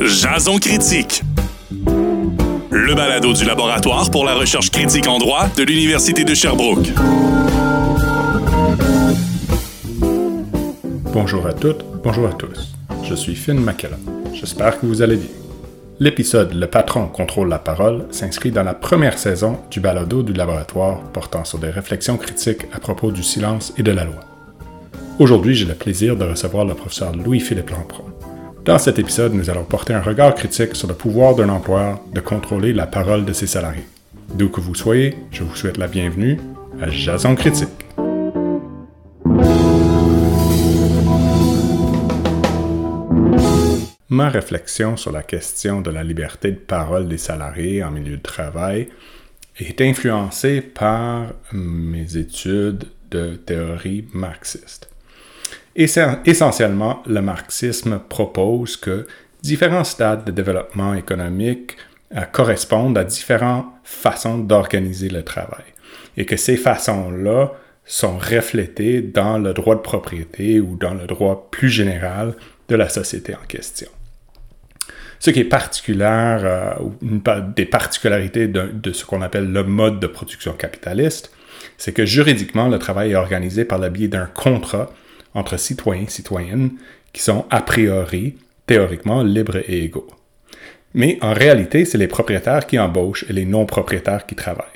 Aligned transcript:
Jason 0.00 0.58
Critique. 0.58 1.22
Le 2.70 2.94
balado 2.94 3.32
du 3.32 3.44
laboratoire 3.44 4.10
pour 4.10 4.24
la 4.24 4.34
recherche 4.34 4.70
critique 4.70 5.06
en 5.06 5.18
droit 5.18 5.48
de 5.56 5.62
l'Université 5.62 6.24
de 6.24 6.34
Sherbrooke. 6.34 6.92
Bonjour 11.12 11.46
à 11.46 11.52
toutes, 11.52 11.84
bonjour 12.02 12.28
à 12.28 12.32
tous. 12.32 12.72
Je 13.02 13.14
suis 13.14 13.34
Finn 13.34 13.58
McKellar. 13.58 13.98
J'espère 14.32 14.78
que 14.78 14.86
vous 14.86 15.02
allez 15.02 15.16
bien. 15.16 15.39
L'épisode 16.02 16.54
Le 16.54 16.66
patron 16.66 17.08
contrôle 17.08 17.50
la 17.50 17.58
parole 17.58 18.06
s'inscrit 18.10 18.50
dans 18.50 18.62
la 18.62 18.72
première 18.72 19.18
saison 19.18 19.58
du 19.70 19.80
balado 19.80 20.22
du 20.22 20.32
laboratoire 20.32 21.02
portant 21.12 21.44
sur 21.44 21.58
des 21.58 21.68
réflexions 21.68 22.16
critiques 22.16 22.64
à 22.72 22.80
propos 22.80 23.12
du 23.12 23.22
silence 23.22 23.74
et 23.76 23.82
de 23.82 23.92
la 23.92 24.04
loi. 24.04 24.20
Aujourd'hui, 25.18 25.54
j'ai 25.54 25.66
le 25.66 25.74
plaisir 25.74 26.16
de 26.16 26.24
recevoir 26.24 26.64
le 26.64 26.72
professeur 26.72 27.14
Louis-Philippe 27.14 27.68
Lampron. 27.68 28.04
Dans 28.64 28.78
cet 28.78 28.98
épisode, 28.98 29.34
nous 29.34 29.50
allons 29.50 29.64
porter 29.64 29.92
un 29.92 30.00
regard 30.00 30.34
critique 30.34 30.74
sur 30.74 30.88
le 30.88 30.94
pouvoir 30.94 31.34
d'un 31.34 31.50
employeur 31.50 32.00
de 32.14 32.20
contrôler 32.20 32.72
la 32.72 32.86
parole 32.86 33.26
de 33.26 33.34
ses 33.34 33.46
salariés. 33.46 33.84
D'où 34.32 34.48
que 34.48 34.62
vous 34.62 34.74
soyez, 34.74 35.18
je 35.30 35.42
vous 35.44 35.54
souhaite 35.54 35.76
la 35.76 35.86
bienvenue 35.86 36.40
à 36.80 36.88
Jason 36.88 37.34
Critique. 37.34 37.68
Ma 44.20 44.28
réflexion 44.28 44.98
sur 44.98 45.12
la 45.12 45.22
question 45.22 45.80
de 45.80 45.90
la 45.90 46.04
liberté 46.04 46.52
de 46.52 46.58
parole 46.58 47.08
des 47.08 47.16
salariés 47.16 47.82
en 47.82 47.90
milieu 47.90 48.18
de 48.18 48.22
travail 48.22 48.90
est 49.58 49.80
influencée 49.80 50.60
par 50.60 51.28
mes 51.54 52.18
études 52.18 52.84
de 53.10 53.36
théorie 53.36 54.04
marxiste. 54.12 54.90
Essentiellement, 55.74 57.02
le 57.06 57.22
marxisme 57.22 57.98
propose 58.10 58.76
que 58.76 59.06
différents 59.42 59.84
stades 59.84 60.26
de 60.26 60.32
développement 60.32 60.92
économique 60.92 61.78
euh, 62.14 62.20
correspondent 62.30 62.98
à 62.98 63.04
différentes 63.04 63.68
façons 63.84 64.36
d'organiser 64.36 65.08
le 65.08 65.22
travail 65.22 65.64
et 66.18 66.26
que 66.26 66.36
ces 66.36 66.58
façons-là 66.58 67.52
sont 67.86 68.18
reflétées 68.18 69.00
dans 69.00 69.38
le 69.38 69.54
droit 69.54 69.76
de 69.76 69.80
propriété 69.80 70.60
ou 70.60 70.76
dans 70.76 70.92
le 70.92 71.06
droit 71.06 71.48
plus 71.50 71.70
général 71.70 72.34
de 72.68 72.76
la 72.76 72.90
société 72.90 73.34
en 73.34 73.46
question. 73.48 73.88
Ce 75.20 75.30
qui 75.30 75.40
est 75.40 75.44
particulier, 75.44 76.04
euh, 76.04 76.74
une 77.02 77.22
des 77.54 77.66
particularités 77.66 78.48
de 78.48 78.92
ce 78.92 79.04
qu'on 79.04 79.22
appelle 79.22 79.52
le 79.52 79.62
mode 79.62 80.00
de 80.00 80.06
production 80.06 80.54
capitaliste, 80.54 81.30
c'est 81.76 81.92
que 81.92 82.04
juridiquement, 82.04 82.68
le 82.68 82.78
travail 82.78 83.12
est 83.12 83.16
organisé 83.16 83.64
par 83.64 83.78
le 83.78 83.90
biais 83.90 84.08
d'un 84.08 84.26
contrat 84.26 84.90
entre 85.34 85.58
citoyens 85.58 86.04
et 86.04 86.10
citoyennes 86.10 86.72
qui 87.12 87.22
sont 87.22 87.44
a 87.50 87.60
priori, 87.62 88.36
théoriquement, 88.66 89.22
libres 89.22 89.58
et 89.68 89.84
égaux. 89.84 90.08
Mais 90.94 91.18
en 91.20 91.32
réalité, 91.32 91.84
c'est 91.84 91.98
les 91.98 92.08
propriétaires 92.08 92.66
qui 92.66 92.78
embauchent 92.78 93.24
et 93.28 93.32
les 93.32 93.44
non-propriétaires 93.44 94.26
qui 94.26 94.34
travaillent. 94.34 94.66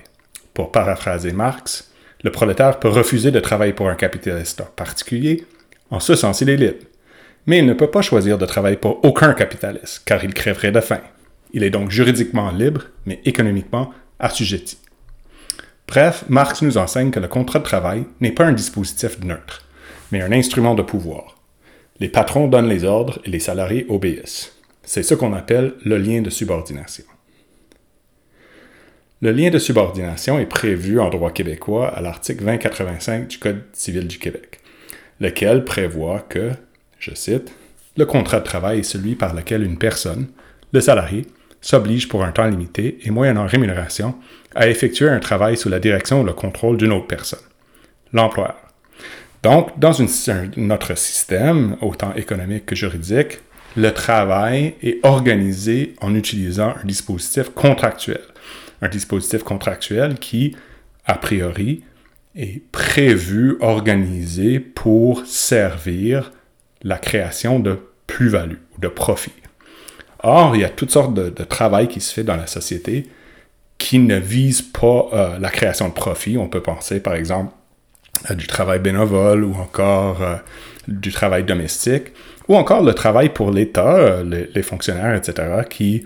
Pour 0.53 0.71
paraphraser 0.71 1.33
Marx, 1.33 1.91
le 2.23 2.31
prolétaire 2.31 2.79
peut 2.79 2.89
refuser 2.89 3.31
de 3.31 3.41
travailler 3.41 3.73
pour 3.73 3.89
un 3.89 3.97
capitaliste 3.97 4.63
particulier, 4.77 5.45
en 5.91 6.01
ce 6.01 6.15
sens 6.15 6.41
il 6.41 6.51
est 6.51 6.57
libre. 6.57 6.85
Mais 7.47 7.59
il 7.59 7.67
ne 7.67 7.75
peut 7.75 7.91
pas 7.91 8.03
choisir 8.03 8.39
de 8.39 8.47
travailler 8.47 8.77
pour 8.77 9.05
aucun 9.05 9.35
capitaliste, 9.35 10.03
car 10.05 10.25
il 10.25 10.35
crèverait 10.35 10.73
de 10.73 10.81
faim. 10.81 11.03
Il 11.53 11.63
est 11.63 11.71
donc 11.71 11.91
juridiquement 11.91 12.51
libre, 12.51 12.83
mais 13.07 13.21
économiquement 13.25 13.93
assujetti. 14.19 14.79
Bref, 15.87 16.25
Marx 16.29 16.63
nous 16.63 16.79
enseigne 16.79 17.11
que 17.11 17.21
le 17.21 17.29
contrat 17.29 17.59
de 17.59 17.65
travail 17.65 18.05
n'est 18.21 18.33
pas 18.33 18.47
un 18.47 18.53
dispositif 18.53 19.19
neutre 19.23 19.65
mais 20.15 20.23
un 20.23 20.33
instrument 20.33 20.77
de 20.77 20.83
pouvoir. 20.83 21.37
Les 21.99 22.09
patrons 22.09 22.47
donnent 22.47 22.69
les 22.69 22.85
ordres 22.85 23.19
et 23.25 23.31
les 23.31 23.41
salariés 23.41 23.85
obéissent. 23.89 24.57
C'est 24.85 25.03
ce 25.03 25.15
qu'on 25.15 25.33
appelle 25.33 25.75
le 25.85 25.99
lien 25.99 26.23
de 26.23 26.31
subordination. 26.31 27.05
Le 29.23 29.33
lien 29.33 29.51
de 29.51 29.59
subordination 29.59 30.39
est 30.39 30.47
prévu 30.47 31.01
en 31.01 31.09
droit 31.09 31.33
québécois 31.33 31.89
à 31.89 32.01
l'article 32.01 32.45
2085 32.45 33.27
du 33.27 33.39
Code 33.39 33.63
civil 33.73 34.07
du 34.07 34.19
Québec, 34.19 34.61
lequel 35.19 35.65
prévoit 35.65 36.21
que, 36.21 36.51
je 37.05 37.15
cite, 37.15 37.53
le 37.97 38.07
contrat 38.07 38.41
de 38.41 38.45
travail 38.45 38.81
est 38.81 38.85
celui 38.85 39.15
par 39.15 39.35
lequel 39.35 39.63
une 39.63 39.79
personne, 39.79 40.27
le 40.73 40.81
salarié, 40.81 41.27
s'oblige 41.61 42.09
pour 42.09 42.25
un 42.25 42.33
temps 42.33 42.47
limité 42.47 42.99
et 43.05 43.11
moyennant 43.11 43.47
rémunération 43.47 44.15
à 44.55 44.69
effectuer 44.69 45.09
un 45.09 45.21
travail 45.21 45.57
sous 45.57 45.69
la 45.69 45.81
direction 45.81 46.23
ou 46.23 46.25
le 46.25 46.33
contrôle 46.33 46.77
d'une 46.77 46.93
autre 46.93 47.07
personne, 47.07 47.41
l'employeur. 48.13 48.57
Donc, 49.43 49.79
dans 49.79 49.93
notre 50.57 50.97
système, 50.97 51.77
autant 51.83 52.15
économique 52.15 52.67
que 52.67 52.75
juridique, 52.75 53.41
le 53.77 53.91
travail 53.91 54.75
est 54.83 55.05
organisé 55.05 55.95
en 56.01 56.15
utilisant 56.15 56.75
un 56.83 56.87
dispositif 56.87 57.51
contractuel. 57.51 58.23
Un 58.81 58.89
dispositif 58.89 59.43
contractuel 59.43 60.19
qui, 60.19 60.57
a 61.07 61.15
priori, 61.15 61.83
est 62.37 62.63
prévu, 62.73 63.57
organisé 63.61 64.61
pour 64.61 65.27
servir 65.27 66.31
la 66.85 66.99
création 66.99 67.59
de 67.59 67.79
plus-value 68.07 68.59
ou 68.77 68.81
de 68.81 68.89
profit. 68.89 69.33
Or, 70.23 70.55
il 70.55 70.63
y 70.63 70.65
a 70.65 70.71
toutes 70.71 70.91
sortes 70.91 71.15
de, 71.15 71.45
travail 71.45 71.89
qui 71.89 72.01
se 72.01 72.13
fait 72.13 72.25
dans 72.25 72.37
la 72.37 72.47
société 72.47 73.09
qui 73.77 73.99
ne 73.99 74.17
vise 74.17 74.63
pas 74.63 75.09
euh, 75.13 75.39
la 75.39 75.51
création 75.51 75.89
de 75.89 75.93
profit. 75.93 76.39
On 76.39 76.49
peut 76.49 76.63
penser, 76.63 77.01
par 77.01 77.15
exemple, 77.15 77.53
du 78.31 78.47
travail 78.47 78.79
bénévole 78.79 79.45
ou 79.45 79.55
encore 79.55 80.23
euh, 80.23 80.37
du 80.89 81.13
travail 81.13 81.45
domestique, 81.45 82.13
ou 82.49 82.57
encore 82.57 82.83
le 82.83 82.95
travail 82.95 83.31
pour 83.31 83.51
l'État, 83.51 83.97
euh, 83.97 84.47
les, 84.55 84.63
fonctionnaires, 84.63 85.15
etc., 85.15 85.65
qui 85.69 86.05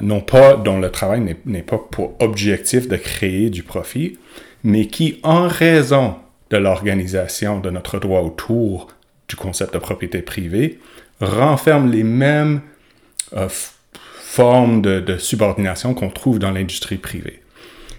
n'ont 0.00 0.20
pas, 0.20 0.56
dont 0.56 0.78
le 0.78 0.90
travail 0.90 1.36
n'est 1.44 1.62
pas 1.62 1.78
pour 1.78 2.14
objectif 2.20 2.88
de 2.88 2.96
créer 2.96 3.50
du 3.50 3.62
profit, 3.62 4.18
mais 4.62 4.86
qui, 4.86 5.20
en 5.22 5.46
raison 5.46 6.16
de 6.50 6.56
l'organisation 6.56 7.60
de 7.60 7.70
notre 7.70 7.98
droit 7.98 8.20
autour 8.20 8.88
du 9.30 9.36
concept 9.36 9.72
de 9.72 9.78
propriété 9.78 10.20
privée, 10.20 10.78
renferme 11.20 11.90
les 11.90 12.02
mêmes 12.02 12.60
formes 14.20 14.82
de 14.82 15.16
subordination 15.16 15.94
qu'on 15.94 16.10
trouve 16.10 16.38
dans 16.38 16.50
l'industrie 16.50 16.98
privée. 16.98 17.40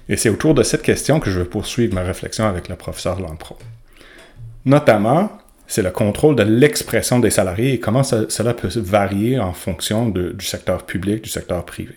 Et 0.10 0.18
c'est 0.18 0.30
autour 0.30 0.54
de 0.54 0.64
cette 0.64 0.82
question 0.82 1.20
que 1.20 1.32
je 1.32 1.40
veux 1.40 1.46
poursuivre 1.46 1.96
ma 1.96 2.04
réflexion 2.04 2.46
avec 2.46 2.68
le 2.68 2.76
professeur 2.76 3.20
Lampro. 3.20 3.58
Notamment, 4.66 5.32
c'est 5.68 5.82
le 5.82 5.92
contrôle 5.92 6.36
de 6.36 6.44
l'expression 6.44 7.20
des 7.20 7.32
salariés 7.32 7.74
et 7.74 7.80
comment 7.80 8.04
cela 8.04 8.54
peut 8.54 8.68
varier 8.76 9.40
en 9.40 9.54
fonction 9.54 10.10
du 10.10 10.46
secteur 10.46 10.86
public, 10.86 11.24
du 11.24 11.30
secteur 11.30 11.64
privé. 11.66 11.96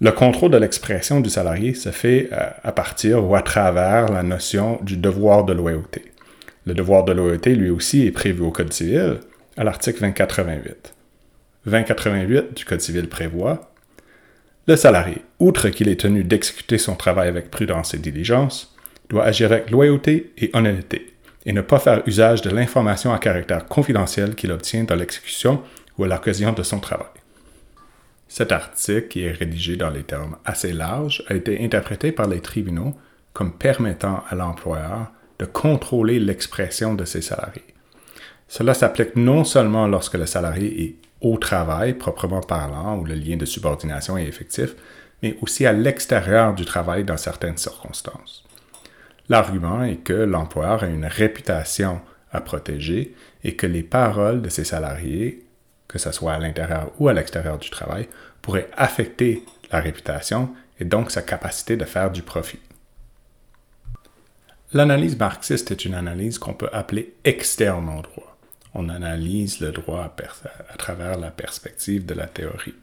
Le 0.00 0.12
contrôle 0.12 0.50
de 0.50 0.56
l'expression 0.56 1.20
du 1.20 1.30
salarié 1.30 1.74
se 1.74 1.90
fait 1.90 2.28
euh, 2.32 2.50
à 2.62 2.72
partir 2.72 3.24
ou 3.24 3.36
à 3.36 3.42
travers 3.42 4.08
la 4.08 4.22
notion 4.22 4.78
du 4.82 4.96
devoir 4.96 5.44
de 5.44 5.52
loyauté. 5.52 6.13
Le 6.66 6.74
devoir 6.74 7.04
de 7.04 7.12
loyauté, 7.12 7.54
lui 7.54 7.70
aussi, 7.70 8.06
est 8.06 8.10
prévu 8.10 8.42
au 8.42 8.50
Code 8.50 8.72
civil, 8.72 9.20
à 9.56 9.64
l'article 9.64 10.00
2088. 10.00 10.94
2088 11.66 12.54
du 12.54 12.64
Code 12.64 12.80
civil 12.80 13.08
prévoit 13.08 13.70
le 14.66 14.76
salarié, 14.76 15.18
outre 15.40 15.68
qu'il 15.68 15.88
est 15.88 16.00
tenu 16.00 16.24
d'exécuter 16.24 16.78
son 16.78 16.94
travail 16.94 17.28
avec 17.28 17.50
prudence 17.50 17.92
et 17.92 17.98
diligence, 17.98 18.74
doit 19.10 19.24
agir 19.24 19.52
avec 19.52 19.70
loyauté 19.70 20.32
et 20.38 20.50
honnêteté, 20.54 21.14
et 21.44 21.52
ne 21.52 21.60
pas 21.60 21.78
faire 21.78 22.02
usage 22.06 22.40
de 22.40 22.48
l'information 22.48 23.12
à 23.12 23.18
caractère 23.18 23.66
confidentiel 23.66 24.34
qu'il 24.34 24.50
obtient 24.50 24.84
dans 24.84 24.94
l'exécution 24.94 25.62
ou 25.98 26.04
à 26.04 26.08
l'occasion 26.08 26.54
de 26.54 26.62
son 26.62 26.80
travail. 26.80 27.08
Cet 28.26 28.52
article, 28.52 29.08
qui 29.08 29.24
est 29.24 29.32
rédigé 29.32 29.76
dans 29.76 29.90
des 29.90 30.02
termes 30.02 30.38
assez 30.46 30.72
larges, 30.72 31.22
a 31.28 31.34
été 31.34 31.62
interprété 31.62 32.10
par 32.10 32.26
les 32.26 32.40
tribunaux 32.40 32.94
comme 33.34 33.52
permettant 33.52 34.24
à 34.30 34.34
l'employeur 34.34 35.12
de 35.38 35.44
contrôler 35.44 36.18
l'expression 36.18 36.94
de 36.94 37.04
ses 37.04 37.22
salariés. 37.22 37.64
Cela 38.48 38.74
s'applique 38.74 39.16
non 39.16 39.44
seulement 39.44 39.86
lorsque 39.86 40.14
le 40.14 40.26
salarié 40.26 40.82
est 40.84 40.96
au 41.20 41.38
travail 41.38 41.94
proprement 41.94 42.40
parlant, 42.40 42.98
où 42.98 43.04
le 43.04 43.14
lien 43.14 43.36
de 43.36 43.46
subordination 43.46 44.18
est 44.18 44.26
effectif, 44.26 44.74
mais 45.22 45.36
aussi 45.40 45.64
à 45.64 45.72
l'extérieur 45.72 46.54
du 46.54 46.64
travail 46.64 47.04
dans 47.04 47.16
certaines 47.16 47.56
circonstances. 47.56 48.44
L'argument 49.28 49.82
est 49.82 49.96
que 49.96 50.12
l'employeur 50.12 50.82
a 50.82 50.86
une 50.86 51.06
réputation 51.06 52.02
à 52.30 52.40
protéger 52.40 53.14
et 53.42 53.56
que 53.56 53.66
les 53.66 53.82
paroles 53.82 54.42
de 54.42 54.50
ses 54.50 54.64
salariés, 54.64 55.46
que 55.88 55.98
ce 55.98 56.12
soit 56.12 56.34
à 56.34 56.38
l'intérieur 56.38 56.92
ou 56.98 57.08
à 57.08 57.14
l'extérieur 57.14 57.58
du 57.58 57.70
travail, 57.70 58.08
pourraient 58.42 58.68
affecter 58.76 59.44
la 59.72 59.80
réputation 59.80 60.50
et 60.78 60.84
donc 60.84 61.10
sa 61.10 61.22
capacité 61.22 61.76
de 61.76 61.84
faire 61.84 62.10
du 62.10 62.22
profit. 62.22 62.58
L'analyse 64.74 65.16
marxiste 65.16 65.70
est 65.70 65.84
une 65.84 65.94
analyse 65.94 66.38
qu'on 66.38 66.52
peut 66.52 66.68
appeler 66.72 67.14
externe 67.24 67.88
au 67.88 68.02
droit. 68.02 68.36
On 68.74 68.88
analyse 68.88 69.60
le 69.60 69.70
droit 69.70 70.12
à, 70.18 70.76
travers 70.76 71.16
la 71.16 71.30
perspective 71.30 72.04
de 72.04 72.12
la 72.12 72.26
théorie. 72.26 72.74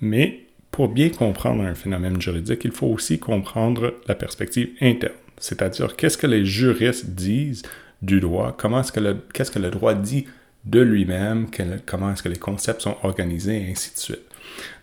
Mais 0.00 0.46
pour 0.72 0.88
bien 0.88 1.10
comprendre 1.10 1.62
un 1.62 1.76
phénomène 1.76 2.20
juridique, 2.20 2.64
il 2.64 2.72
faut 2.72 2.88
aussi 2.88 3.20
comprendre 3.20 3.94
la 4.08 4.16
perspective 4.16 4.70
interne, 4.80 5.14
c'est-à-dire 5.38 5.94
qu'est-ce 5.94 6.18
que 6.18 6.26
les 6.26 6.44
juristes 6.44 7.10
disent 7.10 7.62
du 8.02 8.18
droit, 8.18 8.56
comment 8.58 8.80
est-ce 8.80 8.90
que 8.90 8.98
le, 8.98 9.16
qu'est-ce 9.32 9.52
que 9.52 9.60
le 9.60 9.70
droit 9.70 9.94
dit 9.94 10.26
de 10.64 10.80
lui-même, 10.80 11.46
comment 11.86 12.12
est-ce 12.12 12.24
que 12.24 12.28
les 12.30 12.38
concepts 12.38 12.80
sont 12.80 12.96
organisés, 13.04 13.62
et 13.62 13.70
ainsi 13.70 13.94
de 13.94 13.98
suite. 13.98 14.26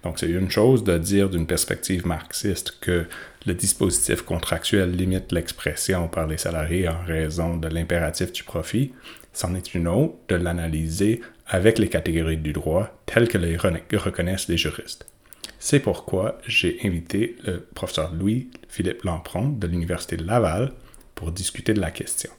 Donc, 0.03 0.19
c'est 0.19 0.29
une 0.29 0.49
chose 0.49 0.85
de 0.85 0.97
dire 0.97 1.29
d'une 1.29 1.45
perspective 1.45 2.07
marxiste 2.07 2.77
que 2.79 3.05
le 3.45 3.53
dispositif 3.53 4.21
contractuel 4.21 4.91
limite 4.91 5.31
l'expression 5.31 6.07
par 6.07 6.27
les 6.27 6.37
salariés 6.37 6.87
en 6.89 7.01
raison 7.03 7.57
de 7.57 7.67
l'impératif 7.67 8.31
du 8.33 8.43
profit. 8.43 8.93
C'en 9.33 9.55
est 9.55 9.73
une 9.73 9.87
autre 9.87 10.15
de 10.27 10.35
l'analyser 10.35 11.21
avec 11.47 11.79
les 11.79 11.89
catégories 11.89 12.37
du 12.37 12.53
droit 12.53 13.01
telles 13.05 13.27
que 13.27 13.37
les 13.37 13.55
reconnaissent 13.55 14.49
les 14.49 14.57
juristes. 14.57 15.07
C'est 15.57 15.79
pourquoi 15.79 16.37
j'ai 16.47 16.79
invité 16.83 17.35
le 17.45 17.59
professeur 17.59 18.13
Louis-Philippe 18.13 19.03
Lampron 19.03 19.49
de 19.49 19.67
l'Université 19.67 20.17
de 20.17 20.25
Laval 20.25 20.71
pour 21.15 21.31
discuter 21.31 21.73
de 21.73 21.81
la 21.81 21.91
question. 21.91 22.31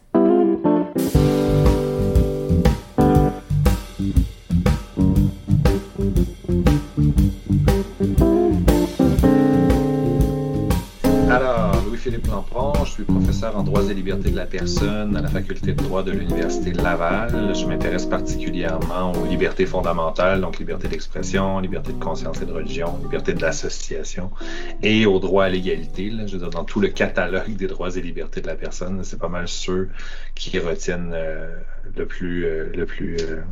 Je 12.85 12.91
suis 12.91 13.05
professeur 13.05 13.57
en 13.57 13.63
droits 13.63 13.83
et 13.85 13.95
libertés 13.95 14.31
de 14.31 14.37
la 14.37 14.47
personne 14.47 15.17
à 15.17 15.21
la 15.21 15.29
faculté 15.29 15.73
de 15.73 15.83
droit 15.83 16.03
de 16.03 16.13
l'Université 16.13 16.73
Laval. 16.73 17.55
Je 17.55 17.67
m'intéresse 17.67 18.07
particulièrement 18.07 19.13
aux 19.13 19.27
libertés 19.27 19.67
fondamentales, 19.67 20.41
donc 20.41 20.59
liberté 20.59 20.89
d'expression, 20.89 21.59
liberté 21.61 21.93
de 21.93 22.03
conscience 22.03 22.41
et 22.43 22.47
de 22.47 22.53
religion, 22.53 22.99
liberté 23.03 23.35
de 23.35 23.43
l'association 23.43 24.31
et 24.83 25.07
au 25.07 25.19
droit 25.19 25.45
à 25.45 25.49
l'égalité. 25.49 26.11
Je 26.27 26.33
veux 26.33 26.39
dire, 26.39 26.51
dans 26.51 26.65
tout 26.65 26.81
le 26.81 26.89
catalogue 26.89 27.57
des 27.57 27.67
droits 27.67 27.97
et 27.97 28.01
libertés 28.01 28.41
de 28.41 28.47
la 28.47 28.57
personne, 28.57 29.03
c'est 29.05 29.19
pas 29.19 29.29
mal 29.29 29.47
ceux 29.47 29.89
qui 30.35 30.59
retiennent 30.59 31.13
euh, 31.15 31.55
le 31.97 32.07
plus, 32.07 32.45
euh, 32.45 32.71
le 32.75 32.87
plus 32.87 33.17
euh, 33.21 33.43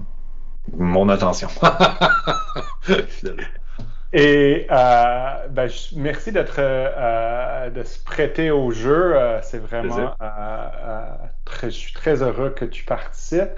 mon 0.77 1.09
attention. 1.09 1.49
Et 4.13 4.67
euh, 4.71 5.49
ben, 5.51 5.69
merci 5.97 6.33
d'être 6.33 6.57
euh, 6.59 7.69
de 7.71 7.83
se 7.83 8.03
prêter 8.03 8.51
au 8.51 8.71
jeu. 8.71 9.15
Euh, 9.15 9.41
c'est 9.43 9.59
vraiment 9.59 10.17
très, 11.45 11.71
je 11.71 11.77
suis 11.77 11.93
très 11.93 12.23
heureux 12.23 12.51
que 12.51 12.65
tu 12.65 12.85
participes. 12.85 13.51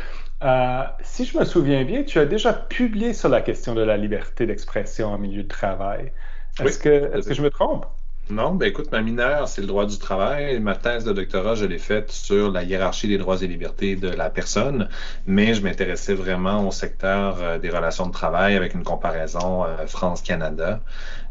si 1.03 1.25
je 1.25 1.39
me 1.39 1.45
souviens 1.45 1.85
bien, 1.85 2.03
tu 2.03 2.19
as 2.19 2.27
déjà 2.27 2.53
publié 2.53 3.15
sur 3.15 3.29
la 3.29 3.43
question 3.43 3.75
de 3.75 3.83
la 3.83 3.97
liberté 3.97 4.47
d'expression 4.47 5.09
en 5.09 5.19
milieu 5.19 5.45
de 5.45 5.49
travail. 5.49 6.13
Est-ce 6.61 6.79
que, 6.79 7.17
est-ce 7.17 7.29
que 7.29 7.35
je 7.35 7.43
me 7.43 7.51
trompe? 7.51 7.87
Non, 8.31 8.55
ben 8.55 8.69
écoute, 8.69 8.93
ma 8.93 9.03
mineure, 9.03 9.49
c'est 9.49 9.61
le 9.61 9.67
droit 9.67 9.87
du 9.87 9.99
travail. 9.99 10.61
Ma 10.61 10.77
thèse 10.77 11.05
de 11.05 11.13
doctorat, 11.13 11.57
je 11.57 11.65
l'ai 11.65 11.79
faite 11.79 12.13
sur 12.13 12.53
la 12.53 12.63
hiérarchie 12.63 13.09
des 13.09 13.19
droits 13.19 13.43
et 13.43 13.49
libertés 13.49 13.97
de 13.97 14.09
la 14.09 14.31
personne, 14.31 14.89
mais 15.27 15.53
je 15.53 15.63
m'intéressais 15.63 16.15
vraiment 16.15 16.67
au 16.69 16.71
secteur 16.71 17.39
euh, 17.43 17.59
des 17.59 17.71
relations 17.71 18.07
de 18.07 18.13
travail 18.13 18.55
avec 18.55 18.75
une 18.75 18.85
comparaison 18.85 19.65
euh, 19.65 19.85
France-Canada. 19.89 20.81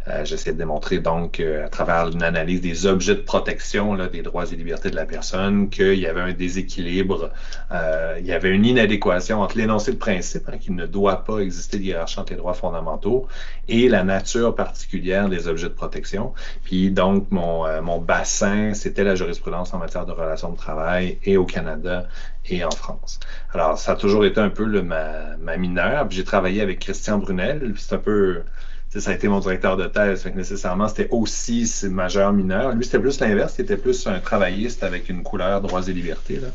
Euh, 0.09 0.25
j'essaie 0.25 0.53
de 0.53 0.57
démontrer 0.57 0.99
donc 0.99 1.39
à 1.39 1.69
travers 1.69 2.07
une 2.07 2.23
analyse 2.23 2.61
des 2.61 2.85
objets 2.85 3.15
de 3.15 3.21
protection 3.21 3.93
là, 3.93 4.07
des 4.07 4.21
droits 4.21 4.45
et 4.51 4.55
libertés 4.55 4.89
de 4.89 4.95
la 4.95 5.05
personne 5.05 5.69
qu'il 5.69 5.99
y 5.99 6.07
avait 6.07 6.21
un 6.21 6.33
déséquilibre, 6.33 7.31
euh, 7.71 8.17
il 8.19 8.25
y 8.25 8.31
avait 8.31 8.49
une 8.49 8.65
inadéquation 8.65 9.41
entre 9.41 9.57
l'énoncé 9.57 9.91
de 9.91 9.97
principe 9.97 10.47
hein, 10.47 10.57
qu'il 10.57 10.75
ne 10.75 10.85
doit 10.85 11.23
pas 11.23 11.39
exister 11.39 11.77
de 11.77 11.83
hiérarchie 11.83 12.19
entre 12.19 12.31
les 12.33 12.37
droits 12.37 12.53
fondamentaux 12.53 13.27
et 13.67 13.89
la 13.89 14.03
nature 14.03 14.55
particulière 14.55 15.29
des 15.29 15.47
objets 15.47 15.69
de 15.69 15.73
protection. 15.73 16.33
Puis 16.63 16.91
donc 16.91 17.27
mon, 17.31 17.65
euh, 17.65 17.81
mon 17.81 17.99
bassin, 17.99 18.73
c'était 18.73 19.03
la 19.03 19.15
jurisprudence 19.15 19.73
en 19.73 19.77
matière 19.79 20.05
de 20.05 20.11
relations 20.11 20.51
de 20.51 20.57
travail 20.57 21.19
et 21.23 21.37
au 21.37 21.45
Canada 21.45 22.07
et 22.49 22.63
en 22.63 22.71
France. 22.71 23.19
Alors, 23.53 23.77
ça 23.77 23.91
a 23.91 23.95
toujours 23.95 24.25
été 24.25 24.39
un 24.39 24.49
peu 24.49 24.65
ma, 24.81 25.37
ma 25.37 25.57
mineure. 25.57 26.07
J'ai 26.09 26.23
travaillé 26.23 26.61
avec 26.61 26.79
Christian 26.79 27.19
Brunel. 27.19 27.73
C'est 27.77 27.95
un 27.95 27.99
peu 27.99 28.43
ça 28.97 29.11
a 29.11 29.13
été 29.13 29.27
mon 29.27 29.39
directeur 29.39 29.77
de 29.77 29.85
thèse. 29.85 30.23
Fait 30.23 30.31
que 30.31 30.37
nécessairement, 30.37 30.87
c'était 30.87 31.09
aussi 31.11 31.69
majeur 31.89 32.33
mineur. 32.33 32.73
Lui, 32.73 32.83
c'était 32.83 32.99
plus 32.99 33.19
l'inverse. 33.19 33.55
Il 33.59 33.61
était 33.61 33.77
plus 33.77 34.07
un 34.07 34.19
travailliste 34.19 34.83
avec 34.83 35.09
une 35.09 35.21
couleur 35.21 35.61
droits 35.61 35.87
et 35.87 35.93
libertés. 35.93 36.39
Là. 36.39 36.47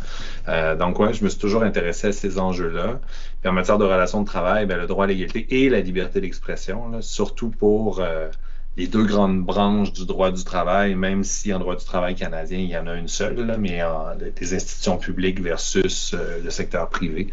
Euh, 0.49 0.77
donc, 0.77 0.99
ouais, 0.99 1.13
je 1.13 1.23
me 1.23 1.29
suis 1.29 1.39
toujours 1.39 1.63
intéressé 1.63 2.09
à 2.09 2.13
ces 2.13 2.39
enjeux-là. 2.39 2.99
Puis 3.41 3.49
en 3.49 3.53
matière 3.53 3.79
de 3.79 3.85
relations 3.85 4.21
de 4.21 4.27
travail, 4.27 4.67
ben, 4.67 4.79
le 4.79 4.87
droit 4.87 5.05
à 5.05 5.09
l'égalité 5.09 5.47
et 5.49 5.69
la 5.69 5.81
liberté 5.81 6.21
d'expression, 6.21 7.01
surtout 7.03 7.51
pour 7.51 8.01
euh, 8.01 8.29
les 8.77 8.89
deux 8.89 9.05
grandes 9.05 9.41
branches 9.43 9.93
du 9.93 10.05
droit 10.05 10.33
du 10.33 10.43
travail, 10.43 10.95
même 10.95 11.23
si 11.23 11.53
en 11.53 11.59
droit 11.59 11.77
du 11.77 11.85
travail 11.85 12.17
canadien, 12.17 12.59
il 12.59 12.69
y 12.69 12.77
en 12.77 12.87
a 12.87 12.95
une 12.95 13.09
seule, 13.09 13.41
là, 13.47 13.57
mais 13.57 13.83
en, 13.85 14.17
des 14.17 14.55
institutions 14.55 14.97
publiques 14.97 15.41
versus 15.41 16.13
euh, 16.15 16.41
le 16.43 16.51
secteur 16.51 16.89
privé. 16.89 17.29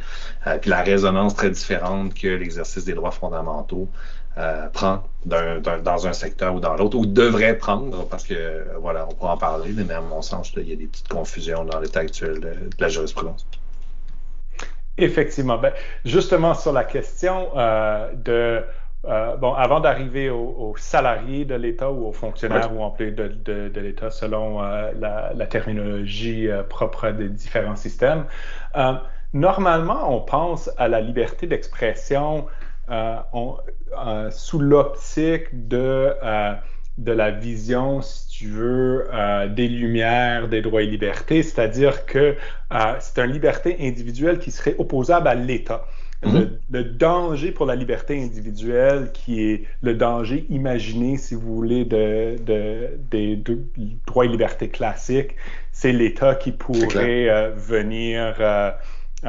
Euh, 0.45 0.57
puis 0.59 0.69
la 0.69 0.83
résonance 0.83 1.36
très 1.36 1.50
différente 1.50 2.13
que 2.13 2.27
l'exercice 2.27 2.86
des 2.86 2.94
droits 2.94 3.12
fondamentaux 3.12 3.89
euh, 4.38 4.69
prend 4.69 5.04
dans 5.25 6.07
un 6.07 6.13
secteur 6.13 6.56
ou 6.56 6.62
dans 6.62 6.75
l'autre, 6.75 6.98
ou 6.98 7.06
devrait 7.06 7.57
prendre, 7.57 8.07
parce 8.07 8.24
que, 8.24 8.66
voilà, 8.80 9.06
on 9.10 9.13
pourra 9.13 9.33
en 9.33 9.38
parler, 9.38 9.74
mais 9.75 9.94
à 9.94 10.00
mon 10.00 10.22
sens, 10.22 10.54
il 10.56 10.69
y 10.69 10.72
a 10.72 10.75
des 10.78 10.88
petites 10.88 11.10
confusions 11.10 11.66
dans 11.66 11.81
l'état 11.81 12.00
actuel 12.00 12.39
de, 12.39 12.54
la 12.80 12.88
jurisprudence. 12.88 13.45
Effectivement. 14.98 15.57
Ben, 15.57 15.74
justement, 16.06 16.54
sur 16.54 16.72
la 16.72 16.86
question 16.86 17.50
euh, 17.57 18.10
de 18.13 18.63
euh, 19.06 19.36
bon, 19.36 19.54
avant 19.54 19.81
d'arriver 19.81 20.30
aux, 20.30 20.75
salariés 20.77 21.44
de 21.44 21.56
l'État 21.56 21.92
ou 21.92 22.07
aux 22.07 22.13
fonctionnaires 22.13 22.74
ou 22.74 22.81
employés 22.84 23.12
de, 23.12 23.27
de, 23.27 23.80
l'État 23.81 24.12
selon 24.12 24.62
la, 24.62 25.34
la, 25.34 25.45
terminologie 25.48 26.48
propre 26.69 27.10
des 27.10 27.27
différents 27.27 27.75
systèmes, 27.75 28.25
normalement, 29.34 30.16
on 30.16 30.22
pense 30.22 30.69
à 30.77 30.88
la 30.88 31.01
liberté 31.01 31.48
d'expression 31.48 32.45
euh, 32.89 33.18
euh, 33.33 34.31
sous 34.31 34.60
l'optique 34.60 35.68
de, 35.68 36.13
euh, 36.24 36.54
de 36.98 37.12
la 37.12 37.31
vision, 37.31 38.01
si 38.01 38.28
tu 38.30 38.48
veux, 38.48 39.07
des 39.50 39.68
lumières, 39.68 40.48
des 40.48 40.62
droits 40.62 40.81
et 40.81 40.88
libertés, 40.88 41.44
c'est-à-dire 41.44 42.06
que 42.06 42.36
c'est 43.00 43.22
une 43.22 43.31
liberté 43.31 43.78
individuelle 43.80 44.39
qui 44.39 44.51
serait 44.51 44.75
opposable 44.78 45.28
à 45.28 45.36
l'État. 45.36 45.86
Mm-hmm. 46.24 46.50
le, 46.69 46.83
danger 46.83 47.51
pour 47.51 47.66
la 47.66 47.75
liberté 47.75 48.22
individuelle, 48.22 49.10
qui 49.12 49.42
est 49.42 49.63
le 49.81 49.95
danger 49.95 50.45
imaginé, 50.50 51.18
si 51.18 51.34
vous 51.34 51.56
voulez, 51.56 51.84
de, 51.84 52.36
des 53.10 53.44
droits 54.06 54.25
et 54.25 54.27
libertés 54.27 54.69
classiques, 54.69 55.36
c'est 55.72 55.92
l'État 55.92 56.36
qui 56.36 56.51
pourrait 56.51 57.51
venir 57.56 58.36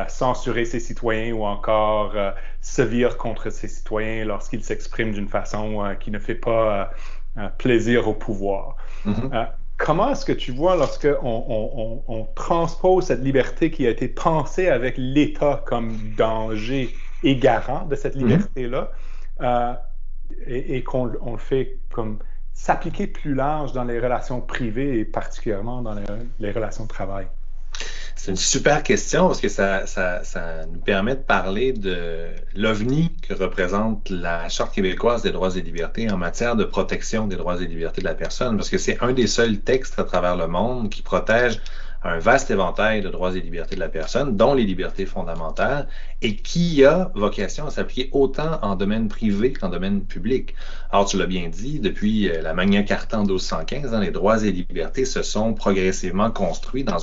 censurer 0.09 0.65
ses 0.65 0.81
citoyens 0.81 1.35
ou 1.35 1.45
encore 1.45 2.13
euh, 2.15 2.31
sévir 2.61 3.19
contre 3.19 3.51
ses 3.51 3.69
citoyens 3.69 4.25
lorsqu'ils 4.25 4.65
s'expriment 4.65 5.13
d'une 5.13 5.29
façon 5.29 5.85
euh, 5.85 5.95
qui 5.95 6.11
ne 6.11 6.19
fait 6.19 6.35
pas 6.35 6.91
euh, 7.37 7.49
plaisir 7.59 8.09
au 8.09 8.15
pouvoir. 8.15 8.77
Mm-hmm. 9.07 9.49
comment 9.77 10.11
est-ce 10.11 10.25
que 10.25 10.33
tu 10.33 10.53
vois 10.53 10.77
lorsque 10.77 11.09
on, 11.23 12.29
transpose 12.35 13.07
cette 13.07 13.23
liberté 13.23 13.71
qui 13.71 13.87
a 13.87 13.91
été 13.91 14.09
pensée 14.09 14.69
avec 14.69 14.95
l'État 14.97 15.63
comme 15.67 15.97
danger 16.17 16.95
et 17.23 17.37
garant 17.37 17.85
de 17.85 17.97
cette 17.97 18.17
mm-hmm. 18.17 18.19
liberté-là 18.21 18.91
et, 20.47 20.83
qu'on 20.83 21.05
le 21.05 21.39
fait 21.39 21.79
comme 21.91 22.19
s'appliquer 22.55 23.07
plus 23.07 23.35
large 23.35 23.73
dans 23.73 23.85
les 23.85 23.99
relations 23.99 24.41
privées 24.41 25.01
et 25.01 25.05
particulièrement 25.05 25.83
dans 25.83 25.95
les 26.39 26.53
relations 26.53 26.85
de 26.85 26.89
travail? 26.89 27.27
C'est 28.15 28.31
une 28.31 28.37
super 28.37 28.83
question 28.83 29.27
parce 29.27 29.41
que 29.41 29.49
ça, 29.49 29.87
ça, 29.87 30.23
ça, 30.23 30.67
nous 30.67 30.81
permet 30.81 31.17
de 31.17 31.21
parler 31.21 31.73
de 31.73 32.29
l'OVNI 32.55 33.17
que 33.17 33.35
représente 33.35 34.11
la 34.11 34.49
Charte 34.49 34.75
québécoise 34.75 35.23
des 35.23 35.33
droits 35.33 35.57
et 35.57 35.61
libertés 35.61 36.11
en 36.11 36.19
matière 36.19 36.55
de 36.55 36.65
protection 36.65 37.27
des 37.27 37.37
droits 37.37 37.61
et 37.61 37.67
libertés 37.67 38.01
de 38.01 38.07
la 38.07 38.15
personne, 38.15 38.57
parce 38.57 38.71
que 38.71 38.79
c'est 38.79 39.03
un 39.03 39.13
des 39.13 39.27
seuls 39.27 39.59
textes 39.61 39.99
à 39.99 40.05
travers 40.05 40.37
le 40.37 40.47
monde 40.47 40.91
qui 40.91 41.03
protège 41.03 41.61
un 42.05 42.19
vaste 42.19 42.51
éventail 42.51 43.01
de 43.01 43.09
droits 43.09 43.35
et 43.37 43.41
libertés 43.41 43.75
de 43.75 43.81
la 43.81 43.89
personne, 43.89 44.37
dont 44.37 44.55
les 44.55 44.65
libertés 44.65 45.07
fondamentales, 45.07 45.89
et 46.21 46.37
qui 46.37 46.85
a 46.85 47.11
vocation 47.15 47.67
à 47.67 47.71
s'appliquer 47.71 48.09
autant 48.13 48.59
en 48.63 48.75
domaine 48.75 49.09
privé 49.09 49.53
qu'en 49.53 49.69
domaine 49.69 50.03
public. 50.03 50.55
Alors, 50.91 51.07
tu 51.07 51.17
l'as 51.17 51.27
bien 51.27 51.49
dit, 51.49 51.79
depuis 51.81 52.29
euh, 52.29 52.43
la 52.43 52.55
Magna 52.55 52.83
Carta 52.83 53.19
en 53.19 53.23
1215, 53.23 53.95
hein, 53.95 54.01
les 54.01 54.11
droits 54.11 54.43
et 54.43 54.53
libertés 54.53 55.05
se 55.05 55.23
sont 55.23 55.55
progressivement 55.55 56.31
construits 56.31 56.85
dans, 56.85 56.99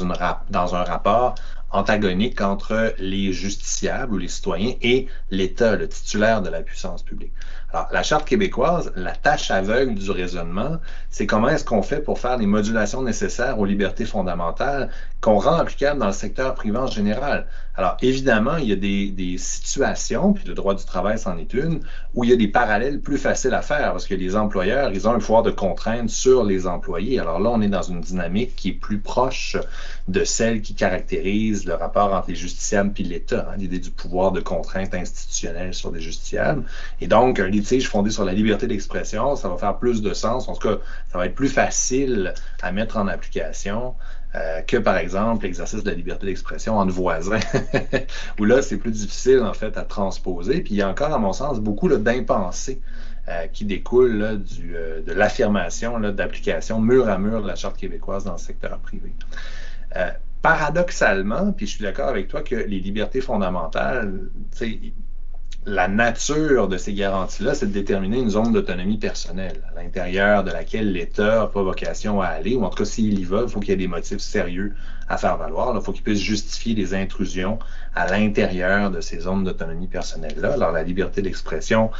dans 0.49 0.75
un 0.75 0.83
rapport 0.83 1.35
antagonique 1.71 2.41
entre 2.41 2.93
les 2.97 3.31
justiciables 3.31 4.13
ou 4.13 4.17
les 4.17 4.27
citoyens 4.27 4.73
et 4.81 5.07
l'État, 5.29 5.75
le 5.75 5.87
titulaire 5.87 6.41
de 6.41 6.49
la 6.49 6.61
puissance 6.61 7.03
publique. 7.03 7.31
Alors, 7.71 7.87
la 7.91 8.01
Charte 8.01 8.27
québécoise, 8.27 8.91
la 8.95 9.15
tâche 9.15 9.51
aveugle 9.51 9.93
du 9.93 10.09
raisonnement, 10.09 10.79
c'est 11.09 11.25
comment 11.25 11.49
est-ce 11.49 11.65
qu'on 11.65 11.81
fait 11.81 12.01
pour 12.01 12.19
faire 12.19 12.37
les 12.37 12.45
modulations 12.45 13.01
nécessaires 13.01 13.59
aux 13.59 13.65
libertés 13.65 14.05
fondamentales 14.05 14.89
qu'on 15.21 15.39
rend 15.39 15.55
applicables 15.55 15.99
dans 15.99 16.07
le 16.07 16.13
secteur 16.13 16.53
privé 16.53 16.77
en 16.77 16.87
général? 16.87 17.47
Alors, 17.79 17.95
évidemment, 18.01 18.57
il 18.57 18.67
y 18.67 18.73
a 18.73 18.75
des, 18.75 19.09
des, 19.09 19.37
situations, 19.37 20.33
puis 20.33 20.43
le 20.45 20.53
droit 20.53 20.75
du 20.75 20.83
travail 20.83 21.17
c'en 21.17 21.37
est 21.37 21.53
une, 21.53 21.79
où 22.13 22.25
il 22.25 22.29
y 22.29 22.33
a 22.33 22.35
des 22.35 22.49
parallèles 22.49 22.99
plus 22.99 23.17
faciles 23.17 23.53
à 23.53 23.61
faire, 23.61 23.93
parce 23.93 24.05
que 24.05 24.15
les 24.15 24.35
employeurs, 24.35 24.91
ils 24.91 25.07
ont 25.07 25.13
un 25.13 25.19
pouvoir 25.19 25.43
de 25.43 25.51
contrainte 25.51 26.09
sur 26.09 26.43
les 26.43 26.67
employés. 26.67 27.19
Alors 27.19 27.39
là, 27.39 27.49
on 27.51 27.61
est 27.61 27.69
dans 27.69 27.81
une 27.81 28.01
dynamique 28.01 28.55
qui 28.57 28.69
est 28.69 28.73
plus 28.73 28.99
proche 28.99 29.55
de 30.09 30.25
celle 30.25 30.61
qui 30.61 30.73
caractérise 30.73 31.65
le 31.65 31.73
rapport 31.73 32.13
entre 32.13 32.27
les 32.27 32.35
justiciables 32.35 32.91
et 32.97 33.03
l'État, 33.03 33.47
hein, 33.49 33.55
l'idée 33.57 33.79
du 33.79 33.91
pouvoir 33.91 34.33
de 34.33 34.41
contrainte 34.41 34.93
institutionnelle 34.93 35.73
sur 35.73 35.91
les 35.91 36.01
justiciables. 36.01 36.65
Et 36.99 37.07
donc, 37.07 37.39
un 37.39 37.47
litige 37.47 37.87
fondé 37.87 38.09
sur 38.11 38.25
la 38.25 38.33
liberté 38.33 38.67
d'expression, 38.67 39.37
ça 39.37 39.47
va 39.47 39.57
faire 39.57 39.77
plus 39.77 40.01
de 40.01 40.13
sens. 40.13 40.49
En 40.49 40.53
tout 40.53 40.67
cas, 40.67 40.79
ça 41.11 41.17
va 41.17 41.25
être 41.25 41.35
plus 41.35 41.49
facile 41.49 42.33
à 42.61 42.71
mettre 42.71 42.97
en 42.97 43.07
application 43.07 43.95
euh, 44.35 44.61
que, 44.61 44.77
par 44.77 44.97
exemple, 44.97 45.43
l'exercice 45.45 45.83
de 45.83 45.89
la 45.89 45.95
liberté 45.95 46.27
d'expression 46.27 46.77
entre 46.77 46.91
voisins, 46.91 47.39
où 48.39 48.45
là, 48.45 48.61
c'est 48.61 48.77
plus 48.77 48.91
difficile, 48.91 49.41
en 49.41 49.53
fait, 49.53 49.75
à 49.75 49.83
transposer. 49.83 50.61
Puis 50.61 50.75
il 50.75 50.77
y 50.77 50.81
a 50.83 50.87
encore, 50.87 51.11
à 51.11 51.17
mon 51.17 51.33
sens, 51.33 51.59
beaucoup 51.59 51.89
d'impensés 51.89 52.79
euh, 53.27 53.47
qui 53.47 53.65
découlent 53.65 54.39
du, 54.43 54.75
euh, 54.75 55.01
de 55.01 55.13
l'affirmation 55.13 55.99
d'application 55.99 56.79
mur 56.79 57.09
à 57.09 57.17
mur 57.17 57.41
de 57.41 57.47
la 57.47 57.55
Charte 57.55 57.77
québécoise 57.77 58.23
dans 58.23 58.33
le 58.33 58.37
secteur 58.37 58.77
privé. 58.79 59.11
paradoxalement, 60.43 61.51
puis 61.51 61.65
je 61.65 61.71
suis 61.71 61.83
d'accord 61.83 62.07
avec 62.07 62.27
toi 62.27 62.43
que 62.43 62.55
les 62.55 62.79
libertés 62.79 63.21
fondamentales, 63.21 64.29
la 65.65 65.87
nature 65.87 66.67
de 66.67 66.77
ces 66.77 66.93
garanties-là, 66.93 67.53
c'est 67.53 67.67
de 67.67 67.71
déterminer 67.71 68.19
une 68.19 68.29
zone 68.29 68.53
d'autonomie 68.53 68.97
personnelle 68.97 69.61
à 69.69 69.81
l'intérieur 69.81 70.43
de 70.43 70.51
laquelle 70.51 70.91
l'État 70.91 71.39
n'a 71.39 71.47
pas 71.47 71.61
vocation 71.61 72.21
à 72.21 72.27
aller, 72.27 72.55
ou 72.55 72.63
en 72.63 72.69
tout 72.69 72.77
cas, 72.77 72.85
s'il 72.85 73.19
y 73.19 73.23
va, 73.23 73.41
il 73.43 73.49
faut 73.49 73.59
qu'il 73.59 73.69
y 73.69 73.73
ait 73.73 73.77
des 73.77 73.87
motifs 73.87 74.19
sérieux 74.19 74.73
à 75.07 75.17
faire 75.17 75.37
valoir. 75.37 75.75
Il 75.75 75.81
faut 75.81 75.91
qu'il 75.91 76.03
puisse 76.03 76.21
justifier 76.21 76.75
des 76.75 76.93
intrusions 76.93 77.59
à 77.95 78.07
l'intérieur 78.07 78.89
de 78.89 79.01
ces 79.01 79.19
zones 79.19 79.43
d'autonomie 79.43 79.87
personnelle-là. 79.87 80.53
Alors, 80.53 80.71
la 80.71 80.83
liberté 80.83 81.21
d'expression, 81.21 81.91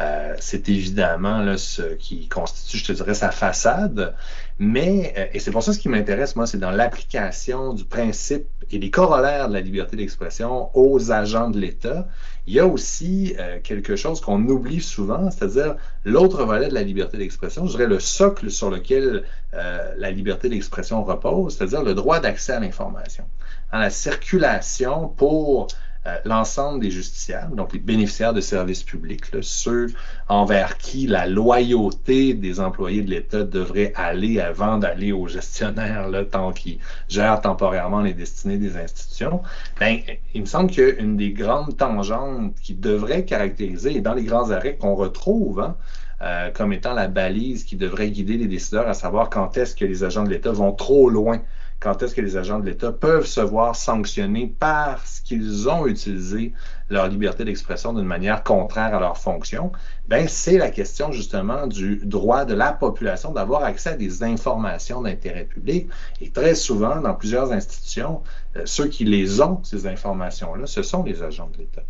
euh, 0.00 0.34
c'est 0.38 0.68
évidemment 0.68 1.40
là, 1.40 1.58
ce 1.58 1.94
qui 1.94 2.28
constitue, 2.28 2.78
je 2.78 2.84
te 2.86 2.92
dirais, 2.92 3.14
sa 3.14 3.30
façade. 3.30 4.14
Mais, 4.58 5.12
euh, 5.18 5.26
et 5.32 5.40
c'est 5.40 5.50
pour 5.50 5.62
ça 5.62 5.72
ce 5.72 5.78
qui 5.78 5.88
m'intéresse, 5.88 6.36
moi, 6.36 6.46
c'est 6.46 6.58
dans 6.58 6.70
l'application 6.70 7.74
du 7.74 7.84
principe 7.84 8.46
et 8.70 8.78
des 8.78 8.90
corollaires 8.90 9.48
de 9.48 9.54
la 9.54 9.60
liberté 9.60 9.96
d'expression 9.96 10.70
aux 10.74 11.12
agents 11.12 11.50
de 11.50 11.58
l'État. 11.58 12.08
Il 12.46 12.54
y 12.54 12.60
a 12.60 12.66
aussi 12.66 13.34
euh, 13.38 13.58
quelque 13.62 13.96
chose 13.96 14.20
qu'on 14.20 14.42
oublie 14.48 14.80
souvent, 14.80 15.30
c'est-à-dire 15.30 15.76
l'autre 16.04 16.44
volet 16.44 16.68
de 16.68 16.74
la 16.74 16.82
liberté 16.82 17.18
d'expression, 17.18 17.66
je 17.66 17.72
dirais 17.72 17.86
le 17.86 18.00
socle 18.00 18.50
sur 18.50 18.70
lequel 18.70 19.24
la 19.52 20.12
liberté 20.12 20.48
d'expression 20.48 21.02
repose, 21.02 21.56
c'est-à-dire 21.56 21.82
le 21.82 21.94
droit 21.94 22.20
d'accès 22.20 22.52
à 22.52 22.60
l'information. 22.60 23.24
la 23.72 23.90
circulation 23.90 25.08
pour 25.08 25.66
euh, 26.06 26.16
l'ensemble 26.24 26.80
des 26.80 26.90
justiciables, 26.90 27.54
donc 27.54 27.74
les 27.74 27.78
bénéficiaires 27.78 28.32
de 28.32 28.40
services 28.40 28.82
publics, 28.82 29.24
ceux 29.42 29.88
envers 30.28 30.78
qui 30.78 31.06
la 31.06 31.26
loyauté 31.26 32.32
des 32.32 32.58
employés 32.58 33.02
de 33.02 33.10
l'État 33.10 33.44
devrait 33.44 33.92
aller 33.94 34.40
avant 34.40 34.78
d'aller 34.78 35.12
aux 35.12 35.28
gestionnaires, 35.28 36.08
là, 36.08 36.24
tant 36.24 36.52
qu'ils 36.52 36.78
gèrent 37.08 37.42
temporairement 37.42 38.00
les 38.00 38.14
destinées 38.14 38.56
des 38.56 38.78
institutions, 38.78 39.42
ben, 39.78 39.98
il 40.32 40.40
me 40.40 40.46
semble 40.46 40.70
qu'une 40.70 41.18
des 41.18 41.32
grandes 41.32 41.76
tangentes 41.76 42.54
qui 42.62 42.72
devrait 42.72 43.26
caractériser, 43.26 43.96
et 43.96 44.00
dans 44.00 44.14
les 44.14 44.24
grands 44.24 44.50
arrêts 44.52 44.76
qu'on 44.76 44.94
retrouve, 44.94 45.60
hein, 45.60 45.76
euh, 46.22 46.50
comme 46.50 46.72
étant 46.72 46.94
la 46.94 47.08
balise 47.08 47.64
qui 47.64 47.76
devrait 47.76 48.10
guider 48.10 48.38
les 48.38 48.46
décideurs 48.46 48.88
à 48.88 48.94
savoir 48.94 49.30
quand 49.30 49.56
est-ce 49.58 49.74
que 49.76 49.84
les 49.84 50.04
agents 50.04 50.24
de 50.24 50.30
l'État 50.30 50.52
vont 50.52 50.72
trop 50.72 51.10
loin 51.10 51.42
quand 51.80 52.02
est-ce 52.02 52.14
que 52.14 52.20
les 52.20 52.36
agents 52.36 52.60
de 52.60 52.66
l'État 52.66 52.92
peuvent 52.92 53.26
se 53.26 53.40
voir 53.40 53.74
sanctionnés 53.74 54.54
parce 54.58 55.20
qu'ils 55.20 55.68
ont 55.68 55.86
utilisé 55.86 56.52
leur 56.90 57.08
liberté 57.08 57.44
d'expression 57.44 57.94
d'une 57.94 58.06
manière 58.06 58.44
contraire 58.44 58.94
à 58.94 59.00
leur 59.00 59.16
fonction, 59.16 59.72
ben 60.06 60.28
c'est 60.28 60.58
la 60.58 60.70
question 60.70 61.10
justement 61.10 61.66
du 61.66 62.02
droit 62.04 62.44
de 62.44 62.52
la 62.52 62.72
population 62.72 63.32
d'avoir 63.32 63.64
accès 63.64 63.90
à 63.90 63.96
des 63.96 64.22
informations 64.22 65.00
d'intérêt 65.00 65.44
public. 65.44 65.88
Et 66.20 66.30
très 66.30 66.54
souvent, 66.54 67.00
dans 67.00 67.14
plusieurs 67.14 67.50
institutions, 67.52 68.22
euh, 68.56 68.62
ceux 68.66 68.88
qui 68.88 69.04
les 69.04 69.40
ont, 69.40 69.60
ces 69.62 69.86
informations-là, 69.86 70.66
ce 70.66 70.82
sont 70.82 71.02
les 71.02 71.22
agents 71.22 71.48
de 71.52 71.58
l'État. 71.58 71.82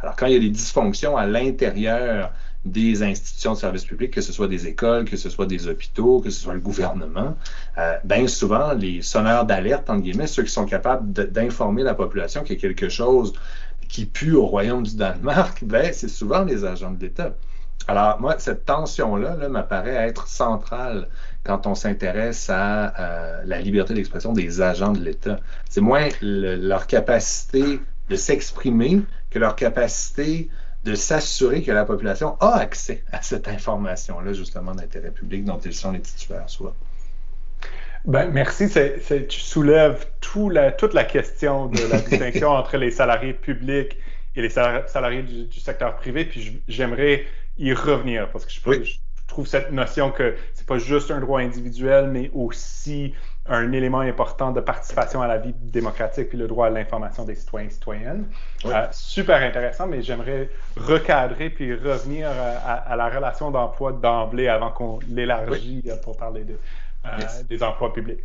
Alors, 0.00 0.16
quand 0.16 0.26
il 0.26 0.32
y 0.32 0.36
a 0.36 0.40
des 0.40 0.50
dysfonctions 0.50 1.16
à 1.16 1.26
l'intérieur 1.26 2.32
des 2.64 3.02
institutions 3.02 3.52
de 3.52 3.58
services 3.58 3.84
publics, 3.84 4.12
que 4.12 4.20
ce 4.20 4.32
soit 4.32 4.48
des 4.48 4.66
écoles, 4.66 5.04
que 5.04 5.16
ce 5.16 5.30
soit 5.30 5.46
des 5.46 5.68
hôpitaux, 5.68 6.20
que 6.20 6.30
ce 6.30 6.40
soit 6.40 6.54
le 6.54 6.60
gouvernement, 6.60 7.36
euh, 7.78 7.96
bien 8.04 8.26
souvent, 8.26 8.72
les 8.72 9.02
sonneurs 9.02 9.44
d'alerte, 9.46 9.88
entre 9.90 10.02
guillemets, 10.02 10.26
ceux 10.26 10.42
qui 10.42 10.52
sont 10.52 10.66
capables 10.66 11.12
d'informer 11.12 11.82
la 11.82 11.94
population 11.94 12.42
qu'il 12.42 12.56
y 12.56 12.58
a 12.58 12.60
quelque 12.60 12.88
chose 12.88 13.32
qui 13.88 14.04
pue 14.06 14.34
au 14.34 14.46
royaume 14.46 14.82
du 14.82 14.96
Danemark, 14.96 15.60
ben, 15.64 15.92
c'est 15.92 16.08
souvent 16.08 16.44
les 16.44 16.64
agents 16.64 16.90
de 16.90 17.00
l'État. 17.00 17.34
Alors, 17.86 18.20
moi, 18.20 18.34
cette 18.38 18.66
tension-là 18.66 19.36
-là, 19.36 19.48
m'apparaît 19.48 20.08
être 20.08 20.26
centrale 20.26 21.08
quand 21.42 21.66
on 21.66 21.74
s'intéresse 21.74 22.50
à 22.50 22.92
euh, 23.00 23.42
la 23.46 23.60
liberté 23.60 23.94
d'expression 23.94 24.32
des 24.34 24.60
agents 24.60 24.92
de 24.92 25.00
l'État. 25.00 25.40
C'est 25.70 25.80
moins 25.80 26.08
leur 26.20 26.86
capacité 26.86 27.80
de 28.10 28.16
s'exprimer 28.16 29.00
que 29.30 29.38
leur 29.38 29.56
capacité 29.56 30.50
de 30.88 30.94
s'assurer 30.94 31.62
que 31.62 31.72
la 31.72 31.84
population 31.84 32.36
a 32.40 32.56
accès 32.56 33.04
à 33.12 33.20
cette 33.22 33.46
information-là, 33.46 34.32
justement, 34.32 34.74
d'intérêt 34.74 35.10
public 35.10 35.44
dont 35.44 35.58
ils 35.58 35.74
sont 35.74 35.92
les 35.92 36.00
titulaires, 36.00 36.48
soit. 36.48 36.74
Ben, 38.04 38.30
merci. 38.30 38.68
tu 39.28 39.40
soulèves 39.40 40.06
tout 40.20 40.48
la, 40.48 40.72
toute 40.72 40.94
la 40.94 41.04
question 41.04 41.66
de 41.66 41.82
la 41.90 42.00
distinction 42.08 42.50
entre 42.50 42.78
les 42.78 42.90
salariés 42.90 43.34
publics 43.34 43.98
et 44.34 44.42
les 44.42 44.50
salariés 44.50 45.22
du, 45.22 45.60
secteur 45.60 45.96
privé. 45.96 46.24
Puis 46.24 46.62
j'aimerais 46.68 47.26
y 47.58 47.72
revenir 47.72 48.30
parce 48.30 48.46
que 48.46 48.52
je, 48.52 48.84
je 48.84 48.94
trouve 49.26 49.46
cette 49.46 49.72
notion 49.72 50.10
que 50.10 50.36
c'est 50.54 50.66
pas 50.66 50.78
juste 50.78 51.10
un 51.10 51.20
droit 51.20 51.40
individuel, 51.40 52.08
mais 52.08 52.30
aussi 52.32 53.14
un 53.48 53.72
élément 53.72 54.00
important 54.00 54.52
de 54.52 54.60
participation 54.60 55.22
à 55.22 55.26
la 55.26 55.38
vie 55.38 55.54
démocratique 55.54 56.28
puis 56.28 56.38
le 56.38 56.46
droit 56.46 56.66
à 56.66 56.70
l'information 56.70 57.24
des 57.24 57.34
citoyens 57.34 57.68
et 57.68 57.70
citoyennes. 57.70 58.26
Euh, 58.66 58.86
super 58.90 59.42
intéressant, 59.42 59.86
mais 59.86 60.02
j'aimerais 60.02 60.50
recadrer 60.76 61.50
puis 61.50 61.74
revenir 61.74 62.28
à, 62.28 62.96
la 62.96 63.08
relation 63.08 63.50
d'emploi 63.50 63.92
d'emblée 63.92 64.48
avant 64.48 64.70
qu'on 64.70 64.98
l'élargisse 65.08 65.92
pour 66.02 66.16
parler 66.16 66.44
de, 66.44 66.58
euh, 67.06 67.08
des 67.48 67.62
emplois 67.62 67.92
publics. 67.92 68.20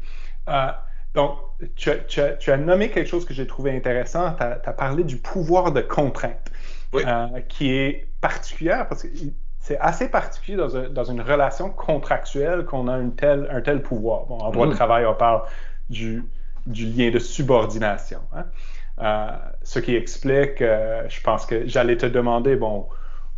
Euh, 0.49 0.67
donc, 1.13 1.37
tu, 1.75 1.91
tu, 2.07 2.51
as 2.51 2.57
nommé 2.57 2.89
quelque 2.89 3.07
chose 3.07 3.23
que 3.23 3.33
j'ai 3.33 3.45
trouvé 3.45 3.75
intéressant. 3.75 4.33
Tu 4.33 4.43
as, 4.43 4.73
parlé 4.73 5.03
du 5.03 5.17
pouvoir 5.17 5.71
de 5.71 5.81
contrainte, 5.81 6.51
qui 7.47 7.71
est 7.71 8.07
particulière 8.19 8.87
parce 8.87 9.03
que 9.03 9.09
c'est 9.63 9.79
assez 9.79 10.09
particulier 10.09 10.57
dans, 10.57 11.05
une 11.05 11.21
relation 11.21 11.69
contractuelle 11.69 12.65
qu'on 12.65 12.89
a 12.89 12.97
une 12.97 13.15
telle, 13.15 13.47
un 13.49 13.61
tel 13.61 13.81
pouvoir. 13.81 14.25
Bon, 14.25 14.37
en 14.39 14.51
droit 14.51 14.67
de 14.67 14.73
mm. 14.73 14.75
travail, 14.75 15.05
on 15.05 15.13
parle 15.13 15.43
du, 15.89 16.25
du 16.65 16.85
lien 16.85 17.11
de 17.11 17.17
subordination. 17.17 18.19
Hein. 18.33 18.43
Euh, 18.99 19.37
ce 19.63 19.79
qui 19.79 19.95
explique, 19.95 20.61
euh, 20.61 21.07
je 21.07 21.21
pense 21.21 21.45
que 21.45 21.65
j'allais 21.65 21.95
te 21.95 22.05
demander, 22.05 22.57
bon, 22.57 22.89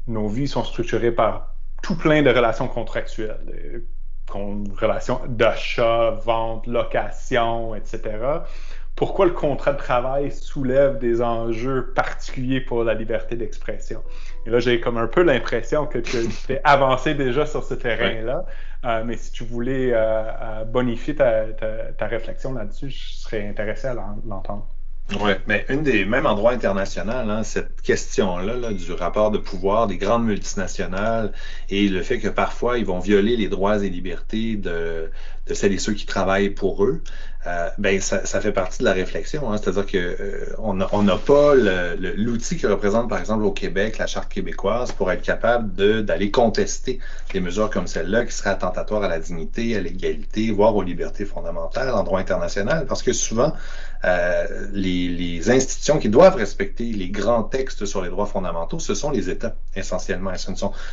nos 0.08 0.28
vies 0.28 0.48
sont 0.48 0.64
structurées 0.64 1.12
par 1.12 1.54
tout 1.84 1.96
plein 1.96 2.24
de 2.24 2.32
relations 2.32 2.68
contractuelles, 2.68 3.84
relations 4.28 5.22
d'achat, 5.28 6.10
vente, 6.24 6.66
location, 6.66 7.76
etc 7.76 8.40
pourquoi 8.96 9.26
le 9.26 9.34
contrat 9.34 9.74
de 9.74 9.78
travail 9.78 10.32
soulève 10.32 10.98
des 11.00 11.22
enjeux 11.22 11.92
particuliers 11.94 12.62
pour 12.62 12.84
la 12.84 12.94
liberté 12.94 13.36
d'expression? 13.36 14.02
Et 14.46 14.50
là, 14.50 14.60
j'ai 14.60 14.80
comme 14.80 14.98
un 14.98 15.08
peu 15.08 15.24
l'impression 15.24 15.86
que 15.86 15.98
tu 15.98 16.18
fais 16.30 16.62
avancer 16.64 17.16
déjà 17.16 17.46
sur 17.46 17.64
ce 17.64 17.74
terrain-là. 17.74 18.46
Euh, 18.86 19.04
mais 19.04 19.18
si 19.18 19.32
tu 19.32 19.44
voulais 19.44 19.94
euh, 19.94 19.98
euh, 19.98 20.64
bonifier 20.66 21.16
ta, 21.16 22.08
réflexion 22.08 22.54
là-dessus, 22.54 22.90
je 22.90 23.14
serais 23.16 23.48
intéressé 23.48 23.88
à 23.88 23.94
l'entendre. 23.94 24.68
Oui, 25.22 25.34
mais 25.46 25.66
une 25.70 25.84
des 25.84 26.04
mêmes 26.04 26.26
endroits 26.26 26.52
internationaux, 26.52 27.12
hein, 27.12 27.44
cette 27.44 27.80
question-là 27.82 28.74
du 28.74 28.92
rapport 28.94 29.30
de 29.30 29.38
pouvoir 29.38 29.86
des 29.86 29.98
grandes 29.98 30.26
multinationales 30.26 31.32
et 31.70 31.88
le 31.90 32.02
fait 32.02 32.18
que 32.18 32.28
parfois 32.28 32.80
ils 32.80 32.86
vont 32.86 32.98
violer 32.98 33.38
les 33.38 33.48
droits 33.48 33.84
et 33.84 33.90
libertés 33.90 34.56
de, 34.56 35.12
de 35.46 35.54
celles 35.54 35.74
et 35.74 35.78
ceux 35.78 35.94
qui 35.94 36.08
travaillent 36.08 36.50
pour 36.50 36.84
eux, 36.84 37.04
euh, 37.48 37.70
ben 37.78 38.02
ça, 38.02 38.42
fait 38.42 38.52
partie 38.52 38.80
de 38.80 38.86
la 38.86 38.94
réflexion. 38.94 39.52
Hein. 39.52 39.58
C'est-à-dire 39.58 39.86
que 39.86 39.98
euh, 39.98 40.56
on 40.58 40.74
n'a 40.74 41.18
pas 41.18 41.54
l'outil 41.56 42.58
que 42.58 42.68
représente, 42.68 43.08
par 43.08 43.20
exemple, 43.20 43.44
au 43.44 43.52
Québec, 43.52 43.98
la 43.98 44.08
charte 44.08 44.32
québécoise, 44.32 44.92
pour 44.92 45.12
être 45.12 45.22
capable 45.22 46.04
d'aller 46.04 46.32
contester 46.32 47.00
des 47.34 47.40
mesures 47.40 47.70
comme 47.70 47.88
celle-là 47.88 48.26
qui 48.26 48.34
seraient 48.34 48.52
attentatoires 48.52 49.04
à 49.04 49.08
la 49.08 49.20
dignité, 49.20 49.76
à 49.76 49.82
l'égalité, 49.82 50.52
voire 50.52 50.76
aux 50.76 50.84
libertés 50.84 51.26
fondamentales 51.26 51.90
en 51.92 52.04
droit 52.04 52.20
international. 52.20 52.86
Parce 52.88 53.04
que 53.04 53.14
souvent, 53.14 53.54
euh, 54.04 54.68
les, 54.74 55.08
les, 55.08 55.50
institutions 55.50 56.00
qui 56.00 56.10
doivent 56.10 56.36
respecter 56.36 56.86
les 56.86 57.10
grands 57.10 57.44
textes 57.44 57.86
sur 57.86 58.02
les 58.02 58.10
droits 58.10 58.26
fondamentaux, 58.26 58.80
ce 58.80 58.94
sont 58.94 59.12
les 59.12 59.30
États, 59.30 59.56
essentiellement. 59.76 60.32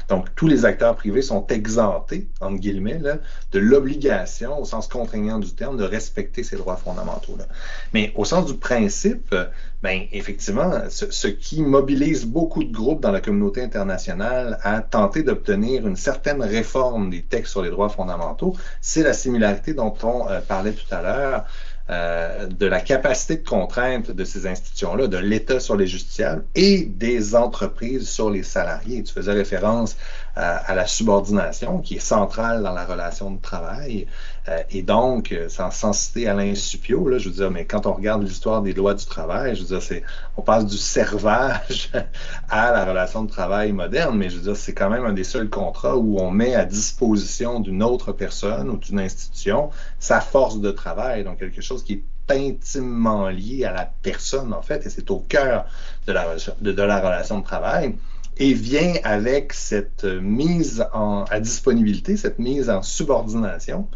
donc, 0.08 0.34
tous 0.34 0.46
les 0.46 0.64
acteurs 0.64 0.94
privés 0.94 1.22
sont 1.22 1.46
exemptés, 1.48 2.28
entre 2.40 2.58
guillemets, 2.58 2.98
là, 2.98 3.16
de 3.52 3.58
l'obligation, 3.58 4.60
au 4.60 4.64
sens 4.64 4.88
contraignant 4.88 5.38
du 5.38 5.52
terme, 5.54 5.76
de 5.76 5.84
respecter 5.84 6.42
ces 6.42 6.56
droits 6.56 6.76
fondamentaux. 6.76 7.36
Là. 7.38 7.46
Mais 7.92 8.12
au 8.16 8.24
sens 8.24 8.46
du 8.46 8.54
principe, 8.54 9.34
ben, 9.82 10.02
effectivement, 10.12 10.70
ce, 10.88 11.10
ce, 11.10 11.26
qui 11.26 11.60
mobilise 11.62 12.24
beaucoup 12.24 12.62
de 12.62 12.72
groupes 12.72 13.00
dans 13.00 13.10
la 13.10 13.20
communauté 13.20 13.62
internationale 13.62 14.58
à 14.62 14.80
tenter 14.80 15.22
d'obtenir 15.22 15.86
une 15.86 15.96
certaine 15.96 16.42
réforme 16.42 17.10
des 17.10 17.22
textes 17.22 17.50
sur 17.50 17.62
les 17.62 17.70
droits 17.70 17.88
fondamentaux, 17.88 18.54
c'est 18.80 19.02
la 19.02 19.12
similarité 19.12 19.74
dont 19.74 19.94
on 20.02 20.28
euh, 20.28 20.40
parlait 20.40 20.72
tout 20.72 20.94
à 20.94 21.02
l'heure 21.02 21.46
euh, 21.92 22.46
de 22.46 22.66
la 22.66 22.80
capacité 22.80 23.36
de 23.36 23.46
contrainte 23.46 24.10
de 24.10 24.24
ces 24.24 24.46
institutions-là, 24.46 25.08
de 25.08 25.18
l'État 25.18 25.60
sur 25.60 25.76
les 25.76 25.86
justiciables 25.86 26.44
et 26.54 26.86
des 26.86 27.34
entreprises 27.34 28.08
sur 28.08 28.30
les 28.30 28.42
salariés. 28.42 29.02
Tu 29.02 29.12
faisais 29.12 29.32
référence 29.32 29.96
à 30.34 30.74
la 30.74 30.86
subordination 30.86 31.80
qui 31.80 31.96
est 31.96 32.00
centrale 32.00 32.62
dans 32.62 32.72
la 32.72 32.84
relation 32.84 33.30
de 33.30 33.40
travail. 33.40 34.06
Euh, 34.48 34.62
et 34.70 34.82
donc, 34.82 35.34
sans, 35.48 35.70
sans 35.70 35.92
citer 35.92 36.26
Alain 36.28 36.54
Supio, 36.54 37.08
là, 37.08 37.18
je 37.18 37.28
veux 37.28 37.34
dire, 37.34 37.50
mais 37.50 37.64
quand 37.64 37.86
on 37.86 37.92
regarde 37.92 38.22
l'histoire 38.22 38.62
des 38.62 38.72
lois 38.72 38.94
du 38.94 39.04
travail, 39.04 39.54
je 39.54 39.60
veux 39.60 39.68
dire, 39.68 39.82
c'est, 39.82 40.02
on 40.36 40.42
passe 40.42 40.66
du 40.66 40.78
servage 40.78 41.92
à 42.48 42.72
la 42.72 42.84
relation 42.84 43.22
de 43.24 43.30
travail 43.30 43.72
moderne, 43.72 44.16
mais 44.16 44.30
je 44.30 44.36
veux 44.36 44.42
dire, 44.42 44.56
c'est 44.56 44.74
quand 44.74 44.90
même 44.90 45.04
un 45.04 45.12
des 45.12 45.24
seuls 45.24 45.50
contrats 45.50 45.96
où 45.96 46.18
on 46.18 46.30
met 46.30 46.54
à 46.54 46.64
disposition 46.64 47.60
d'une 47.60 47.82
autre 47.82 48.12
personne 48.12 48.70
ou 48.70 48.78
d'une 48.78 49.00
institution 49.00 49.70
sa 49.98 50.20
force 50.20 50.60
de 50.60 50.70
travail, 50.70 51.24
donc 51.24 51.38
quelque 51.38 51.60
chose 51.60 51.84
qui 51.84 51.92
est 51.94 52.02
intimement 52.30 53.28
lié 53.28 53.64
à 53.64 53.72
la 53.72 53.90
personne, 54.02 54.52
en 54.52 54.62
fait, 54.62 54.86
et 54.86 54.90
c'est 54.90 55.10
au 55.10 55.18
cœur 55.18 55.66
de 56.06 56.12
la, 56.12 56.26
de, 56.60 56.82
la 56.82 57.00
relation 57.00 57.38
de 57.38 57.44
travail, 57.44 57.94
et 58.38 58.52
vient 58.54 58.94
avec 59.04 59.52
cette 59.52 60.04
mise 60.04 60.84
en, 60.92 61.24
à 61.30 61.40
disponibilité, 61.40 62.16
cette 62.16 62.38
mise 62.38 62.70
en 62.70 62.82
subordination, 62.82 63.88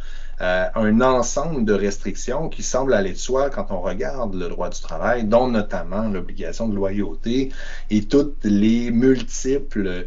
euh, 0.42 0.66
un 0.74 1.00
ensemble 1.00 1.64
de 1.64 1.72
restrictions 1.72 2.50
qui 2.50 2.62
semblent 2.62 2.92
aller 2.92 3.12
de 3.12 3.18
soi 3.18 3.48
quand 3.48 3.68
on 3.70 3.80
regarde 3.80 4.34
le 4.34 4.48
droit 4.48 4.68
du 4.68 4.80
travail, 4.80 5.24
dont 5.24 5.48
notamment 5.48 6.08
l'obligation 6.08 6.68
de 6.68 6.74
loyauté 6.74 7.52
et 7.88 8.02
toutes 8.04 8.44
les 8.44 8.90
multiples 8.90 10.04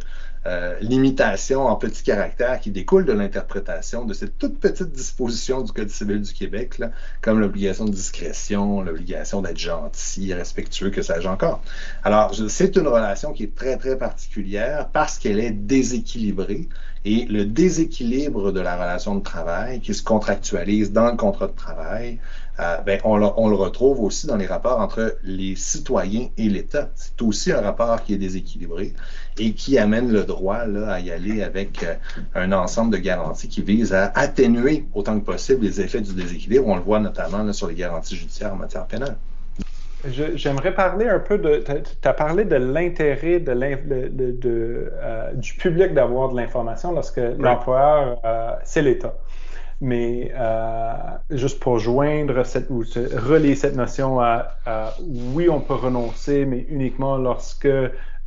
euh, 0.49 0.79
limitations 0.81 1.67
en 1.67 1.75
petits 1.75 2.01
caractères 2.01 2.59
qui 2.59 2.71
découlent 2.71 3.05
de 3.05 3.13
l'interprétation 3.13 4.03
de 4.03 4.13
cette 4.13 4.39
toute 4.39 4.59
petite 4.59 4.91
disposition 4.91 5.61
du 5.61 5.71
Code 5.71 5.89
civil 5.89 6.21
du 6.21 6.33
Québec, 6.33 6.79
là, 6.79 6.89
comme 7.21 7.39
l'obligation 7.39 7.85
de 7.85 7.91
discrétion, 7.91 8.81
l'obligation 8.81 9.43
d'être 9.43 9.59
gentil, 9.59 10.33
respectueux, 10.33 10.89
que 10.89 11.03
sais-je 11.03 11.27
encore. 11.27 11.61
Alors, 12.03 12.33
c'est 12.49 12.75
une 12.77 12.87
relation 12.87 13.31
qui 13.31 13.43
est 13.43 13.55
très, 13.55 13.77
très 13.77 13.95
particulière 13.95 14.89
parce 14.91 15.19
qu'elle 15.19 15.39
est 15.39 15.51
déséquilibrée 15.51 16.67
et 17.05 17.25
le 17.25 17.45
déséquilibre 17.45 18.51
de 18.51 18.59
la 18.59 18.75
relation 18.75 19.15
de 19.15 19.23
travail 19.23 19.79
qui 19.79 19.93
se 19.93 20.03
contractualise 20.03 20.91
dans 20.91 21.09
le 21.09 21.17
contrat 21.17 21.47
de 21.47 21.55
travail 21.55 22.19
euh, 22.59 22.77
ben, 22.81 22.99
on, 23.05 23.15
le, 23.15 23.55
retrouve 23.55 24.01
aussi 24.01 24.27
dans 24.27 24.35
les 24.35 24.45
rapports 24.45 24.81
entre 24.81 25.17
les 25.23 25.55
citoyens 25.55 26.27
et 26.37 26.49
l'État. 26.49 26.89
C'est 26.93 27.21
aussi 27.21 27.53
un 27.53 27.61
rapport 27.61 28.03
qui 28.03 28.13
est 28.13 28.17
déséquilibré 28.17 28.93
et 29.37 29.53
qui 29.53 29.77
amène 29.77 30.11
le 30.11 30.25
droit 30.25 30.65
là, 30.65 30.91
à 30.91 30.99
y 30.99 31.09
aller 31.09 31.41
avec 31.41 31.83
euh, 31.83 31.95
un 32.35 32.51
ensemble 32.51 32.91
de 32.91 32.97
garanties 32.97 33.47
qui 33.47 33.61
vise 33.61 33.93
à 33.93 34.11
atténuer 34.13 34.85
autant 34.93 35.17
que 35.17 35.25
possible 35.25 35.63
les 35.63 35.79
effets 35.79 36.01
du 36.01 36.13
déséquilibre. 36.13 36.67
On 36.67 36.75
le 36.75 36.81
voit 36.81 36.99
notamment 36.99 37.51
sur 37.53 37.67
les 37.67 37.75
garanties 37.75 38.17
judiciaires 38.17 38.53
en 38.53 38.57
matière 38.57 38.85
pénale. 38.87 39.15
J'aimerais 40.07 40.73
parler 40.73 41.07
un 41.07 41.19
peu 41.19 41.37
de. 41.37 41.63
Tu 41.63 42.07
as 42.07 42.13
parlé 42.13 42.45
de 42.45 42.55
l'intérêt 42.55 43.39
de, 43.39 43.51
euh, 43.53 45.33
du 45.33 45.53
public 45.53 45.93
d'avoir 45.93 46.29
de 46.29 46.37
l'information 46.37 46.93
lorsque 46.93 47.21
l'employeur, 47.37 48.21
c'est 48.63 48.81
l'État. 48.81 49.13
Mais 49.81 50.33
euh, 50.35 50.93
juste 51.29 51.59
pour 51.61 51.79
joindre 51.79 52.45
cette, 52.45 52.69
ou 52.69 52.79
relier 52.79 53.55
cette 53.55 53.75
notion 53.75 54.19
à, 54.19 54.55
oui, 55.33 55.49
on 55.49 55.61
peut 55.61 55.75
renoncer, 55.75 56.45
mais 56.45 56.65
uniquement 56.69 57.17
lorsque 57.17 57.65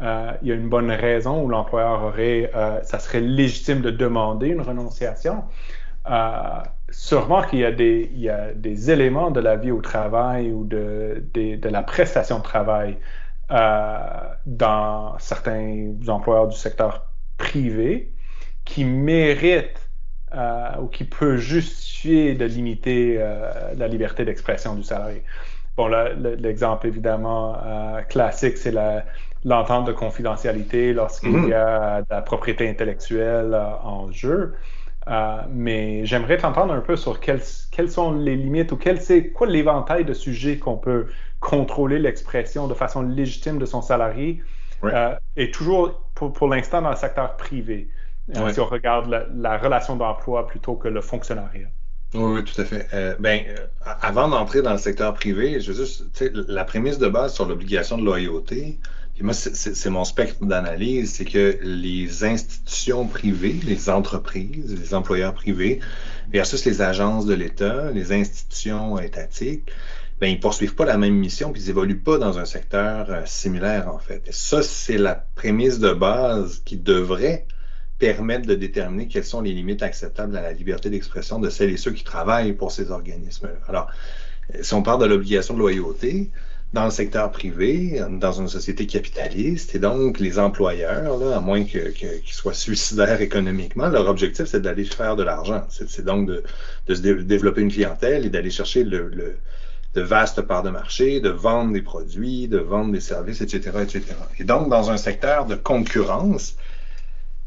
euh, 0.02 0.32
il 0.42 0.48
y 0.48 0.52
a 0.52 0.54
une 0.54 0.68
bonne 0.68 0.90
raison 0.90 1.42
où 1.44 1.48
l'employeur 1.48 2.02
aurait, 2.02 2.50
euh, 2.54 2.82
ça 2.82 2.98
serait 2.98 3.20
légitime 3.20 3.82
de 3.82 3.90
demander 3.90 4.48
une 4.48 4.62
renonciation. 4.62 5.44
Sûrement 6.92 7.42
qu'il 7.42 7.58
y, 7.58 7.64
a 7.64 7.72
des, 7.72 8.10
il 8.12 8.20
y 8.20 8.30
a 8.30 8.52
des 8.54 8.90
éléments 8.90 9.30
de 9.30 9.40
la 9.40 9.56
vie 9.56 9.70
au 9.70 9.80
travail 9.80 10.52
ou 10.52 10.64
de, 10.64 11.24
de, 11.34 11.56
de 11.56 11.68
la 11.68 11.82
prestation 11.82 12.38
de 12.38 12.44
travail 12.44 12.98
dans 14.46 15.18
certains 15.18 15.92
employeurs 16.08 16.48
du 16.48 16.56
secteur 16.56 17.06
privé 17.36 18.12
qui 18.64 18.84
méritent 18.84 19.90
euh, 20.34 20.80
ou 20.80 20.86
qui 20.86 21.04
peut 21.04 21.36
justifier 21.36 22.34
de 22.34 22.46
limiter 22.46 23.16
euh, 23.18 23.74
la 23.76 23.86
liberté 23.86 24.24
d'expression 24.24 24.74
du 24.74 24.82
salarié. 24.82 25.22
Bon, 25.76 25.88
l'exemple 25.88 26.86
évidemment 26.86 27.56
euh, 27.64 28.00
classique, 28.02 28.56
c'est 28.56 28.74
l'entente 29.44 29.86
de 29.86 29.92
confidentialité 29.92 30.94
lorsqu'il 30.94 31.32
y 31.32 31.50
mm-hmm. 31.50 31.54
a 31.54 32.00
de 32.02 32.06
la 32.08 32.22
propriété 32.22 32.68
intellectuelle 32.68 33.54
en 33.82 34.10
jeu. 34.10 34.54
Mais 35.50 36.04
j'aimerais 36.06 36.38
t'entendre 36.38 36.72
un 36.72 36.80
peu 36.80 36.96
sur 36.96 37.20
quelles, 37.20 37.42
quelles, 37.70 37.90
sont 37.90 38.12
les 38.12 38.36
limites 38.36 38.72
ou 38.72 38.76
quel 38.76 39.00
c'est 39.00 39.30
quoi 39.30 39.46
l'éventail 39.46 40.04
de 40.04 40.12
sujets 40.12 40.58
qu'on 40.58 40.76
peut 40.76 41.06
contrôler 41.40 41.98
l'expression 41.98 42.68
de 42.68 42.74
façon 42.74 43.02
légitime 43.02 43.58
de 43.58 43.66
son 43.66 43.82
salarié 43.82 44.42
et 45.36 45.50
toujours 45.50 46.02
pour, 46.14 46.32
pour 46.32 46.48
l'instant 46.48 46.82
dans 46.82 46.90
le 46.90 46.96
secteur 46.96 47.36
privé. 47.36 47.88
Euh, 48.36 48.52
si 48.52 48.60
on 48.60 48.66
regarde 48.66 49.26
la, 49.34 49.58
relation 49.58 49.96
d'emploi 49.96 50.46
plutôt 50.46 50.74
que 50.74 50.88
le 50.88 51.00
fonctionnariat. 51.00 51.68
Oui, 52.14 52.44
tout 52.44 52.60
à 52.60 52.64
fait. 52.64 52.86
Euh, 52.92 53.16
ben, 53.18 53.42
euh, 53.48 53.66
avant 54.00 54.28
d'entrer 54.28 54.62
dans 54.62 54.72
le 54.72 54.78
secteur 54.78 55.14
privé, 55.14 55.60
je 55.60 55.72
veux 55.72 55.84
juste, 55.84 56.04
la 56.48 56.64
prémisse 56.64 56.98
de 56.98 57.08
base 57.08 57.34
sur 57.34 57.46
l'obligation 57.46 57.98
de 57.98 58.04
loyauté, 58.04 58.78
puis 59.14 59.24
moi, 59.24 59.34
c'est 59.34 59.90
mon 59.90 60.04
spectre 60.04 60.44
d'analyse, 60.44 61.14
c'est 61.14 61.24
que 61.24 61.58
les 61.62 62.24
institutions 62.24 63.06
privées, 63.06 63.60
les 63.64 63.90
entreprises, 63.90 64.74
les 64.78 64.94
employeurs 64.94 65.34
privés, 65.34 65.80
versus 66.30 66.64
les 66.64 66.80
agences 66.80 67.26
de 67.26 67.34
l'État, 67.34 67.90
les 67.92 68.12
institutions 68.12 68.98
étatiques, 68.98 69.70
ben, 70.20 70.28
ils 70.28 70.40
poursuivent 70.40 70.74
pas 70.74 70.84
la 70.86 70.96
même 70.96 71.14
mission, 71.14 71.52
puis 71.52 71.62
ils 71.62 71.70
évoluent 71.70 72.00
pas 72.00 72.16
dans 72.16 72.38
un 72.38 72.44
secteur 72.44 73.26
similaire, 73.26 73.92
en 73.92 73.98
fait. 73.98 74.22
Et 74.26 74.32
ça, 74.32 74.62
c'est 74.62 74.98
la 74.98 75.14
prémisse 75.14 75.78
de 75.78 75.92
base 75.92 76.62
qui 76.64 76.76
devrait 76.76 77.46
permettent 78.02 78.48
de 78.48 78.56
déterminer 78.56 79.06
quelles 79.06 79.24
sont 79.24 79.42
les 79.42 79.52
limites 79.52 79.80
acceptables 79.80 80.36
à 80.36 80.42
la 80.42 80.52
liberté 80.52 80.90
d'expression 80.90 81.38
de 81.38 81.48
celles 81.50 81.70
et 81.70 81.76
ceux 81.76 81.92
qui 81.92 82.02
travaillent 82.02 82.52
pour 82.52 82.72
ces 82.72 82.90
organismes-là. 82.90 83.54
Alors, 83.68 83.92
si 84.60 84.74
on 84.74 84.82
parle 84.82 85.00
de 85.02 85.06
l'obligation 85.06 85.54
de 85.54 85.60
loyauté, 85.60 86.32
dans 86.72 86.84
le 86.86 86.90
secteur 86.90 87.30
privé, 87.30 88.00
dans 88.10 88.32
une 88.32 88.48
société 88.48 88.86
capitaliste, 88.86 89.74
et 89.74 89.78
donc 89.78 90.18
les 90.18 90.38
employeurs, 90.38 91.18
là, 91.18 91.36
à 91.36 91.40
moins 91.40 91.64
qu'ils 91.64 92.22
soient 92.26 92.54
suicidaires 92.54 93.20
économiquement, 93.28 93.88
leur 93.88 94.08
objectif, 94.08 94.46
c'est 94.46 94.62
d'aller 94.62 94.84
faire 94.84 95.16
de 95.16 95.22
l'argent. 95.22 95.64
C'est 95.68 96.04
donc 96.04 96.28
de, 96.28 96.42
de, 96.86 96.94
se 96.94 97.00
développer 97.00 97.60
une 97.60 97.70
clientèle 97.70 98.24
et 98.24 98.30
d'aller 98.30 98.50
chercher 98.50 98.84
le, 98.84 99.08
le, 99.08 99.36
de 99.94 100.00
vastes 100.00 100.40
parts 100.40 100.62
de 100.62 100.70
marché, 100.70 101.20
de 101.20 101.28
vendre 101.28 101.72
des 101.72 101.82
produits, 101.82 102.48
de 102.48 102.58
vendre 102.58 102.92
des 102.92 103.00
services, 103.00 103.42
etc., 103.42 103.78
etc. 103.82 104.02
Et 104.38 104.44
donc, 104.44 104.70
dans 104.70 104.90
un 104.90 104.96
secteur 104.96 105.44
de 105.44 105.54
concurrence, 105.54 106.56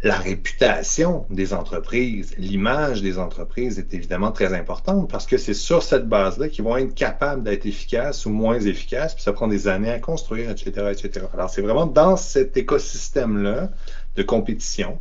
la 0.06 0.18
réputation 0.18 1.26
des 1.32 1.52
entreprises, 1.52 2.36
l'image 2.38 3.02
des 3.02 3.18
entreprises 3.18 3.80
est 3.80 3.92
évidemment 3.96 4.32
très 4.32 4.54
importante 4.54 5.10
parce 5.10 5.26
que 5.26 5.38
c'est 5.38 5.56
sur 5.56 5.82
cette 5.82 6.08
base-là 6.08 6.48
qu'ils 6.48 6.64
vont 6.64 6.78
être 6.78 6.94
capables 6.94 7.42
d'être 7.42 7.66
efficaces 7.66 8.28
ou 8.28 8.30
moins 8.30 8.60
efficaces, 8.60 9.16
puis 9.16 9.24
ça 9.24 9.34
prend 9.34 9.48
des 9.48 9.68
années 9.68 9.90
à 9.90 9.98
construire, 9.98 10.52
etc., 10.52 10.92
etc. 10.92 11.26
Alors, 11.34 11.50
c'est 11.50 11.64
vraiment 11.64 11.88
dans 11.88 12.18
cet 12.18 12.56
écosystème-là 12.56 13.72
de 14.16 14.22
compétition 14.22 15.00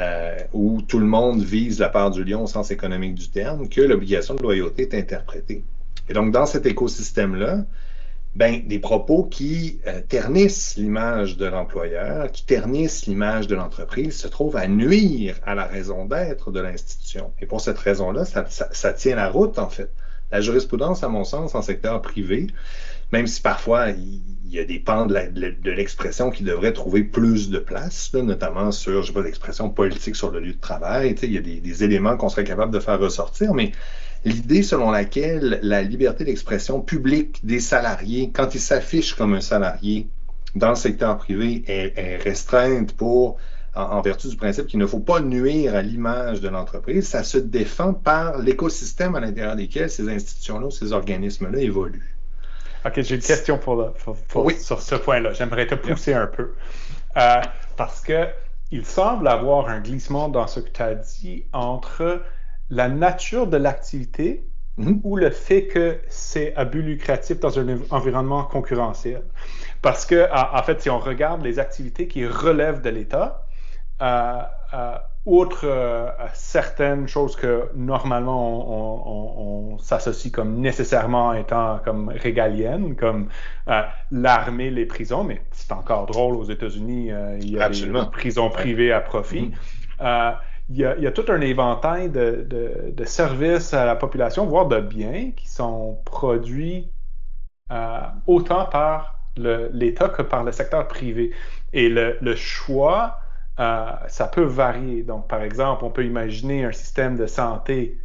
euh, 0.00 0.36
où 0.52 0.82
tout 0.82 0.98
le 0.98 1.06
monde 1.06 1.40
vise 1.40 1.78
la 1.78 1.88
part 1.88 2.10
du 2.10 2.24
lion 2.24 2.42
au 2.42 2.48
sens 2.48 2.72
économique 2.72 3.14
du 3.14 3.28
terme 3.28 3.68
que 3.68 3.80
l'obligation 3.80 4.34
de 4.34 4.42
loyauté 4.42 4.82
est 4.82 4.94
interprétée. 4.94 5.62
Et 6.08 6.14
donc, 6.14 6.32
dans 6.32 6.46
cet 6.46 6.66
écosystème-là, 6.66 7.64
ben, 8.34 8.66
des 8.66 8.78
propos 8.78 9.24
qui 9.24 9.80
euh, 9.86 10.00
ternissent 10.08 10.76
l'image 10.76 11.36
de 11.36 11.44
l'employeur, 11.44 12.32
qui 12.32 12.46
ternissent 12.46 13.06
l'image 13.06 13.46
de 13.46 13.54
l'entreprise, 13.54 14.16
se 14.16 14.26
trouvent 14.26 14.56
à 14.56 14.66
nuire 14.68 15.36
à 15.44 15.54
la 15.54 15.64
raison 15.64 16.06
d'être 16.06 16.50
de 16.50 16.60
l'institution. 16.60 17.32
Et 17.40 17.46
pour 17.46 17.60
cette 17.60 17.78
raison-là, 17.78 18.24
ça, 18.24 18.46
ça, 18.48 18.92
tient 18.94 19.16
la 19.16 19.28
route, 19.28 19.58
en 19.58 19.68
fait, 19.68 19.90
la 20.30 20.40
jurisprudence, 20.40 21.04
à 21.04 21.08
mon 21.08 21.24
sens, 21.24 21.54
en 21.54 21.60
secteur 21.60 22.00
privé, 22.00 22.46
même 23.12 23.26
si 23.26 23.42
parfois 23.42 23.90
il 23.90 24.22
y 24.48 24.58
a 24.58 24.64
des 24.64 24.78
pans 24.78 25.04
de 25.04 25.70
l'expression 25.70 26.30
qui 26.30 26.42
devraient 26.42 26.72
trouver 26.72 27.04
plus 27.04 27.50
de 27.50 27.58
place, 27.58 28.14
notamment 28.14 28.72
sur, 28.72 29.02
je 29.02 29.08
sais 29.08 29.12
pas, 29.12 29.20
l'expression 29.20 29.68
politique 29.68 30.16
sur 30.16 30.30
le 30.30 30.40
lieu 30.40 30.54
de 30.54 30.60
travail. 30.60 31.14
Il 31.22 31.32
y 31.32 31.36
a 31.36 31.42
des, 31.42 31.60
des 31.60 31.84
éléments 31.84 32.16
qu'on 32.16 32.30
serait 32.30 32.44
capable 32.44 32.72
de 32.72 32.80
faire 32.80 32.98
ressortir, 32.98 33.52
mais 33.52 33.72
l'idée 34.24 34.62
selon 34.62 34.90
laquelle 34.90 35.58
la 35.62 35.82
liberté 35.82 36.24
d'expression 36.24 36.80
publique 36.80 37.44
des 37.44 37.60
salariés, 37.60 38.30
quand 38.32 38.54
ils 38.54 38.60
s'affichent 38.60 39.14
comme 39.14 39.34
un 39.34 39.40
salarié 39.40 40.08
dans 40.54 40.70
le 40.70 40.76
secteur 40.76 41.16
privé, 41.16 41.64
est, 41.66 42.22
restreinte 42.22 42.92
pour 42.92 43.38
en, 43.74 44.02
vertu 44.02 44.28
du 44.28 44.36
principe 44.36 44.66
qu'il 44.66 44.78
ne 44.78 44.86
faut 44.86 45.00
pas 45.00 45.20
nuire 45.20 45.74
à 45.74 45.80
l'image 45.80 46.42
de 46.42 46.48
l'entreprise, 46.48 47.08
ça 47.08 47.24
se 47.24 47.38
défend 47.38 47.94
par 47.94 48.38
l'écosystème 48.38 49.14
à 49.14 49.20
l'intérieur 49.20 49.56
desquels 49.56 49.88
ces 49.88 50.08
institutions-là, 50.10 50.70
ces 50.70 50.92
organismes-là 50.92 51.58
évoluent. 51.58 52.14
OK, 52.84 53.00
j'ai 53.00 53.14
une 53.14 53.22
question 53.22 53.58
pour, 53.58 53.94
sur 54.60 54.82
ce 54.82 54.94
point-là. 54.96 55.32
J'aimerais 55.32 55.66
te 55.66 55.74
pousser 55.74 56.12
un 56.12 56.26
peu. 56.26 56.52
Euh, 57.16 57.40
parce 57.76 58.00
que 58.00 58.26
il 58.72 58.84
semble 58.84 59.28
avoir 59.28 59.68
un 59.68 59.80
glissement 59.80 60.28
dans 60.28 60.46
ce 60.46 60.60
que 60.60 60.70
tu 60.70 60.82
as 60.82 60.94
dit 60.94 61.44
entre 61.52 62.22
la 62.72 62.88
nature 62.88 63.46
de 63.46 63.58
l'activité 63.58 64.46
mhm. 64.78 65.00
ou 65.04 65.16
le 65.16 65.30
fait 65.30 65.66
que 65.66 65.98
c'est 66.08 66.56
à 66.56 66.64
but 66.64 66.82
lucratif 66.82 67.38
dans 67.38 67.58
un 67.58 67.78
environnement 67.90 68.44
concurrentiel. 68.44 69.22
Parce 69.82 70.06
que, 70.06 70.26
en 70.32 70.62
fait, 70.62 70.80
si 70.80 70.88
on 70.88 70.98
regarde 70.98 71.42
les 71.42 71.58
activités 71.58 72.06
qui 72.08 72.26
relèvent 72.26 72.80
de 72.80 72.88
l'État, 72.88 73.44
euh, 74.00 74.38
euh, 74.72 74.94
outre 75.26 75.64
euh, 75.64 76.08
certaines 76.32 77.06
choses 77.08 77.36
que 77.36 77.68
normalement 77.76 79.74
on, 79.74 79.78
s'associe 79.78 80.32
comme 80.32 80.60
nécessairement 80.60 81.34
étant 81.34 81.78
comme 81.84 82.08
régaliennes, 82.08 82.94
comme 82.96 83.28
l'armée, 84.10 84.70
les 84.70 84.86
prisons, 84.86 85.24
mais 85.24 85.42
c'est 85.50 85.72
encore 85.72 86.06
drôle 86.06 86.36
aux 86.36 86.44
États-Unis, 86.44 87.10
il 87.40 87.50
y 87.50 87.60
a 87.60 87.68
des 87.68 87.90
prisons 88.12 88.48
privées 88.50 88.92
à 88.92 89.00
profit. 89.00 89.52
Mhm 90.00 90.36
il 90.68 90.76
y, 90.76 90.84
a, 90.84 91.12
tout 91.12 91.24
un 91.28 91.40
éventail 91.40 92.10
de, 92.10 93.04
services 93.04 93.74
à 93.74 93.84
la 93.84 93.96
population, 93.96 94.46
voire 94.46 94.66
de 94.66 94.80
biens 94.80 95.32
qui 95.36 95.48
sont 95.48 96.00
produits 96.04 96.90
euh, 97.70 98.00
autant 98.26 98.66
par 98.66 99.18
l'État 99.36 100.08
que 100.08 100.22
par 100.22 100.44
le 100.44 100.52
secteur 100.52 100.86
privé. 100.88 101.32
Et 101.72 101.88
le, 101.88 102.34
choix, 102.36 103.18
euh, 103.58 103.90
ça 104.06 104.28
peut 104.28 104.44
varier. 104.44 105.02
Donc, 105.02 105.28
par 105.28 105.42
exemple, 105.42 105.84
on 105.84 105.90
peut 105.90 106.04
imaginer 106.04 106.64
un 106.64 106.72
système 106.72 107.16
de 107.16 107.26
santé 107.26 107.98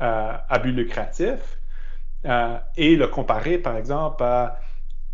euh, 0.00 0.32
à 0.48 0.58
but 0.58 0.72
lucratif 0.72 1.58
et 2.76 2.96
le 2.96 3.06
comparer, 3.06 3.56
par 3.58 3.76
exemple, 3.76 4.24
à 4.24 4.58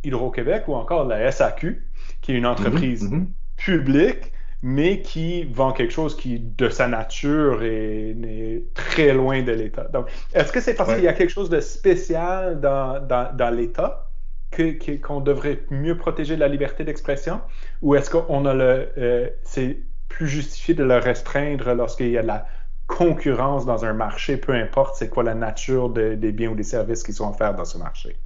Hydro-Québec 0.03 0.65
ou 0.67 0.75
encore 0.75 1.05
la 1.05 1.31
SAQ, 1.31 1.87
qui 2.23 2.33
est 2.33 2.37
une 2.37 2.47
entreprise 2.47 3.05
mm-hmm. 3.05 3.27
publique 3.57 4.33
mais 4.63 5.03
qui 5.03 5.45
vend 5.45 5.73
quelque 5.73 5.93
chose 5.93 6.17
qui, 6.17 6.39
de 6.39 6.69
sa 6.69 6.87
nature, 6.87 7.63
est, 7.63 8.65
très 8.75 9.13
loin 9.13 9.43
de 9.43 9.53
l'État. 9.53 9.85
Donc, 9.93 10.07
est-ce 10.33 10.53
que 10.53 10.61
c'est 10.61 10.75
parce 10.75 10.95
qu'il 10.95 11.03
y 11.03 11.09
a 11.09 11.13
quelque 11.13 11.31
chose 11.31 11.51
de 11.51 11.61
spécial 11.61 12.61
dans, 12.61 13.01
dans, 13.01 13.55
l'État 13.55 14.09
qu'on 15.03 15.21
devrait 15.21 15.65
mieux 15.71 15.97
protéger 15.97 16.37
la 16.37 16.47
liberté 16.47 16.85
d'expression, 16.85 17.41
ou 17.81 17.95
est-ce 17.95 18.11
qu'on 18.11 18.45
a 18.45 18.55
le, 18.55 18.89
euh, 18.99 19.29
c'est 19.45 19.79
plus 20.09 20.29
justifié 20.29 20.75
de 20.75 20.85
le 20.85 20.99
restreindre 20.99 21.73
lorsqu'il 21.75 22.11
y 22.11 22.19
a 22.19 22.23
de 22.23 22.27
la 22.27 22.47
concurrence 22.87 23.65
dans 23.65 23.85
un 23.87 23.95
marché, 23.95 24.37
peu 24.37 24.53
importe 24.53 24.97
c'est 24.97 25.09
quoi 25.09 25.23
la 25.23 25.35
nature 25.35 25.89
des 25.89 26.33
biens 26.33 26.51
ou 26.51 26.55
des 26.55 26.63
services 26.63 27.03
qui 27.03 27.15
sont 27.15 27.31
offerts 27.31 27.55
dans 27.55 27.65
ce 27.65 27.79
marché? 27.79 28.17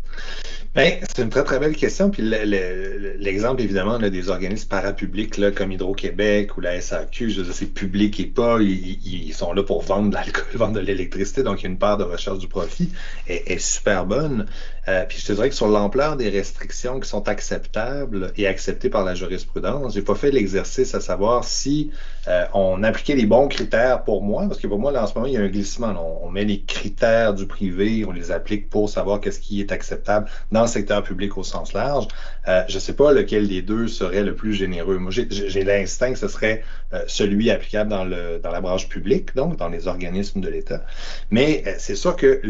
Ben, 0.74 1.00
c'est 1.08 1.22
une 1.22 1.30
très, 1.30 1.42
très 1.42 1.58
belle 1.58 1.74
question. 1.74 2.10
Puis 2.10 2.22
l'exemple, 2.22 3.62
évidemment, 3.62 3.98
des 3.98 4.28
organismes 4.28 4.68
parapublics 4.68 5.54
comme 5.54 5.72
Hydro-Québec 5.72 6.56
ou 6.58 6.60
la 6.60 6.78
SAQ, 6.80 7.30
je 7.30 7.42
c'est 7.50 7.72
public 7.72 8.20
et 8.20 8.26
pas. 8.26 8.58
Ils, 8.60 9.32
sont 9.32 9.54
là 9.54 9.62
pour 9.62 9.82
vendre 9.82 10.10
de 10.10 10.14
l'alcool, 10.14 10.44
vendre 10.54 10.74
de 10.74 10.80
l'électricité, 10.80 11.42
donc 11.42 11.60
il 11.60 11.64
y 11.64 11.66
a 11.66 11.70
une 11.70 11.78
part 11.78 11.96
de 11.96 12.04
recherche 12.04 12.38
du 12.38 12.48
profit 12.48 12.90
est 13.26 13.58
super 13.58 14.04
bonne. 14.04 14.46
Euh, 14.88 15.04
puis 15.04 15.18
je 15.18 15.26
te 15.26 15.32
dirais 15.32 15.48
que 15.48 15.54
sur 15.54 15.66
l'ampleur 15.66 16.16
des 16.16 16.28
restrictions 16.28 17.00
qui 17.00 17.08
sont 17.08 17.28
acceptables 17.28 18.32
et 18.36 18.46
acceptées 18.46 18.88
par 18.88 19.04
la 19.04 19.14
jurisprudence, 19.14 19.94
j'ai 19.94 20.02
pas 20.02 20.14
fait 20.14 20.30
l'exercice 20.30 20.94
à 20.94 21.00
savoir 21.00 21.44
si 21.44 21.90
euh, 22.28 22.44
on 22.54 22.82
appliquait 22.84 23.16
les 23.16 23.26
bons 23.26 23.48
critères 23.48 24.04
pour 24.04 24.22
moi, 24.22 24.44
parce 24.46 24.60
que 24.60 24.66
pour 24.68 24.78
moi, 24.78 24.92
là, 24.92 25.02
en 25.02 25.06
ce 25.06 25.14
moment, 25.14 25.26
il 25.26 25.32
y 25.32 25.36
a 25.36 25.40
un 25.40 25.48
glissement. 25.48 25.94
On, 26.22 26.30
met 26.30 26.44
les 26.44 26.62
critères 26.62 27.34
du 27.34 27.46
privé, 27.46 28.04
on 28.06 28.12
les 28.12 28.30
applique 28.30 28.68
pour 28.68 28.88
savoir 28.88 29.20
qu'est-ce 29.20 29.40
qui 29.40 29.60
est 29.60 29.72
acceptable 29.72 30.28
dans 30.52 30.62
le 30.62 30.68
secteur 30.68 31.02
public 31.02 31.36
au 31.38 31.42
sens 31.42 31.72
large. 31.72 32.08
Euh, 32.48 32.62
je 32.68 32.78
sais 32.78 32.92
pas 32.92 33.12
lequel 33.12 33.48
des 33.48 33.62
deux 33.62 33.88
serait 33.88 34.22
le 34.22 34.34
plus 34.34 34.52
généreux. 34.52 34.98
Moi, 34.98 35.10
j'ai 35.10 35.64
l'instinct 35.64 36.12
que 36.12 36.18
ce 36.18 36.28
serait 36.28 36.62
euh, 36.92 37.02
celui 37.08 37.50
applicable 37.50 37.90
dans, 37.90 38.04
le, 38.04 38.38
dans 38.38 38.50
la 38.50 38.60
branche 38.60 38.88
publique, 38.88 39.34
donc 39.34 39.56
dans 39.56 39.68
les 39.68 39.88
organismes 39.88 40.40
de 40.40 40.48
l'État. 40.48 40.84
Mais 41.30 41.64
c'est 41.78 41.96
sûr 41.96 42.14
que 42.14 42.40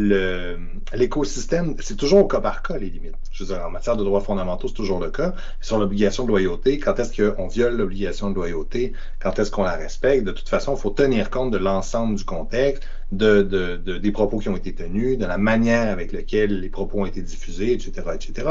l'écosystème, 0.95 1.77
c'est 1.81 1.97
toujours 1.97 2.21
au 2.21 2.27
cas 2.27 2.41
par 2.41 2.63
cas, 2.63 2.77
les 2.77 2.91
limites. 2.91 3.15
Je 3.33 3.45
veux 3.45 3.55
dire, 3.55 3.65
en 3.65 3.71
matière 3.71 3.97
de 3.97 4.05
droits 4.05 4.21
fondamentaux, 4.21 4.69
c'est 4.69 4.75
toujours 4.75 5.01
le 5.01 5.11
cas. 5.11 5.35
Sur 5.61 5.79
l'obligation 5.79 6.25
de 6.25 6.29
loyauté, 6.29 6.79
quand 6.79 6.99
est-ce 6.99 7.33
qu'on 7.33 7.49
viole 7.49 7.77
l'obligation 7.77 8.31
de 8.31 8.35
loyauté? 8.35 8.93
Quand 9.21 9.39
est-ce 9.39 9.51
qu'on 9.51 9.65
la 9.65 9.77
respecte? 9.77 10.25
De 10.25 10.33
toute 10.33 10.49
façon, 10.49 10.75
il 10.77 10.81
faut 10.81 10.91
tenir 10.91 11.31
compte 11.31 11.51
de 11.51 11.59
l'ensemble 11.59 12.17
du 12.17 12.25
contexte, 12.25 12.83
de, 13.12 13.77
des 13.99 14.12
propos 14.12 14.38
qui 14.38 14.49
ont 14.49 14.57
été 14.57 14.75
tenus, 14.75 15.19
de 15.19 15.27
la 15.27 15.38
manière 15.38 15.90
avec 15.90 16.12
laquelle 16.12 16.61
les 16.61 16.69
propos 16.69 17.01
ont 17.01 17.07
été 17.07 17.23
diffusés, 17.23 17.73
etc., 17.73 17.92
etc. 18.14 18.49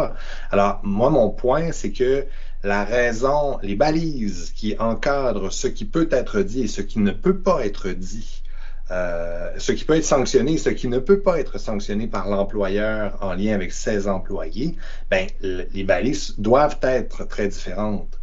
Alors, 0.52 0.80
moi, 0.84 1.10
mon 1.10 1.30
point, 1.30 1.72
c'est 1.72 1.92
que 1.92 2.26
la 2.64 2.84
raison, 2.84 3.60
les 3.62 3.76
balises 3.76 4.52
qui 4.56 4.76
encadrent 4.80 5.52
ce 5.52 5.68
qui 5.68 5.86
peut 5.86 6.08
être 6.12 6.42
dit 6.42 6.64
et 6.64 6.68
ce 6.68 6.82
qui 6.82 7.00
ne 7.00 7.12
peut 7.12 7.38
pas 7.38 7.66
être 7.66 7.90
dit, 7.90 8.44
euh, 8.92 9.52
ce 9.58 9.72
qui 9.72 9.84
peut 9.84 9.96
être 9.96 10.06
sanctionné, 10.06 10.58
ce 10.58 10.70
qui 10.70 10.88
ne 10.88 11.00
peut 11.00 11.20
pas 11.20 11.40
être 11.40 11.60
sanctionné 11.60 12.08
par 12.08 12.30
l'employeur 12.30 13.18
en 13.22 13.34
lien 13.34 13.54
avec 13.54 13.72
ses 13.72 14.08
employés, 14.08 14.76
ben, 15.10 15.28
les 15.42 15.84
balises 15.84 16.36
doivent 16.38 16.80
être 16.82 17.28
très 17.28 17.48
différentes. 17.48 18.20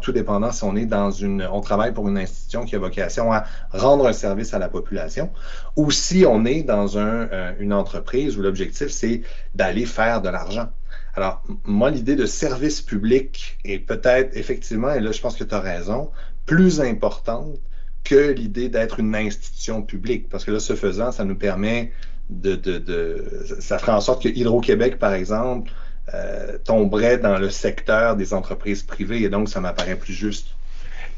Tout 0.00 0.12
dépendant 0.12 0.52
si 0.52 0.64
on 0.64 0.76
est 0.76 0.86
dans 0.86 1.10
une, 1.10 1.48
on 1.50 1.60
travaille 1.60 1.92
pour 1.92 2.08
une 2.08 2.18
institution 2.18 2.64
qui 2.64 2.76
a 2.76 2.78
vocation 2.78 3.32
à 3.32 3.44
rendre 3.72 4.06
un 4.06 4.12
service 4.12 4.54
à 4.54 4.58
la 4.58 4.68
population, 4.68 5.30
ou 5.76 5.90
si 5.90 6.24
on 6.26 6.44
est 6.44 6.62
dans 6.62 6.98
un, 6.98 7.28
euh, 7.32 7.52
une 7.58 7.72
entreprise 7.72 8.38
où 8.38 8.42
l'objectif 8.42 8.88
c'est 8.88 9.22
d'aller 9.54 9.86
faire 9.86 10.22
de 10.22 10.28
l'argent. 10.28 10.68
Alors, 11.14 11.42
moi, 11.64 11.90
l'idée 11.90 12.14
de 12.14 12.26
service 12.26 12.82
public 12.82 13.58
est 13.64 13.78
peut-être 13.78 14.36
effectivement, 14.36 14.92
et 14.92 15.00
là 15.00 15.12
je 15.12 15.20
pense 15.20 15.36
que 15.36 15.44
tu 15.44 15.54
as 15.54 15.60
raison, 15.60 16.10
plus 16.44 16.80
importante 16.80 17.58
que 18.04 18.30
l'idée 18.30 18.68
d'être 18.68 19.00
une 19.00 19.14
institution 19.16 19.82
publique. 19.82 20.28
Parce 20.28 20.44
que 20.44 20.52
là, 20.52 20.60
ce 20.60 20.74
faisant, 20.74 21.10
ça 21.10 21.24
nous 21.24 21.34
permet 21.34 21.92
de, 22.30 22.54
de, 22.54 23.24
ça 23.60 23.78
ferait 23.78 23.92
en 23.92 24.00
sorte 24.00 24.22
que 24.22 24.28
Hydro-Québec, 24.28 24.98
par 24.98 25.12
exemple, 25.12 25.72
euh, 26.14 26.58
tomberait 26.64 27.18
dans 27.18 27.38
le 27.38 27.50
secteur 27.50 28.16
des 28.16 28.32
entreprises 28.34 28.82
privées 28.82 29.22
et 29.22 29.28
donc 29.28 29.48
ça 29.48 29.60
m'apparaît 29.60 29.96
plus 29.96 30.12
juste. 30.12 30.56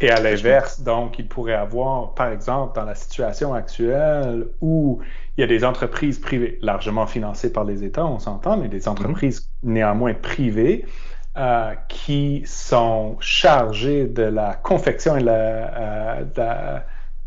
Et 0.01 0.11
à 0.11 0.21
l'inverse, 0.21 0.81
donc, 0.81 1.19
il 1.19 1.27
pourrait 1.27 1.55
avoir, 1.55 2.15
par 2.15 2.31
exemple, 2.31 2.77
dans 2.77 2.85
la 2.85 2.95
situation 2.95 3.53
actuelle 3.53 4.47
où 4.61 5.01
il 5.37 5.41
y 5.41 5.45
a 5.45 5.47
des 5.49 5.65
entreprises 5.65 6.21
privées 6.21 6.59
largement 6.63 7.07
financées 7.07 7.53
par 7.53 7.65
les 7.65 7.83
États, 7.83 8.07
on 8.07 8.21
s'entend, 8.21 8.57
mais 8.57 8.69
des 8.69 8.87
entreprises 8.87 9.49
néanmoins 9.65 10.15
privées 10.15 10.85
euh, 11.37 11.75
qui 11.89 12.43
sont 12.47 13.17
chargés 13.21 14.07
de 14.07 14.23
la 14.23 14.55
confection 14.55 15.17
et 15.17 15.21
la, 15.21 15.33
euh, 15.33 16.25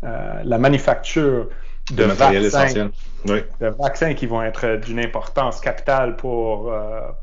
euh, 0.04 0.42
la, 0.44 0.58
manufacture 0.58 1.48
de, 1.90 2.04
vaccins, 2.04 2.90
de 3.24 3.66
vaccins 3.78 4.14
qui 4.14 4.26
vont 4.26 4.42
être 4.42 4.76
d'une 4.76 5.00
importance 5.00 5.60
capitale 5.60 6.16
pour, 6.16 6.72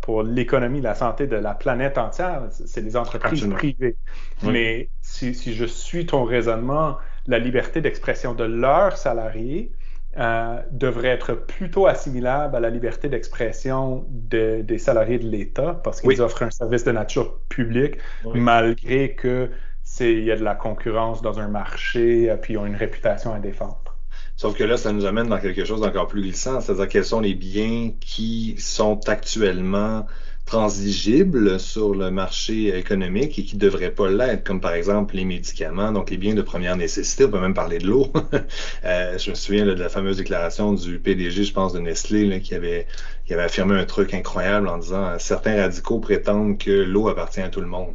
pour 0.01 0.23
l'économie, 0.23 0.81
la 0.81 0.95
santé 0.95 1.27
de 1.27 1.37
la 1.37 1.53
planète 1.53 1.97
entière. 1.97 2.43
C'est 2.51 2.81
des 2.81 2.97
entreprises 2.97 3.47
privées. 3.47 3.95
Mais 4.43 4.89
si, 5.01 5.33
si, 5.33 5.53
je 5.53 5.65
suis 5.65 6.05
ton 6.05 6.23
raisonnement, 6.23 6.97
la 7.27 7.39
liberté 7.39 7.79
d'expression 7.81 8.33
de 8.33 8.43
leurs 8.43 8.97
salariés 8.97 9.71
euh, 10.17 10.59
devrait 10.71 11.09
être 11.09 11.35
plutôt 11.35 11.85
assimilable 11.85 12.55
à 12.55 12.59
la 12.59 12.71
liberté 12.71 13.09
d'expression 13.09 14.07
des 14.09 14.79
salariés 14.79 15.19
de 15.19 15.29
l'État 15.29 15.79
parce 15.83 16.01
qu'ils 16.01 16.19
offrent 16.19 16.41
un 16.41 16.49
service 16.49 16.83
de 16.83 16.91
nature 16.91 17.39
publique 17.47 17.97
malgré 18.33 19.13
que 19.13 19.51
il 19.99 20.23
y 20.23 20.31
a 20.31 20.35
de 20.35 20.43
la 20.43 20.55
concurrence 20.55 21.21
dans 21.21 21.39
un 21.39 21.47
marché 21.47 22.23
et 22.23 22.31
euh, 22.31 22.37
puis 22.37 22.53
ils 22.53 22.57
ont 22.57 22.65
une 22.65 22.75
réputation 22.75 23.33
à 23.33 23.39
défendre. 23.39 23.88
Sauf 24.39 24.55
que 24.55 24.63
là, 24.63 24.77
ça 24.77 24.93
nous 24.93 25.03
amène 25.03 25.27
dans 25.27 25.37
quelque 25.37 25.65
chose 25.65 25.81
d'encore 25.81 26.07
plus 26.07 26.21
glissant, 26.21 26.61
c'est-à-dire 26.61 26.87
quels 26.87 27.03
sont 27.03 27.19
les 27.19 27.33
biens 27.33 27.91
qui 27.99 28.55
sont 28.57 29.09
actuellement 29.09 30.05
transigibles 30.45 31.59
sur 31.59 31.93
le 31.93 32.09
marché 32.09 32.73
économique 32.73 33.37
et 33.37 33.43
qui 33.43 33.57
ne 33.57 33.59
devraient 33.59 33.91
pas 33.91 34.09
l'être, 34.09 34.45
comme 34.45 34.61
par 34.61 34.71
exemple 34.71 35.17
les 35.17 35.25
médicaments, 35.25 35.91
donc 35.91 36.09
les 36.09 36.15
biens 36.15 36.35
de 36.35 36.41
première 36.41 36.77
nécessité. 36.77 37.25
On 37.25 37.31
peut 37.31 37.41
même 37.41 37.53
parler 37.53 37.79
de 37.79 37.87
l'eau. 37.87 38.13
euh, 38.85 39.17
je 39.17 39.29
me 39.29 39.35
souviens 39.35 39.65
de 39.65 39.73
la 39.73 39.89
fameuse 39.89 40.15
déclaration 40.15 40.71
du 40.71 40.99
PDG, 40.99 41.43
je 41.43 41.51
pense, 41.51 41.73
de 41.73 41.79
Nestlé, 41.79 42.39
qui 42.39 42.55
avait 42.55 42.87
affirmé 43.31 43.75
un 43.75 43.83
truc 43.83 44.13
incroyable 44.13 44.69
en 44.69 44.77
disant 44.77 45.19
certains 45.19 45.57
radicaux 45.57 45.99
prétendent 45.99 46.57
que 46.57 46.71
l'eau 46.71 47.09
appartient 47.09 47.41
à 47.41 47.49
tout 47.49 47.59
le 47.59 47.67
monde. 47.67 47.93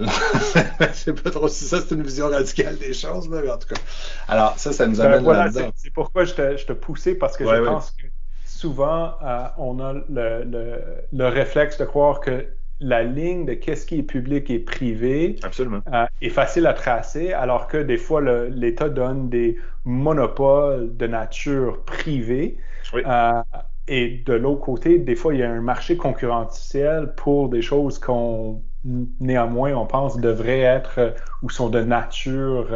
je 0.00 0.86
sais 0.92 1.12
pas 1.12 1.30
trop 1.30 1.48
si 1.48 1.64
ça 1.64 1.80
c'est 1.80 1.94
une 1.94 2.02
vision 2.02 2.28
radicale 2.28 2.78
des 2.78 2.94
choses, 2.94 3.28
mais 3.28 3.48
en 3.50 3.58
tout 3.58 3.68
cas. 3.68 3.80
Alors, 4.28 4.58
ça, 4.58 4.72
ça 4.72 4.86
nous 4.86 4.96
ben, 4.96 5.06
amène 5.06 5.24
voilà, 5.24 5.44
là-dedans. 5.46 5.70
C'est 5.74 5.92
pourquoi 5.92 6.24
je 6.24 6.34
te, 6.34 6.56
je 6.56 6.66
te 6.66 6.72
poussais, 6.72 7.14
parce 7.14 7.36
que 7.36 7.44
je 7.44 7.62
pense 7.64 7.90
que 7.92 8.06
souvent, 8.44 9.14
euh, 9.22 9.46
on 9.58 9.80
a 9.80 9.92
le, 9.92 10.44
le, 10.44 10.80
le, 11.12 11.28
réflexe 11.28 11.78
de 11.78 11.84
croire 11.84 12.20
que 12.20 12.46
la 12.80 13.02
ligne 13.02 13.44
de 13.44 13.54
qu'est-ce 13.54 13.86
qui 13.86 13.98
est 13.98 14.02
public 14.02 14.50
et 14.50 14.58
privé 14.58 15.36
euh, 15.44 16.06
est 16.20 16.28
facile 16.28 16.66
à 16.66 16.72
tracer, 16.72 17.32
alors 17.32 17.66
que 17.68 17.78
des 17.78 17.96
fois, 17.96 18.20
l'État 18.50 18.88
donne 18.88 19.28
des 19.28 19.56
monopoles 19.84 20.96
de 20.96 21.06
nature 21.06 21.82
privée. 21.84 22.58
Euh, 22.94 23.42
et 23.88 24.22
de 24.26 24.34
l'autre 24.34 24.60
côté, 24.60 24.98
des 24.98 25.16
fois, 25.16 25.34
il 25.34 25.40
y 25.40 25.42
a 25.42 25.50
un 25.50 25.60
marché 25.60 25.96
concurrentiel 25.96 27.14
pour 27.16 27.48
des 27.48 27.62
choses 27.62 27.98
qu'on, 27.98 28.62
néanmoins, 28.84 29.74
on 29.74 29.86
pense 29.86 30.18
devraient 30.18 30.60
être 30.60 31.14
ou 31.42 31.50
sont 31.50 31.68
de 31.68 31.80
nature 31.80 32.68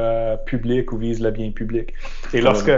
publique 0.47 0.93
ou 0.93 0.99
visent 0.99 1.23
le 1.23 1.31
bien 1.31 1.51
public. 1.51 1.95
Et 2.33 2.41
lorsque 2.41 2.71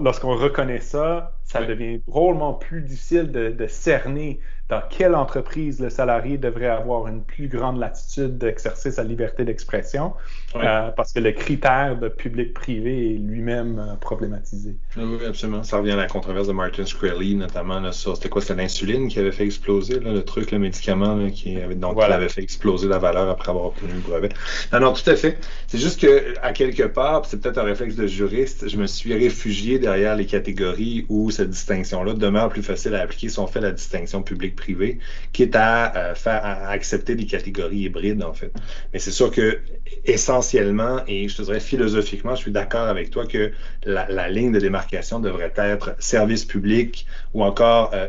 lorsqu'on 0.00 0.36
reconnaît 0.36 0.80
ça, 0.80 1.38
ça 1.44 1.62
devient 1.62 2.00
drôlement 2.06 2.54
plus 2.54 2.82
difficile 2.82 3.30
de, 3.30 3.66
cerner 3.66 4.40
dans 4.70 4.80
quelle 4.88 5.14
entreprise 5.14 5.78
le 5.78 5.90
salarié 5.90 6.38
devrait 6.38 6.68
avoir 6.68 7.06
une 7.06 7.22
plus 7.22 7.48
grande 7.48 7.78
latitude 7.78 8.38
d'exercer 8.38 8.90
sa 8.90 9.04
liberté 9.04 9.44
d'expression, 9.44 10.14
euh, 10.56 10.90
parce 10.90 11.12
que 11.12 11.20
le 11.20 11.32
critère 11.32 11.98
de 11.98 12.08
public-privé 12.08 13.14
est 13.14 13.18
lui-même 13.18 13.78
euh, 13.78 13.94
problématisé. 13.96 14.76
Oui, 14.96 15.18
absolument. 15.26 15.62
Ça 15.64 15.76
revient 15.76 15.92
à 15.92 15.96
la 15.96 16.06
controverse 16.06 16.48
de 16.48 16.54
Martin 16.54 16.86
Shkreli, 16.86 17.34
notamment 17.34 17.78
là, 17.78 17.92
sur, 17.92 18.16
c'était 18.16 18.30
quoi, 18.30 18.40
c'était 18.40 18.54
l'insuline 18.54 19.08
qui 19.08 19.18
avait 19.18 19.32
fait 19.32 19.44
exploser, 19.44 20.00
le 20.00 20.22
truc, 20.22 20.50
le 20.50 20.58
médicament 20.58 21.28
qui 21.28 21.60
avait, 21.60 21.74
donc, 21.74 22.00
avait 22.00 22.30
fait 22.30 22.42
exploser 22.42 22.88
la 22.88 22.98
valeur 22.98 23.28
après 23.28 23.50
avoir 23.50 23.66
obtenu 23.66 23.92
le 23.92 24.00
brevet. 24.00 24.30
Non, 24.72 24.80
non, 24.80 24.92
tout 24.94 25.08
à 25.10 25.16
fait. 25.16 25.38
C'est 25.66 25.78
juste 25.78 26.00
que, 26.00 26.34
à 26.40 26.52
quelque 26.54 26.84
part, 26.84 27.26
c'est 27.26 27.38
peut-être 27.38 27.58
un 27.58 27.64
réflexe 27.64 27.96
de 27.96 28.06
juriste, 28.06 28.68
je 28.68 28.78
me 28.78 28.86
suis 28.86 29.12
réfugié 29.12 29.78
derrière 29.78 30.16
les 30.16 30.26
catégories 30.26 31.04
où 31.10 31.30
cette 31.30 31.50
distinction-là 31.50 32.14
demeure 32.14 32.48
plus 32.48 32.62
facile 32.62 32.94
à 32.94 33.02
appliquer 33.02 33.28
si 33.28 33.38
on 33.38 33.46
fait 33.46 33.60
la 33.60 33.72
distinction 33.72 34.22
public-privé, 34.54 34.98
quitte 35.32 35.56
à 35.56 35.94
euh, 35.96 36.14
faire 36.14 36.44
à 36.44 36.68
accepter 36.68 37.14
des 37.14 37.26
catégories 37.26 37.78
hybrides, 37.78 38.22
en 38.22 38.32
fait. 38.32 38.52
Mais 38.92 38.98
c'est 38.98 39.10
sûr 39.10 39.30
que 39.30 39.60
essentiellement, 40.04 41.00
et 41.06 41.28
je 41.28 41.36
te 41.36 41.42
dirais 41.42 41.60
philosophiquement, 41.60 42.34
je 42.34 42.42
suis 42.42 42.52
d'accord 42.52 42.88
avec 42.88 43.10
toi 43.10 43.26
que 43.26 43.52
la, 43.84 44.08
la, 44.08 44.28
ligne 44.28 44.52
de 44.52 44.60
démarcation 44.60 45.20
devrait 45.20 45.52
être 45.56 45.94
service 45.98 46.44
public 46.44 47.06
ou 47.32 47.42
encore 47.42 47.90
euh, 47.94 48.08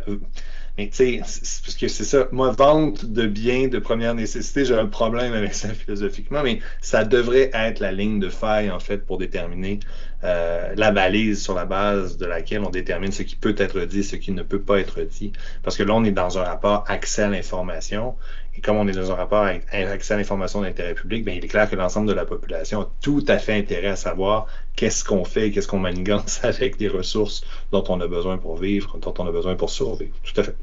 mais 0.77 0.89
tu 0.89 0.95
sais, 0.95 1.17
parce 1.19 1.75
que 1.79 1.88
c'est 1.88 2.03
ça, 2.03 2.27
moi, 2.34 2.51
vente 2.51 3.05
de 3.05 3.27
biens 3.27 3.69
de 3.69 3.79
première 3.79 4.13
nécessité, 4.13 4.65
j'ai 4.65 4.75
un 4.75 4.88
problème 4.88 5.31
avec 5.34 5.53
ça 5.53 5.69
philosophiquement, 5.73 6.43
mais 6.43 6.60
ça 6.81 7.05
devrait 7.05 7.49
être 7.53 7.79
la 7.79 7.93
ligne 7.93 8.19
de 8.19 8.29
faille, 8.29 8.69
en 8.69 8.79
fait, 8.79 9.05
pour 9.05 9.17
déterminer 9.17 9.79
euh, 10.25 10.73
la 10.75 10.91
balise 10.91 11.43
sur 11.43 11.53
la 11.53 11.65
base 11.65 12.17
de 12.17 12.25
laquelle 12.25 12.61
on 12.61 12.71
détermine 12.71 13.11
ce 13.11 13.23
qui 13.23 13.35
peut 13.35 13.55
être 13.57 13.81
dit, 13.81 14.03
ce 14.03 14.15
qui 14.15 14.31
ne 14.31 14.41
peut 14.41 14.59
pas 14.59 14.79
être 14.79 15.01
dit. 15.01 15.31
Parce 15.63 15.77
que 15.77 15.83
là, 15.83 15.93
on 15.93 16.03
est 16.03 16.11
dans 16.11 16.39
un 16.39 16.43
rapport 16.43 16.83
accès 16.88 17.23
à 17.23 17.29
l'information. 17.29 18.15
Et 18.57 18.61
comme 18.61 18.77
on 18.77 18.88
est 18.88 18.93
dans 18.93 19.11
un 19.11 19.15
rapport 19.15 19.43
accès 19.71 20.13
à 20.13 20.17
l'information 20.17 20.61
d'intérêt 20.61 20.95
public, 20.95 21.23
bien, 21.23 21.35
il 21.35 21.45
est 21.45 21.47
clair 21.47 21.69
que 21.69 21.75
l'ensemble 21.75 22.07
de 22.07 22.13
la 22.13 22.25
population 22.25 22.81
a 22.81 22.91
tout 23.01 23.23
à 23.27 23.38
fait 23.38 23.53
intérêt 23.53 23.89
à 23.89 23.95
savoir 23.95 24.47
qu'est-ce 24.75 25.03
qu'on 25.03 25.25
fait 25.25 25.51
qu'est-ce 25.51 25.67
qu'on 25.67 25.79
manigance 25.79 26.41
avec 26.43 26.77
des 26.77 26.88
ressources 26.88 27.45
dont 27.71 27.83
on 27.89 28.01
a 28.01 28.07
besoin 28.07 28.38
pour 28.38 28.57
vivre, 28.57 28.97
dont 28.97 29.13
on 29.19 29.27
a 29.27 29.31
besoin 29.31 29.55
pour 29.55 29.69
survivre. 29.69 30.15
Tout 30.23 30.41
à 30.41 30.43
fait. 30.43 30.55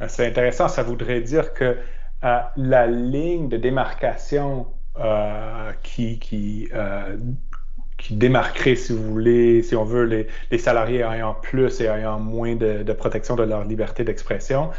Euh, 0.00 0.06
c'est 0.08 0.26
intéressant. 0.26 0.68
Ça 0.68 0.82
voudrait 0.82 1.20
dire 1.20 1.52
que 1.52 1.76
euh, 2.24 2.38
la 2.56 2.86
ligne 2.86 3.48
de 3.48 3.56
démarcation 3.56 4.66
euh, 4.98 5.72
qui, 5.82 6.68
qui, 8.04 8.14
démarquerait, 8.14 8.76
si 8.76 8.92
vous 8.92 9.02
voulez, 9.02 9.62
si 9.62 9.74
on 9.74 9.84
veut, 9.84 10.04
les, 10.04 10.26
les 10.50 10.58
salariés 10.58 11.00
ayant 11.00 11.34
plus 11.34 11.80
et 11.80 11.86
ayant 11.86 12.20
moins 12.20 12.54
de, 12.54 12.82
de 12.82 12.92
protection 12.92 13.34
de 13.34 13.42
leur 13.42 13.64
liberté 13.64 14.04
d'expression, 14.04 14.70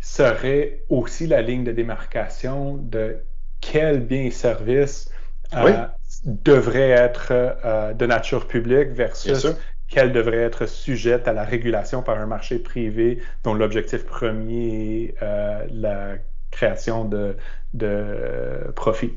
serait 0.00 0.80
aussi 0.88 1.26
la 1.26 1.42
ligne 1.42 1.64
de 1.64 1.72
démarcation 1.72 2.76
de 2.76 3.16
quels 3.60 4.00
biens 4.00 4.24
et 4.24 4.30
services 4.30 5.10
devraient 6.24 6.90
être 6.90 7.94
de 7.94 8.06
nature 8.06 8.48
publique 8.48 8.90
versus 8.90 9.46
qu'elle 9.92 10.12
devrait 10.12 10.38
être 10.38 10.66
sujette 10.66 11.28
à 11.28 11.34
la 11.34 11.44
régulation 11.44 12.02
par 12.02 12.18
un 12.18 12.26
marché 12.26 12.58
privé 12.58 13.22
dont 13.44 13.52
l'objectif 13.52 14.06
premier 14.06 15.04
est 15.04 15.22
euh, 15.22 15.66
la 15.70 16.14
création 16.50 17.04
de, 17.04 17.36
de 17.74 18.72
profit. 18.74 19.12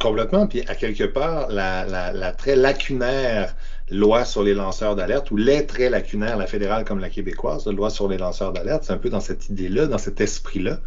Complètement. 0.00 0.46
Puis, 0.46 0.62
à 0.66 0.74
quelque 0.74 1.04
part, 1.04 1.48
la, 1.50 1.84
la, 1.84 2.32
très 2.32 2.56
lacunaire 2.56 3.54
loi 3.90 4.24
sur 4.24 4.42
les 4.42 4.54
lanceurs 4.54 4.96
d'alerte, 4.96 5.30
ou 5.30 5.36
les 5.36 5.66
très 5.66 5.90
lacunaires, 5.90 6.38
la 6.38 6.46
fédérale 6.46 6.84
comme 6.84 7.00
la 7.00 7.10
québécoise, 7.10 7.66
la 7.66 7.72
loi 7.72 7.90
sur 7.90 8.08
les 8.08 8.16
lanceurs 8.16 8.52
d'alerte, 8.52 8.84
c'est 8.84 8.94
un 8.94 8.98
peu 8.98 9.10
dans 9.10 9.20
cette 9.20 9.50
idée-là, 9.50 9.86
dans 9.86 9.98
cet 9.98 10.22
esprit-là. 10.22 10.78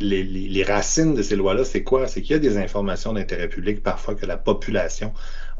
Les, 0.00 0.64
racines 0.64 1.14
de 1.14 1.22
ces 1.22 1.34
lois-là, 1.34 1.64
c'est 1.64 1.82
quoi? 1.82 2.06
C'est 2.06 2.20
qu'il 2.20 2.32
y 2.32 2.34
a 2.34 2.38
des 2.38 2.58
informations 2.58 3.14
d'intérêt 3.14 3.48
public 3.48 3.82
parfois 3.82 4.14
que 4.14 4.26
la 4.26 4.36
population 4.36 5.12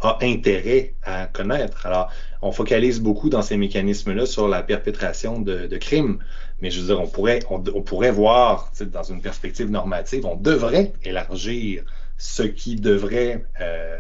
a 0.03 0.19
intérêt 0.21 0.95
à 1.03 1.27
connaître. 1.27 1.87
Alors, 1.87 2.11
on 2.43 2.53
focalise 2.53 3.01
beaucoup 3.01 3.31
dans 3.31 3.43
ces 3.43 3.57
mécanismes-là 3.57 4.27
sur 4.27 4.49
la 4.49 4.63
perpétration 4.63 5.41
de, 5.41 5.77
crimes. 5.79 6.19
Mais 6.61 6.71
je 6.71 6.81
veux 6.81 6.87
dire, 6.89 7.01
on 7.01 7.09
pourrait, 7.09 7.41
on, 7.49 7.61
pourrait 7.61 8.13
voir, 8.13 8.71
dans 8.93 9.03
une 9.03 9.23
perspective 9.23 9.71
normative, 9.71 10.27
on 10.27 10.37
devrait 10.37 10.93
élargir 11.05 11.85
ce 12.21 12.43
qui 12.43 12.77
devrait 12.77 13.47
euh, 13.61 13.99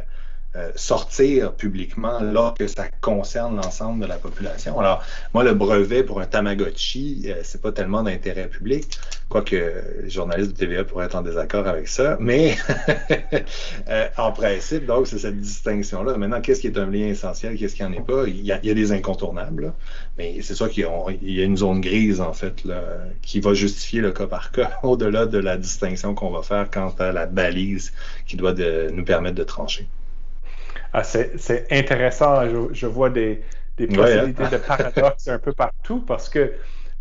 euh, 0.56 0.72
sortir 0.74 1.52
publiquement 1.52 2.18
lorsque 2.18 2.68
ça 2.68 2.88
concerne 3.00 3.54
l'ensemble 3.54 4.02
de 4.02 4.06
la 4.08 4.16
population. 4.16 4.80
Alors, 4.80 5.00
moi, 5.32 5.44
le 5.44 5.54
brevet 5.54 6.02
pour 6.02 6.20
un 6.20 6.26
Tamagotchi, 6.26 7.26
euh, 7.26 7.36
c'est 7.44 7.62
pas 7.62 7.70
tellement 7.70 8.02
d'intérêt 8.02 8.48
public, 8.48 8.98
quoique 9.28 9.54
les 10.02 10.10
journalistes 10.10 10.50
de 10.50 10.56
TVA 10.56 10.82
pourraient 10.82 11.06
être 11.06 11.14
en 11.14 11.22
désaccord 11.22 11.68
avec 11.68 11.86
ça, 11.86 12.16
mais 12.18 12.56
euh, 13.88 14.08
en 14.16 14.32
principe, 14.32 14.86
donc, 14.86 15.06
c'est 15.06 15.18
cette 15.18 15.38
distinction-là. 15.40 16.16
Maintenant, 16.16 16.40
qu'est-ce 16.40 16.62
qui 16.62 16.66
est 16.66 16.78
un 16.78 16.90
lien 16.90 17.06
essentiel, 17.06 17.56
qu'est-ce 17.56 17.76
qui 17.76 17.84
n'en 17.84 17.92
est 17.92 18.04
pas? 18.04 18.24
Il 18.26 18.44
y, 18.44 18.50
a, 18.50 18.58
il 18.64 18.68
y 18.68 18.72
a 18.72 18.74
des 18.74 18.90
incontournables, 18.90 19.72
mais 20.18 20.42
c'est 20.42 20.56
sûr 20.56 20.68
qu'il 20.68 20.84
y, 21.22 21.40
a 21.40 21.44
une 21.44 21.58
zone 21.58 21.80
grise, 21.80 22.20
en 22.20 22.32
fait, 22.32 22.64
qui 23.22 23.38
va 23.38 23.54
justifier 23.54 24.00
le 24.00 24.10
cas 24.10 24.26
par 24.26 24.50
cas, 24.50 24.72
au-delà 24.82 25.26
de 25.26 25.38
la 25.38 25.56
distinction 25.56 26.12
qu'on 26.16 26.30
va 26.30 26.42
faire 26.42 26.68
quant 26.68 26.92
à 26.98 27.12
la 27.12 27.26
balise 27.26 27.92
qui 28.26 28.34
doit 28.34 28.54
nous 28.90 29.04
permettre 29.04 29.36
de 29.36 29.44
trancher. 29.44 29.88
Ah, 30.92 31.04
c'est 31.04 31.66
intéressant. 31.70 32.42
Je, 32.72 32.86
vois 32.86 33.10
des, 33.10 33.42
des 33.76 33.84
hein. 33.84 33.94
possibilités 33.94 34.48
de 34.48 34.56
paradoxe 34.56 35.28
un 35.28 35.38
peu 35.38 35.52
partout 35.52 36.00
parce 36.00 36.28
que 36.28 36.52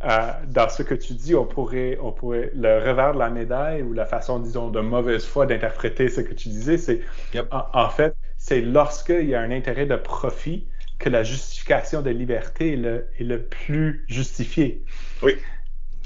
euh, 0.05 0.31
dans 0.47 0.69
ce 0.69 0.83
que 0.83 0.93
tu 0.93 1.13
dis, 1.13 1.35
on 1.35 1.45
pourrait, 1.45 1.97
on 2.01 2.11
pourrait 2.11 2.51
le 2.55 2.77
revers 2.79 3.13
de 3.13 3.19
la 3.19 3.29
médaille 3.29 3.81
ou 3.81 3.93
la 3.93 4.05
façon, 4.05 4.39
disons, 4.39 4.69
de 4.69 4.79
mauvaise 4.79 5.25
foi 5.25 5.45
d'interpréter 5.45 6.07
ce 6.09 6.21
que 6.21 6.33
tu 6.33 6.49
disais, 6.49 6.77
c'est 6.77 7.01
en, 7.51 7.89
fait, 7.89 8.15
c'est 8.37 8.61
lorsqu'il 8.61 9.27
y 9.27 9.35
a 9.35 9.41
un 9.41 9.51
intérêt 9.51 9.85
de 9.85 9.97
profit 9.97 10.67
que 10.99 11.09
la 11.09 11.23
justification 11.23 12.01
de 12.01 12.09
liberté 12.11 12.73
est 12.73 12.77
le, 12.77 13.07
est 13.19 13.23
le 13.23 13.43
plus 13.43 14.05
justifié. 14.07 14.83
Oui 15.21 15.37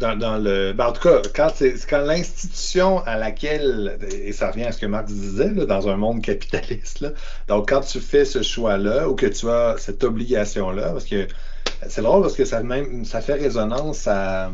Ben, 0.04 0.76
en 0.80 0.92
tout 0.92 1.02
cas, 1.02 1.22
quand 1.34 1.50
c'est 1.56 1.76
quand 1.90 2.02
l'institution 2.02 3.00
à 3.06 3.18
laquelle, 3.18 3.98
et 4.12 4.34
ça 4.34 4.52
revient 4.52 4.66
à 4.66 4.72
ce 4.72 4.80
que 4.80 4.86
Marx 4.86 5.12
disait, 5.12 5.52
là, 5.54 5.66
dans 5.66 5.88
un 5.88 5.96
monde 5.96 6.22
capitaliste, 6.22 7.00
là, 7.02 7.10
donc 7.48 7.70
quand 7.70 7.82
tu 7.82 8.00
fais 8.00 8.26
ce 8.26 8.42
choix-là 8.42 9.08
ou 9.08 9.16
que 9.16 9.26
tu 9.26 9.50
as 9.50 9.76
cette 9.78 10.04
obligation-là, 10.04 10.92
parce 10.92 11.06
que 11.06 11.28
c'est 11.88 12.02
drôle 12.02 12.22
parce 12.22 12.36
que 12.36 12.46
ça, 12.46 12.62
même, 12.62 13.06
ça 13.06 13.22
fait 13.22 13.34
résonance 13.34 14.08
à 14.08 14.52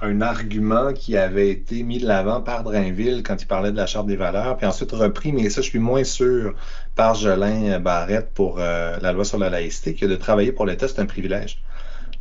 un 0.00 0.20
argument 0.20 0.92
qui 0.92 1.16
avait 1.16 1.50
été 1.50 1.82
mis 1.82 1.98
de 1.98 2.06
l'avant 2.06 2.40
par 2.40 2.62
Drainville 2.62 3.22
quand 3.22 3.40
il 3.40 3.46
parlait 3.46 3.72
de 3.72 3.76
la 3.76 3.86
Charte 3.86 4.06
des 4.06 4.16
valeurs, 4.16 4.56
puis 4.56 4.66
ensuite 4.66 4.92
repris, 4.92 5.32
mais 5.32 5.50
ça, 5.50 5.60
je 5.60 5.68
suis 5.68 5.78
moins 5.78 6.04
sûr, 6.04 6.54
par 6.94 7.14
Jolin 7.14 7.80
Barrette 7.80 8.30
pour 8.34 8.58
euh, 8.58 8.96
la 9.00 9.12
loi 9.12 9.24
sur 9.24 9.38
la 9.38 9.50
laïcité, 9.50 9.94
que 9.94 10.06
de 10.06 10.16
travailler 10.16 10.52
pour 10.52 10.66
l'État, 10.66 10.88
c'est 10.88 11.00
un 11.00 11.06
privilège. 11.06 11.62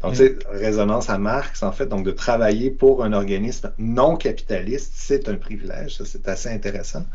Donc, 0.03 0.15
tu 0.15 0.37
résonance 0.49 1.09
à 1.09 1.17
Marx, 1.17 1.63
en 1.63 1.71
fait, 1.71 1.85
donc 1.85 2.05
de 2.05 2.11
travailler 2.11 2.69
pour 2.69 3.05
un 3.05 3.13
organisme 3.13 3.71
non 3.77 4.17
capitaliste, 4.17 4.91
c'est 4.95 5.29
un 5.29 5.35
privilège, 5.35 5.95
ça 5.95 6.03
c'est 6.05 6.27
assez 6.27 6.49
intéressant. 6.49 7.05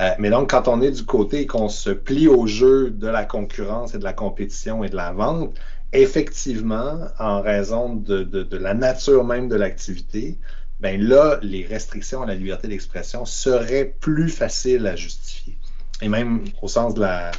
Euh, 0.00 0.10
mais 0.18 0.28
donc, 0.28 0.50
quand 0.50 0.68
on 0.68 0.82
est 0.82 0.90
du 0.90 1.04
côté 1.04 1.40
et 1.40 1.46
qu'on 1.46 1.70
se 1.70 1.88
plie 1.88 2.28
au 2.28 2.46
jeu 2.46 2.90
de 2.90 3.08
la 3.08 3.24
concurrence 3.24 3.94
et 3.94 3.98
de 3.98 4.04
la 4.04 4.12
compétition 4.12 4.84
et 4.84 4.90
de 4.90 4.96
la 4.96 5.12
vente, 5.12 5.54
effectivement, 5.94 6.98
en 7.18 7.40
raison 7.40 7.94
de, 7.94 8.22
de, 8.22 8.42
de 8.42 8.56
la 8.58 8.74
nature 8.74 9.24
même 9.24 9.48
de 9.48 9.56
l'activité, 9.56 10.36
ben 10.78 11.00
là, 11.00 11.38
les 11.40 11.64
restrictions 11.64 12.22
à 12.22 12.26
la 12.26 12.34
liberté 12.34 12.68
d'expression 12.68 13.24
seraient 13.24 13.94
plus 13.98 14.28
faciles 14.28 14.86
à 14.86 14.94
justifier. 14.94 15.56
Et 16.02 16.08
même 16.10 16.44
au 16.60 16.68
sens 16.68 16.92
de 16.92 17.00
la, 17.00 17.30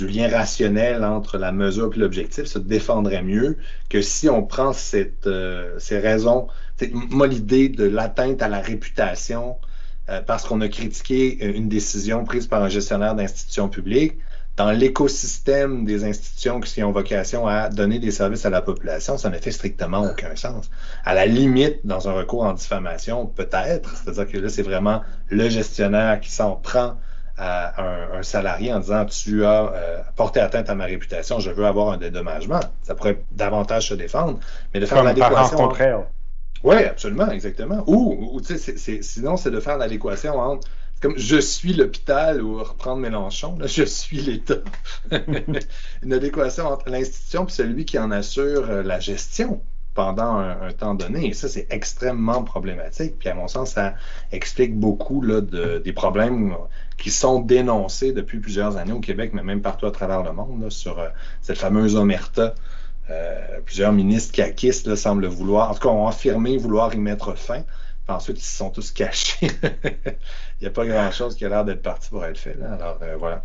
du 0.00 0.08
lien 0.08 0.28
rationnel 0.30 1.04
entre 1.04 1.36
la 1.36 1.52
mesure 1.52 1.90
et 1.94 1.98
l'objectif 1.98 2.46
se 2.46 2.58
défendrait 2.58 3.22
mieux 3.22 3.58
que 3.90 4.00
si 4.00 4.30
on 4.30 4.42
prend 4.42 4.72
cette, 4.72 5.26
euh, 5.26 5.74
ces 5.78 5.98
raisons. 5.98 6.48
Moi, 6.92 7.26
l'idée 7.26 7.68
de 7.68 7.84
l'atteinte 7.84 8.40
à 8.40 8.48
la 8.48 8.60
réputation 8.60 9.56
euh, 10.08 10.22
parce 10.22 10.44
qu'on 10.46 10.62
a 10.62 10.68
critiqué 10.68 11.44
une 11.44 11.68
décision 11.68 12.24
prise 12.24 12.46
par 12.46 12.62
un 12.62 12.70
gestionnaire 12.70 13.14
d'institutions 13.14 13.68
publiques, 13.68 14.16
dans 14.56 14.70
l'écosystème 14.70 15.84
des 15.84 16.04
institutions 16.04 16.60
qui 16.60 16.82
ont 16.82 16.92
vocation 16.92 17.46
à 17.46 17.68
donner 17.68 17.98
des 17.98 18.10
services 18.10 18.46
à 18.46 18.50
la 18.50 18.62
population, 18.62 19.18
ça 19.18 19.28
n'a 19.28 19.38
fait 19.38 19.52
strictement 19.52 20.02
aucun 20.10 20.34
sens. 20.34 20.70
À 21.04 21.12
la 21.14 21.26
limite, 21.26 21.80
dans 21.84 22.08
un 22.08 22.12
recours 22.12 22.44
en 22.44 22.54
diffamation, 22.54 23.26
peut-être, 23.26 23.96
c'est-à-dire 23.96 24.28
que 24.32 24.38
là, 24.38 24.48
c'est 24.48 24.62
vraiment 24.62 25.02
le 25.28 25.48
gestionnaire 25.50 26.20
qui 26.20 26.30
s'en 26.30 26.56
prend 26.56 26.96
à 27.40 28.18
un, 28.18 28.22
salarié 28.22 28.72
en 28.72 28.80
disant 28.80 29.06
tu 29.06 29.44
as 29.46 29.72
euh, 29.72 29.98
porté 30.14 30.40
atteinte 30.40 30.68
à 30.68 30.74
ma 30.74 30.84
réputation, 30.84 31.40
je 31.40 31.50
veux 31.50 31.64
avoir 31.64 31.90
un 31.90 31.96
dédommagement. 31.96 32.60
Ça 32.82 32.94
pourrait 32.94 33.22
davantage 33.32 33.88
se 33.88 33.94
défendre, 33.94 34.38
mais 34.74 34.80
de 34.80 34.86
faire 34.86 35.02
l'adéquation. 35.02 35.56
contraire. 35.56 36.02
Oui, 36.62 36.76
absolument, 36.84 37.30
exactement. 37.30 37.82
Ou, 37.86 38.34
ou 38.34 38.40
sinon, 39.00 39.38
c'est 39.38 39.50
de 39.50 39.60
faire 39.60 39.78
l'adéquation 39.78 40.38
entre 40.38 40.68
comme 41.00 41.16
je 41.16 41.38
suis 41.38 41.72
l'hôpital 41.72 42.42
ou 42.42 42.62
reprendre 42.62 43.00
Mélenchon, 43.00 43.56
je 43.64 43.84
suis 43.84 44.18
l'État. 44.18 44.56
Une 46.02 46.12
adéquation 46.12 46.66
entre 46.66 46.90
l'institution 46.90 47.46
et 47.46 47.50
celui 47.50 47.86
qui 47.86 47.98
en 47.98 48.10
assure 48.10 48.68
euh, 48.68 48.82
la 48.82 49.00
gestion 49.00 49.62
pendant 49.94 50.38
un, 50.38 50.72
temps 50.72 50.94
donné. 50.94 51.26
Et 51.26 51.32
ça, 51.32 51.48
c'est 51.48 51.66
extrêmement 51.70 52.42
problématique. 52.42 53.18
Puis 53.18 53.28
à 53.28 53.34
mon 53.34 53.48
sens, 53.48 53.72
ça 53.72 53.94
explique 54.32 54.78
beaucoup 54.78 55.20
là, 55.22 55.40
de, 55.40 55.78
des 55.78 55.92
problèmes 55.92 56.54
qui 56.96 57.10
sont 57.10 57.40
dénoncés 57.40 58.12
depuis 58.12 58.38
plusieurs 58.38 58.76
années 58.76 58.92
au 58.92 59.00
Québec, 59.00 59.32
mais 59.32 59.42
même 59.42 59.62
partout 59.62 59.86
à 59.86 59.90
travers 59.90 60.22
le 60.22 60.32
monde, 60.32 60.70
sur 60.70 60.98
euh, 60.98 61.08
cette 61.42 61.58
fameuse 61.58 61.96
omerta. 61.96 62.54
Euh, 63.08 63.60
plusieurs 63.64 63.92
ministres 63.92 64.32
qui 64.32 64.42
acquissent 64.42 64.94
semblent 64.94 65.26
vouloir, 65.26 65.70
en 65.70 65.74
tout 65.74 65.80
cas, 65.80 65.88
ont 65.88 66.06
affirmé 66.06 66.56
vouloir 66.56 66.94
y 66.94 66.98
mettre 66.98 67.36
fin. 67.36 67.62
ensuite, 68.06 68.38
ils 68.38 68.44
se 68.44 68.56
sont 68.56 68.70
tous 68.70 68.92
cachés. 68.92 69.50
Il 69.64 70.62
n'y 70.62 70.66
a 70.68 70.70
pas 70.70 70.86
grand-chose 70.86 71.34
qui 71.34 71.44
a 71.44 71.48
l'air 71.48 71.64
d'être 71.64 71.82
parti 71.82 72.10
pour 72.10 72.24
être 72.24 72.38
fait. 72.38 72.56
Alors, 72.62 72.98
euh, 73.02 73.16
voilà. 73.18 73.42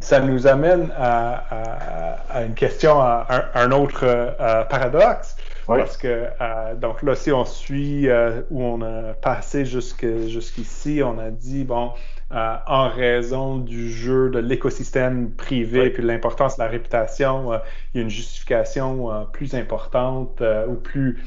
Ça 0.00 0.18
nous 0.18 0.46
amène 0.48 0.92
à, 0.98 2.42
une 2.44 2.54
question, 2.54 3.00
à 3.00 3.52
un, 3.54 3.70
autre 3.70 4.34
paradoxe. 4.68 5.36
Parce 5.66 5.96
que, 5.96 6.26
donc 6.74 7.02
là, 7.02 7.14
si 7.14 7.32
on 7.32 7.44
suit 7.44 8.08
où 8.50 8.62
on 8.62 8.82
a 8.82 9.14
passé 9.14 9.64
jusqu'ici, 9.64 11.02
on 11.02 11.18
a 11.18 11.30
dit, 11.30 11.64
bon, 11.64 11.92
euh, 12.32 12.56
en 12.66 12.88
raison 12.88 13.58
du 13.58 13.92
jeu 13.92 14.28
de 14.28 14.40
l'écosystème 14.40 15.30
privé 15.30 15.86
et 15.86 15.90
puis 15.90 16.02
l'importance 16.02 16.56
de 16.56 16.62
la 16.62 16.68
réputation, 16.68 17.52
euh, 17.52 17.58
il 17.92 17.98
y 17.98 18.00
a 18.00 18.02
une 18.02 18.10
justification 18.10 19.12
euh, 19.12 19.24
plus 19.24 19.54
importante 19.54 20.42
ou 20.66 20.74
plus, 20.74 21.22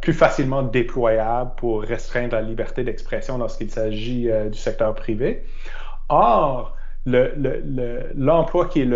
plus 0.00 0.12
facilement 0.12 0.62
déployable 0.62 1.52
pour 1.56 1.82
restreindre 1.82 2.34
la 2.34 2.42
liberté 2.42 2.84
d'expression 2.84 3.38
lorsqu'il 3.38 3.70
s'agit 3.70 4.30
du 4.52 4.58
secteur 4.58 4.94
privé. 4.94 5.42
Or, 6.08 6.76
l'emploi 8.14 8.64
le, 8.64 8.68
qui 8.70 8.80
est 8.80 8.88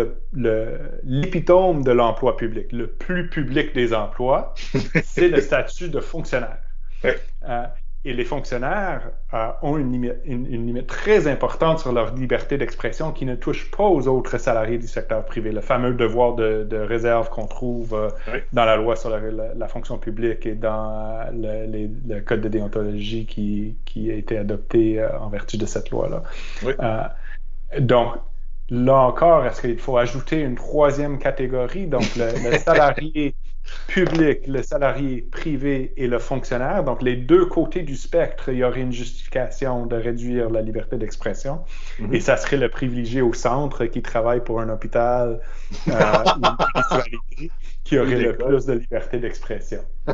l'épitome 1.03 1.83
de 1.83 1.91
l'emploi 1.91 2.37
public, 2.37 2.71
le 2.71 2.87
plus 2.87 3.29
public 3.29 3.73
des 3.73 3.93
emplois, 3.93 4.53
c'est 5.03 5.29
le 5.29 5.41
statut 5.41 5.89
de 5.89 5.99
fonctionnaire. 5.99 6.59
Et 8.05 8.11
les 8.11 8.25
fonctionnaires 8.25 9.11
euh, 9.33 9.47
ont 9.61 9.77
une 9.77 9.93
limite, 9.93 10.87
très 10.87 11.27
importante 11.27 11.79
sur 11.79 11.93
leur 11.93 12.13
liberté 12.13 12.57
d'expression 12.57 13.13
qui 13.13 13.25
ne 13.25 13.35
touche 13.35 13.71
pas 13.71 13.85
aux 13.85 14.09
autres 14.09 14.37
salariés 14.37 14.77
du 14.77 14.87
secteur 14.87 15.23
privé. 15.23 15.53
Le 15.53 15.61
fameux 15.61 15.93
devoir 15.93 16.35
de, 16.35 16.67
réserve 16.75 17.29
qu'on 17.29 17.47
trouve 17.47 17.93
euh, 17.93 18.09
dans 18.51 18.65
la 18.65 18.75
loi 18.75 18.97
sur 18.97 19.09
la, 19.09 19.67
fonction 19.69 19.97
publique 19.97 20.45
et 20.45 20.55
dans 20.55 21.21
euh, 21.33 21.87
le, 22.05 22.19
code 22.19 22.41
de 22.41 22.49
déontologie 22.49 23.25
qui, 23.25 24.11
a 24.11 24.15
été 24.15 24.37
adopté 24.37 25.01
en 25.21 25.29
vertu 25.29 25.57
de 25.57 25.65
cette 25.65 25.89
loi-là. 25.89 26.23
Donc, 27.79 28.15
là 28.69 28.95
encore, 28.95 29.45
est-ce 29.45 29.61
qu'il 29.61 29.79
faut 29.79 29.97
ajouter 29.97 30.41
une 30.41 30.55
troisième 30.55 31.19
catégorie? 31.19 31.87
Donc, 31.87 32.05
le 32.15 32.57
salarié 32.57 33.35
public, 33.87 34.45
le 34.47 34.61
salarié 34.61 35.21
privé 35.21 35.93
et 35.97 36.07
le 36.07 36.19
fonctionnaire. 36.19 36.83
Donc, 36.83 37.01
les 37.01 37.15
deux 37.15 37.45
côtés 37.45 37.83
du 37.83 37.95
spectre, 37.95 38.49
il 38.49 38.57
y 38.57 38.63
aurait 38.63 38.81
une 38.81 38.91
justification 38.91 39.85
de 39.85 39.95
réduire 39.95 40.49
la 40.49 40.61
liberté 40.61 40.97
d'expression. 40.97 41.63
Mhm. 41.99 42.13
Et 42.13 42.19
ça 42.19 42.37
serait 42.37 42.57
le 42.57 42.69
privilégié 42.69 43.21
au 43.21 43.33
centre 43.33 43.85
qui 43.85 44.01
travaille 44.01 44.43
pour 44.43 44.59
un 44.59 44.69
hôpital 44.69 45.39
euh, 45.87 45.91
qui 47.83 47.97
aurait 47.97 48.15
le 48.15 48.37
plus 48.37 48.65
de 48.65 48.73
liberté 48.73 49.19
d'expression. 49.19 49.79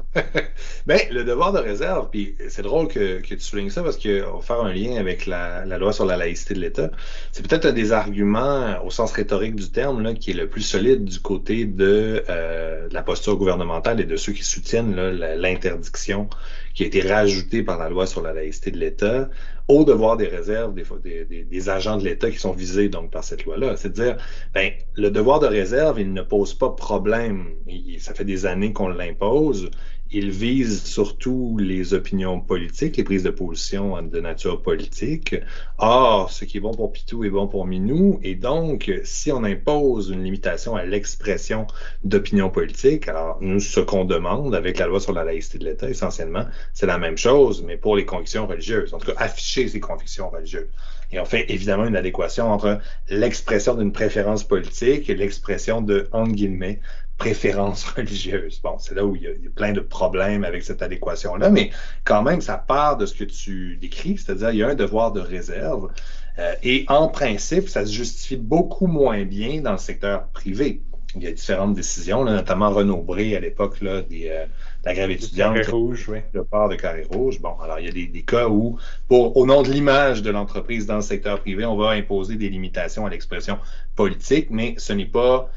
Bien, 0.88 0.98
le 1.12 1.24
devoir 1.24 1.54
de 1.54 1.60
réserve, 1.60 2.10
puis 2.10 2.36
c'est 2.48 2.64
drôle 2.64 2.88
que, 2.88 3.22
tu 3.22 3.40
soulignes 3.40 3.70
ça 3.70 3.84
parce 3.84 3.98
qu'on 3.98 4.38
va 4.38 4.42
faire 4.42 4.62
un 4.62 4.74
lien 4.74 4.98
avec 4.98 5.28
la, 5.28 5.66
loi 5.78 5.94
sur 5.94 6.06
la 6.06 6.18
laïcité 6.18 6.56
de 6.56 6.60
l'État. 6.60 6.90
C'est 7.32 7.48
peut-être 7.48 7.66
un 7.66 7.72
des 7.72 7.92
arguments, 7.92 8.84
au 8.84 8.90
sens 8.90 9.12
rhétorique 9.12 9.56
du 9.56 9.70
terme, 9.70 10.02
là, 10.02 10.14
qui 10.14 10.32
est 10.32 10.36
le 10.36 10.48
plus 10.48 10.62
solide 10.62 11.06
du 11.06 11.20
côté 11.20 11.66
de, 11.66 12.24
euh, 12.28 12.88
de 12.88 12.94
la 12.94 13.04
posture 13.04 13.38
gouvernementale 13.38 14.00
et 14.00 14.06
de 14.06 14.16
ceux 14.16 14.34
qui 14.34 14.44
soutiennent 14.44 14.96
l'interdiction 14.96 16.28
qui 16.74 16.84
a 16.84 16.88
été 16.88 17.02
rajoutée 17.02 17.62
par 17.62 17.78
la 17.78 17.90
loi 17.90 18.08
sur 18.08 18.22
la 18.22 18.34
laïcité 18.34 18.72
de 18.72 18.78
l'État 18.78 19.30
au 19.70 19.84
devoir 19.86 20.18
des 20.18 20.28
réserves 20.28 20.74
des, 20.74 21.26
des, 21.26 21.44
des 21.44 21.70
agents 21.70 21.98
de 21.98 22.04
l'État 22.04 22.30
qui 22.32 22.40
sont 22.40 22.52
visés 22.52 22.90
donc 22.90 23.12
par 23.12 23.24
cette 23.24 23.46
loi-là. 23.46 23.78
C'est-à-dire, 23.78 24.18
ben, 24.54 24.74
le 24.96 25.12
devoir 25.12 25.40
de 25.40 25.46
réserve, 25.46 26.00
il 26.02 26.12
ne 26.12 26.24
pose 26.24 26.56
pas 26.56 26.72
problème. 26.72 27.54
ça 28.00 28.16
fait 28.16 28.26
des 28.26 28.48
années 28.48 28.74
qu'on 28.74 28.90
l'impose 28.90 29.70
il 30.12 30.32
vise 30.32 30.84
surtout 30.84 31.58
les 31.60 31.94
opinions 31.94 32.40
politiques, 32.40 32.98
les 32.98 33.04
prises 33.04 33.24
de 33.24 33.30
position 33.30 34.02
de 34.02 34.20
nature 34.20 34.62
politique. 34.62 35.36
Or, 35.78 36.32
ce 36.32 36.46
qui 36.46 36.58
est 36.58 36.62
bon 36.62 36.74
pour 36.74 36.92
Pitou 36.92 37.24
est 37.24 37.30
bon 37.30 37.48
pour 37.48 37.68
Minou. 37.68 38.20
Et 38.24 38.34
donc, 38.34 38.92
si 39.04 39.32
on 39.32 39.44
impose 39.44 40.10
une 40.10 40.24
limitation 40.24 40.76
à 40.76 40.84
l'expression 40.84 41.68
d'opinions 42.04 42.50
politiques, 42.50 43.08
alors 43.08 43.38
nous, 43.42 43.60
ce 43.60 43.80
qu'on 43.80 44.04
demande 44.04 44.56
avec 44.56 44.80
la 44.80 44.88
loi 44.88 45.00
sur 45.00 45.14
la 45.14 45.24
laïcité 45.24 45.60
de 45.60 45.66
l'État, 45.66 45.90
essentiellement, 45.90 46.46
c'est 46.74 46.88
la 46.88 46.98
même 46.98 47.18
chose, 47.18 47.62
mais 47.62 47.78
pour 47.78 47.96
les 47.96 48.06
convictions 48.06 48.48
religieuses. 48.48 48.94
En 48.94 48.98
tout 48.98 49.12
cas, 49.12 49.18
afficher 49.18 49.68
ses 49.68 49.80
convictions 49.80 50.30
religieuses. 50.30 50.70
Et 51.12 51.20
on 51.20 51.26
fait 51.26 51.52
évidemment 51.52 51.86
une 51.86 51.96
adéquation 51.96 52.52
entre 52.52 52.80
l'expression 53.10 53.76
d'une 53.76 53.92
préférence 53.92 54.44
politique 54.44 55.10
et 55.10 55.16
l'expression 55.16 55.82
de, 55.82 56.08
entre 56.12 56.34
guillemets, 56.34 56.80
préférence 57.20 57.84
religieuse. 57.96 58.60
Bon, 58.64 58.78
c'est 58.80 58.96
là 58.96 59.06
où 59.06 59.16
il 59.16 59.22
y, 59.22 59.28
a, 59.28 59.32
plein 59.56 59.74
de 59.74 59.82
problèmes 59.82 60.44
avec 60.44 60.64
cette 60.64 60.82
adéquation-là, 60.82 61.52
mais 61.52 61.70
quand 62.06 62.24
même, 62.24 62.42
ça 62.42 62.58
part 62.58 62.98
de 62.98 63.06
ce 63.06 63.14
que 63.14 63.26
tu 63.26 63.78
décris, 63.78 64.18
c'est-à-dire 64.18 64.50
il 64.50 64.58
y 64.58 64.64
a 64.64 64.70
un 64.70 64.76
devoir 64.76 65.12
de 65.12 65.20
réserve. 65.20 65.92
Euh, 66.40 66.56
et 66.64 66.86
en 66.88 67.10
principe, 67.10 67.70
ça 67.70 67.86
se 67.86 67.92
justifie 67.92 68.38
beaucoup 68.38 68.88
moins 68.88 69.24
bien 69.26 69.62
dans 69.62 69.74
le 69.74 69.78
secteur 69.78 70.28
privé. 70.30 70.82
Il 71.16 71.24
y 71.24 71.28
a 71.28 71.32
différentes 71.32 71.74
décisions, 71.74 72.24
notamment 72.24 72.70
Renaud 72.70 73.02
Bré 73.02 73.36
à 73.36 73.40
l'époque 73.40 73.80
des, 73.84 74.30
euh, 74.30 74.46
de 74.46 74.86
la 74.86 74.94
grève 74.94 75.12
étudiante. 75.12 75.56
Carré 75.56 75.72
rouge, 75.72 76.08
oui. 76.08 76.20
Le 76.34 76.44
port 76.44 76.70
de 76.70 76.76
carré 76.76 77.06
rouge. 77.12 77.42
Bon, 77.42 77.56
alors 77.62 77.80
il 77.80 77.88
y 77.88 77.90
a 77.90 77.92
des, 77.92 78.06
des 78.06 78.22
cas 78.22 78.48
où, 78.48 78.78
pour, 79.08 79.36
au 79.36 79.46
nom 79.46 79.64
de 79.64 79.70
l'image 79.70 80.22
de 80.22 80.30
l'entreprise 80.30 80.86
dans 80.86 80.98
le 80.98 81.02
secteur 81.02 81.42
privé, 81.42 81.66
on 81.66 81.76
va 81.76 81.90
imposer 81.90 82.36
des 82.36 82.50
limitations 82.50 83.06
à 83.06 83.10
l'expression 83.10 83.58
politique, 83.96 84.48
mais 84.52 84.76
ce 84.78 84.94
n'est 84.94 85.06
pas 85.06 85.50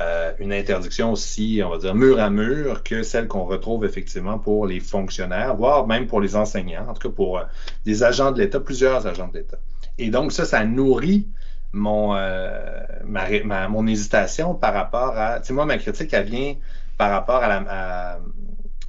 euh, 0.00 0.32
une 0.38 0.52
interdiction 0.52 1.10
aussi, 1.12 1.60
on 1.64 1.70
va 1.70 1.78
dire, 1.78 1.94
mur 1.94 2.20
à 2.20 2.30
mur 2.30 2.84
que 2.84 3.02
celle 3.02 3.26
qu'on 3.26 3.44
retrouve 3.44 3.84
effectivement 3.84 4.38
pour 4.38 4.66
les 4.66 4.78
fonctionnaires, 4.78 5.56
voire 5.56 5.86
même 5.86 6.06
pour 6.06 6.20
les 6.20 6.36
enseignants, 6.36 6.86
en 6.88 6.94
tout 6.94 7.08
cas 7.08 7.14
pour 7.14 7.38
euh, 7.38 7.42
des 7.84 8.04
agents 8.04 8.30
de 8.30 8.38
l'État, 8.38 8.60
plusieurs 8.60 9.06
agents 9.08 9.26
de 9.28 9.38
l'État. 9.38 9.58
Et 9.98 10.10
donc 10.10 10.30
ça, 10.30 10.44
ça 10.44 10.64
nourrit 10.64 11.26
mon, 11.72 12.14
euh, 12.14 12.82
ma, 13.04 13.68
mon 13.68 13.86
hésitation 13.88 14.54
par 14.54 14.74
rapport 14.74 15.16
à, 15.16 15.40
tu 15.40 15.46
sais, 15.46 15.52
moi, 15.52 15.66
ma 15.66 15.78
critique, 15.78 16.12
elle 16.12 16.28
vient 16.28 16.54
par 16.96 17.10
rapport 17.10 17.42
à 17.42 17.48
la, 17.48 17.64
à, 17.68 18.18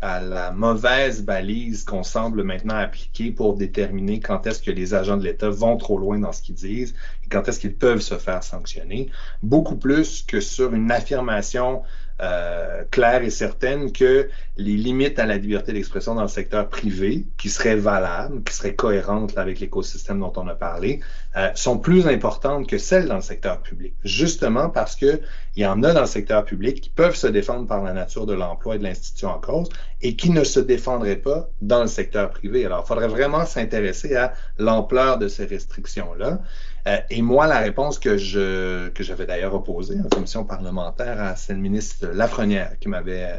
à 0.01 0.19
la 0.19 0.51
mauvaise 0.51 1.21
balise 1.23 1.83
qu'on 1.83 2.01
semble 2.01 2.43
maintenant 2.43 2.75
appliquer 2.75 3.31
pour 3.31 3.55
déterminer 3.55 4.19
quand 4.19 4.47
est-ce 4.47 4.61
que 4.61 4.71
les 4.71 4.95
agents 4.95 5.17
de 5.17 5.23
l'État 5.23 5.49
vont 5.49 5.77
trop 5.77 5.99
loin 5.99 6.17
dans 6.17 6.31
ce 6.31 6.41
qu'ils 6.41 6.55
disent 6.55 6.95
et 7.23 7.29
quand 7.29 7.47
est-ce 7.47 7.59
qu'ils 7.59 7.75
peuvent 7.75 8.01
se 8.01 8.17
faire 8.17 8.43
sanctionner, 8.43 9.09
beaucoup 9.43 9.75
plus 9.75 10.23
que 10.23 10.39
sur 10.39 10.73
une 10.73 10.91
affirmation 10.91 11.83
euh, 12.21 12.83
claire 12.91 13.23
et 13.23 13.31
certaine 13.31 13.91
que 13.91 14.29
les 14.55 14.77
limites 14.77 15.17
à 15.17 15.25
la 15.25 15.37
liberté 15.37 15.73
d'expression 15.73 16.13
dans 16.13 16.21
le 16.21 16.27
secteur 16.27 16.69
privé, 16.69 17.25
qui 17.37 17.49
seraient 17.49 17.75
valables, 17.75 18.43
qui 18.43 18.53
seraient 18.53 18.75
cohérentes 18.75 19.37
avec 19.39 19.59
l'écosystème 19.59 20.19
dont 20.19 20.33
on 20.35 20.47
a 20.47 20.53
parlé, 20.53 20.99
euh, 21.37 21.49
sont 21.55 21.77
plus 21.77 22.07
importantes 22.07 22.67
que 22.67 22.77
celles 22.77 23.07
dans 23.07 23.15
le 23.15 23.21
secteur 23.21 23.61
public. 23.61 23.93
Justement 24.03 24.69
parce 24.69 24.97
que 24.97 25.21
il 25.55 25.63
y 25.63 25.65
en 25.65 25.81
a 25.83 25.93
dans 25.93 26.01
le 26.01 26.07
secteur 26.07 26.43
public 26.43 26.81
qui 26.81 26.89
peuvent 26.89 27.15
se 27.15 27.27
défendre 27.27 27.67
par 27.67 27.83
la 27.83 27.93
nature 27.93 28.25
de 28.25 28.33
l'emploi 28.33 28.75
et 28.75 28.79
de 28.79 28.83
l'institution 28.83 29.29
en 29.29 29.39
cause, 29.39 29.69
et 30.01 30.15
qui 30.15 30.29
ne 30.29 30.43
se 30.43 30.59
défendraient 30.59 31.15
pas 31.17 31.49
dans 31.61 31.81
le 31.81 31.87
secteur 31.87 32.29
privé. 32.31 32.65
Alors, 32.65 32.83
il 32.85 32.87
faudrait 32.87 33.07
vraiment 33.07 33.45
s'intéresser 33.45 34.15
à 34.15 34.33
l'ampleur 34.57 35.17
de 35.19 35.27
ces 35.27 35.45
restrictions-là. 35.45 36.39
Euh, 36.87 36.97
et 37.09 37.21
moi, 37.21 37.47
la 37.47 37.59
réponse 37.59 37.99
que 37.99 38.17
je 38.17 38.89
que 38.89 39.03
j'avais 39.03 39.25
d'ailleurs 39.25 39.53
opposée 39.53 39.97
en 40.03 40.09
commission 40.09 40.43
parlementaire 40.43 41.21
à 41.21 41.35
celle 41.35 41.57
ministre 41.57 42.07
Lafrenière 42.07 42.73
qui 42.79 42.89
m'avait 42.89 43.25
euh, 43.25 43.37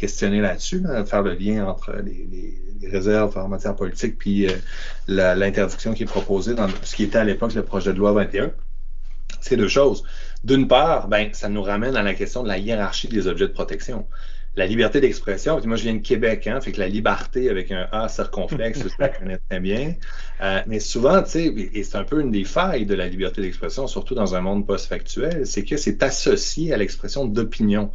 questionné 0.00 0.40
là-dessus, 0.40 0.82
faire 1.06 1.22
le 1.22 1.34
lien 1.34 1.66
entre 1.66 1.94
les, 2.04 2.88
réserves 2.90 3.36
en 3.36 3.46
matière 3.46 3.76
politique 3.76 4.16
puis 4.18 4.46
euh, 4.46 4.54
l'interdiction 5.06 5.92
qui 5.92 6.04
est 6.04 6.06
proposée 6.06 6.54
dans 6.54 6.66
ce 6.82 6.96
qui 6.96 7.04
était 7.04 7.18
à 7.18 7.24
l'époque 7.24 7.52
le 7.54 7.62
projet 7.62 7.92
de 7.92 7.98
loi 7.98 8.12
21. 8.12 8.52
C'est 9.42 9.56
deux 9.56 9.68
choses. 9.68 10.02
D'une 10.44 10.66
part, 10.66 11.06
ben, 11.08 11.28
ça 11.32 11.50
nous 11.50 11.62
ramène 11.62 11.94
à 11.94 12.02
la 12.02 12.14
question 12.14 12.42
de 12.42 12.48
la 12.48 12.56
hiérarchie 12.56 13.08
des 13.08 13.26
objets 13.26 13.48
de 13.48 13.52
protection 13.52 14.06
la 14.56 14.66
liberté 14.66 15.00
d'expression, 15.00 15.60
moi 15.64 15.76
je 15.76 15.84
viens 15.84 15.94
de 15.94 16.02
Québec, 16.02 16.46
hein, 16.46 16.60
fait 16.60 16.72
que 16.72 16.80
la 16.80 16.88
liberté 16.88 17.50
avec 17.50 17.70
un 17.70 17.86
A 17.92 18.08
circonflexe, 18.08 18.80
je 18.82 18.88
la 18.98 19.08
connais 19.08 19.38
très 19.48 19.60
bien. 19.60 19.94
Euh, 20.40 20.60
mais 20.66 20.80
souvent, 20.80 21.22
tu 21.22 21.30
sais, 21.30 21.54
et 21.72 21.84
c'est 21.84 21.96
un 21.96 22.04
peu 22.04 22.20
une 22.20 22.32
des 22.32 22.44
failles 22.44 22.84
de 22.84 22.94
la 22.94 23.06
liberté 23.06 23.42
d'expression, 23.42 23.86
surtout 23.86 24.14
dans 24.14 24.34
un 24.34 24.40
monde 24.40 24.66
post-factuel, 24.66 25.46
c'est 25.46 25.64
que 25.64 25.76
c'est 25.76 26.02
associé 26.02 26.72
à 26.72 26.76
l'expression 26.76 27.26
d'opinion. 27.26 27.92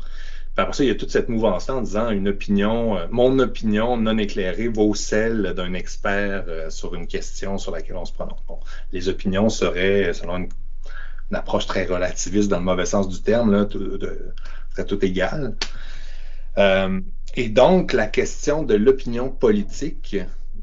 Après 0.58 0.74
ça, 0.74 0.84
il 0.84 0.88
y 0.88 0.92
a 0.92 0.96
toute 0.96 1.12
cette 1.12 1.28
mouvance-là 1.28 1.76
en 1.76 1.82
disant 1.82 2.10
une 2.12 2.30
opinion, 2.30 2.98
euh, 2.98 3.08
mon 3.12 3.40
opinion 3.40 3.98
non 3.98 4.18
éclairée 4.18 4.70
vaut 4.70 4.96
celle 4.96 5.54
d'un 5.54 5.74
expert 5.74 6.46
euh, 6.48 6.70
sur 6.70 6.96
une 6.96 7.08
question 7.08 7.58
sur 7.58 7.72
laquelle 7.72 7.98
on 7.98 8.06
se 8.06 8.14
prononce. 8.14 8.40
Bon, 8.48 8.60
les 8.94 9.10
opinions 9.10 9.50
seraient, 9.50 10.14
selon 10.14 10.38
une, 10.38 10.50
approche 11.34 11.66
très 11.66 11.86
relativiste 11.86 12.50
dans 12.50 12.60
le 12.60 12.64
mauvais 12.64 12.86
sens 12.86 13.10
du 13.10 13.22
terme, 13.22 13.52
là, 13.52 13.66
tout, 13.66 14.00
seraient 14.72 14.86
toutes 14.86 15.04
égales. 15.04 15.56
Euh, 16.58 17.02
et 17.36 17.50
donc, 17.50 17.92
la 17.92 18.08
question 18.08 18.64
de 18.64 18.76
l'opinion 18.76 19.30
politique 19.30 20.16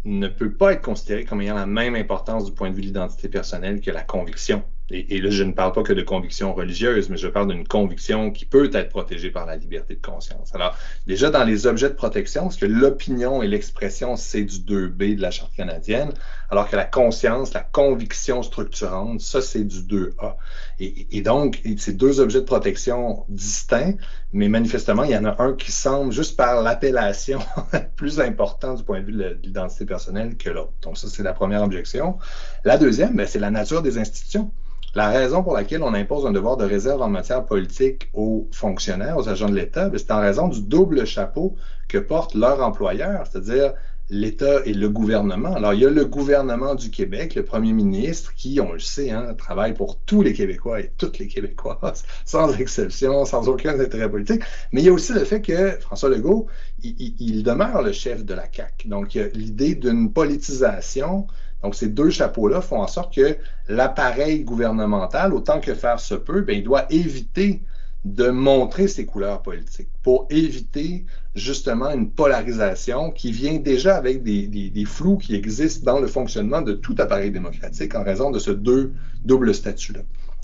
ne 0.05 0.28
peut 0.28 0.53
pas 0.53 0.72
être 0.72 0.82
considérée 0.82 1.24
comme 1.24 1.43
ayant 1.43 1.55
la 1.55 1.66
même 1.66 1.97
importance 1.97 2.47
du 2.47 2.53
point 2.53 2.70
de 2.70 2.74
vue 2.74 2.80
de 2.80 2.86
l'identité 2.86 3.28
personnelle 3.28 3.80
que 3.82 3.90
la 3.90 4.03
conviction. 4.03 4.62
Et, 4.93 5.20
là, 5.22 5.30
je 5.30 5.43
ne 5.43 5.53
parle 5.53 5.72
pas 5.72 5.82
que 5.82 5.95
de 5.95 6.03
conviction 6.03 6.53
religieuse, 6.53 7.09
mais 7.09 7.16
je 7.16 7.26
parle 7.26 7.49
d'une 7.49 7.66
conviction 7.66 8.30
qui 8.30 8.45
peut 8.45 8.70
être 8.74 8.90
protégée 8.90 9.30
par 9.30 9.47
la 9.47 9.57
liberté 9.57 9.95
de 9.95 10.03
conscience. 10.03 10.55
Alors, 10.55 10.76
déjà 11.07 11.30
dans 11.30 11.45
les 11.45 11.66
objets 11.66 11.88
de 11.88 11.95
protection, 11.95 12.43
parce 12.43 12.57
que 12.57 12.66
l'opinion 12.66 13.43
et 13.43 13.49
l'expression, 13.49 14.16
c'est 14.16 14.43
du 14.43 14.59
2B 14.59 15.16
de 15.16 15.22
la 15.22 15.30
Charte 15.30 15.55
canadienne, 15.57 16.12
alors 16.51 16.68
que 16.68 16.76
la 16.76 16.84
conscience, 16.84 17.55
la 17.55 17.61
conviction 17.61 18.43
structurante, 18.43 19.22
ça, 19.22 19.40
c'est 19.40 19.64
du 19.64 19.80
2A. 19.80 20.36
Et, 20.78 21.22
donc, 21.22 21.62
c'est 21.78 21.97
deux 21.97 22.20
objets 22.20 22.40
de 22.40 22.45
protection 22.45 23.24
distincts, 23.30 23.95
mais 24.34 24.49
manifestement, 24.49 25.05
il 25.05 25.12
y 25.12 25.16
en 25.16 25.24
a 25.24 25.43
un 25.43 25.55
qui 25.55 25.72
semble, 25.72 26.12
juste 26.12 26.36
par 26.36 26.61
l'appellation, 26.61 27.38
plus 27.97 28.20
important 28.20 28.74
du 28.74 28.82
point 28.82 29.01
de 29.01 29.07
vue 29.07 29.12
de 29.12 29.38
l'identité 29.43 29.86
personnelle 29.86 30.36
que 30.36 30.51
l'autre. 30.51 30.74
Donc, 30.82 30.99
ça, 30.99 31.09
c'est 31.09 31.22
la 31.22 31.32
première 31.32 31.62
objection. 31.62 32.18
La 32.64 32.76
deuxième, 32.76 33.16
ben, 33.16 33.26
c'est 33.26 33.38
la 33.38 33.51
nature 33.51 33.80
des 33.80 33.97
institutions. 33.97 34.51
La 34.95 35.09
raison 35.09 35.43
pour 35.43 35.55
laquelle 35.55 35.83
on 35.83 35.95
impose 35.95 36.26
un 36.26 36.33
devoir 36.33 36.59
de 36.59 36.64
réserve 36.64 37.01
en 37.01 37.09
matière 37.09 37.45
politique 37.47 38.11
aux 38.12 38.49
fonctionnaires, 38.53 39.16
aux 39.16 39.28
agents 39.28 39.49
de 39.49 39.55
l'État, 39.55 39.89
ben, 39.89 39.99
c'est 39.99 40.11
en 40.11 40.20
raison 40.20 40.49
du 40.49 40.61
double 40.61 41.07
chapeau 41.07 41.57
que 41.89 41.99
porte 41.99 42.35
leur 42.35 42.61
employeur, 42.62 43.26
c'est-à-dire 43.26 43.72
l'État 44.11 44.61
et 44.66 44.74
le 44.74 44.91
gouvernement. 44.91 45.55
Alors, 45.55 45.72
il 45.72 45.80
y 45.80 45.87
a 45.87 45.91
le 45.91 46.05
gouvernement 46.05 46.74
du 46.74 46.91
Québec, 46.91 47.35
le 47.35 47.45
premier 47.45 47.72
ministre, 47.72 48.35
qui, 48.35 48.61
on 48.61 48.72
le 48.72 48.78
sait, 48.78 49.11
hein, 49.11 49.35
travaille 49.35 49.72
pour 49.72 49.99
tous 50.01 50.20
les 50.20 50.35
Québécois 50.35 50.80
et 50.80 50.93
toutes 50.99 51.18
les 51.18 51.28
Québécoises, 51.28 52.05
sans 52.26 52.53
exception, 52.59 53.24
sans 53.24 53.49
aucun 53.49 53.80
intérêt 53.80 54.11
politique. 54.11 54.43
Mais 54.72 54.83
il 54.83 54.85
y 54.85 54.89
a 54.91 54.93
aussi 54.93 55.14
le 55.14 55.24
fait 55.24 55.41
que 55.41 55.70
François 55.80 56.11
Legault, 56.11 56.47
il, 56.83 57.43
demeure 57.43 57.83
le 57.83 57.93
chef 57.93 58.24
de 58.24 58.35
la 58.35 58.45
CAQ. 58.53 58.89
Donc, 58.89 59.14
il 59.14 59.22
y 59.22 59.24
a 59.24 59.28
l'idée 59.28 59.74
d'une 59.74 60.12
politisation 60.12 61.26
donc, 61.62 61.74
ces 61.74 61.88
deux 61.88 62.10
chapeaux-là 62.10 62.60
font 62.60 62.80
en 62.80 62.88
sorte 62.88 63.14
que 63.14 63.36
l'appareil 63.68 64.42
gouvernemental, 64.42 65.32
autant 65.32 65.60
que 65.60 65.74
faire 65.74 66.00
se 66.00 66.14
peut, 66.14 66.40
bien, 66.40 66.56
il 66.56 66.64
doit 66.64 66.86
éviter 66.90 67.62
de 68.04 68.30
montrer 68.30 68.88
ses 68.88 69.06
couleurs 69.06 69.42
politiques 69.42 69.88
pour 70.02 70.26
éviter 70.28 71.04
justement 71.36 71.90
une 71.90 72.10
polarisation 72.10 73.12
qui 73.12 73.30
vient 73.30 73.58
déjà 73.58 73.96
avec 73.96 74.24
des, 74.24 74.48
des, 74.48 74.84
flous 74.84 75.18
qui 75.18 75.36
existent 75.36 75.92
dans 75.92 76.00
le 76.00 76.08
fonctionnement 76.08 76.62
de 76.62 76.72
tout 76.72 76.96
appareil 76.98 77.30
démocratique 77.30 77.94
en 77.94 78.02
raison 78.02 78.32
de 78.32 78.40
ce 78.40 78.50
deux, 78.50 78.92
double 79.24 79.54
statut-là. 79.54 80.00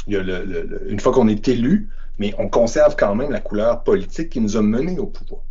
Il 0.06 0.14
y 0.14 0.16
a 0.16 0.22
le, 0.22 0.88
une 0.88 1.00
fois 1.00 1.12
qu'on 1.12 1.26
est 1.26 1.48
élu, 1.48 1.88
mais 2.20 2.32
on 2.38 2.48
conserve 2.48 2.94
quand 2.96 3.16
même 3.16 3.32
la 3.32 3.40
couleur 3.40 3.82
politique 3.82 4.30
qui 4.30 4.40
nous 4.40 4.56
a 4.56 4.62
menés 4.62 5.00
au 5.00 5.06
pouvoir. 5.06 5.42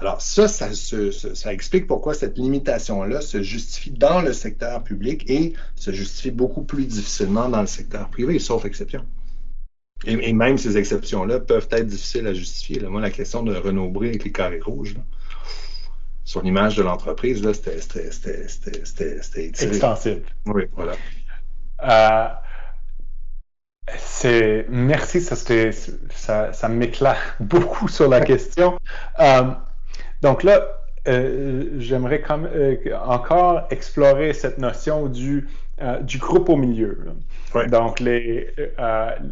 Alors 0.00 0.20
ça, 0.20 0.46
ça, 0.46 1.52
explique 1.52 1.86
pourquoi 1.86 2.12
cette 2.12 2.36
limitation-là 2.36 3.22
se 3.22 3.42
justifie 3.42 3.90
dans 3.90 4.20
le 4.20 4.34
secteur 4.34 4.84
public 4.84 5.28
et 5.30 5.54
se 5.74 5.90
justifie 5.90 6.30
beaucoup 6.30 6.62
plus 6.62 6.86
difficilement 6.86 7.48
dans 7.48 7.62
le 7.62 7.66
secteur 7.66 8.08
privé, 8.10 8.38
sauf 8.38 8.66
exception. 8.66 9.06
Et, 10.04 10.34
même 10.34 10.58
ces 10.58 10.76
exceptions-là 10.76 11.40
peuvent 11.40 11.68
être 11.70 11.86
difficiles 11.86 12.26
à 12.26 12.34
justifier. 12.34 12.80
Moi, 12.82 13.00
la 13.00 13.10
question 13.10 13.42
de 13.42 13.54
Renaud 13.54 13.88
Bré 13.88 14.08
avec 14.08 14.24
les 14.24 14.32
carrés 14.32 14.60
rouges, 14.60 14.96
sur 16.24 16.42
l'image 16.42 16.76
de 16.76 16.82
l'entreprise, 16.82 17.50
c'était 17.52 17.76
extensible. 19.64 20.22
Oui, 20.44 20.64
voilà. 20.74 20.92
Euh, 21.82 22.28
c'est 23.96 24.66
merci, 24.68 25.22
ça, 25.22 25.36
ça, 25.36 26.52
ça 26.52 26.68
m'éclaire 26.68 27.36
beaucoup 27.40 27.88
sur 27.88 28.08
la 28.08 28.20
question. 28.20 28.78
Euh, 29.20 29.44
donc 30.22 30.42
là, 30.42 30.66
euh, 31.08 31.64
j'aimerais 31.78 32.22
euh, 32.30 32.76
encore 33.04 33.62
explorer 33.70 34.32
cette 34.32 34.58
notion 34.58 35.06
du, 35.06 35.48
euh, 35.80 36.00
du 36.00 36.18
groupe 36.18 36.48
au 36.48 36.56
milieu. 36.56 36.98
Donc, 37.70 38.00
les, 38.00 38.50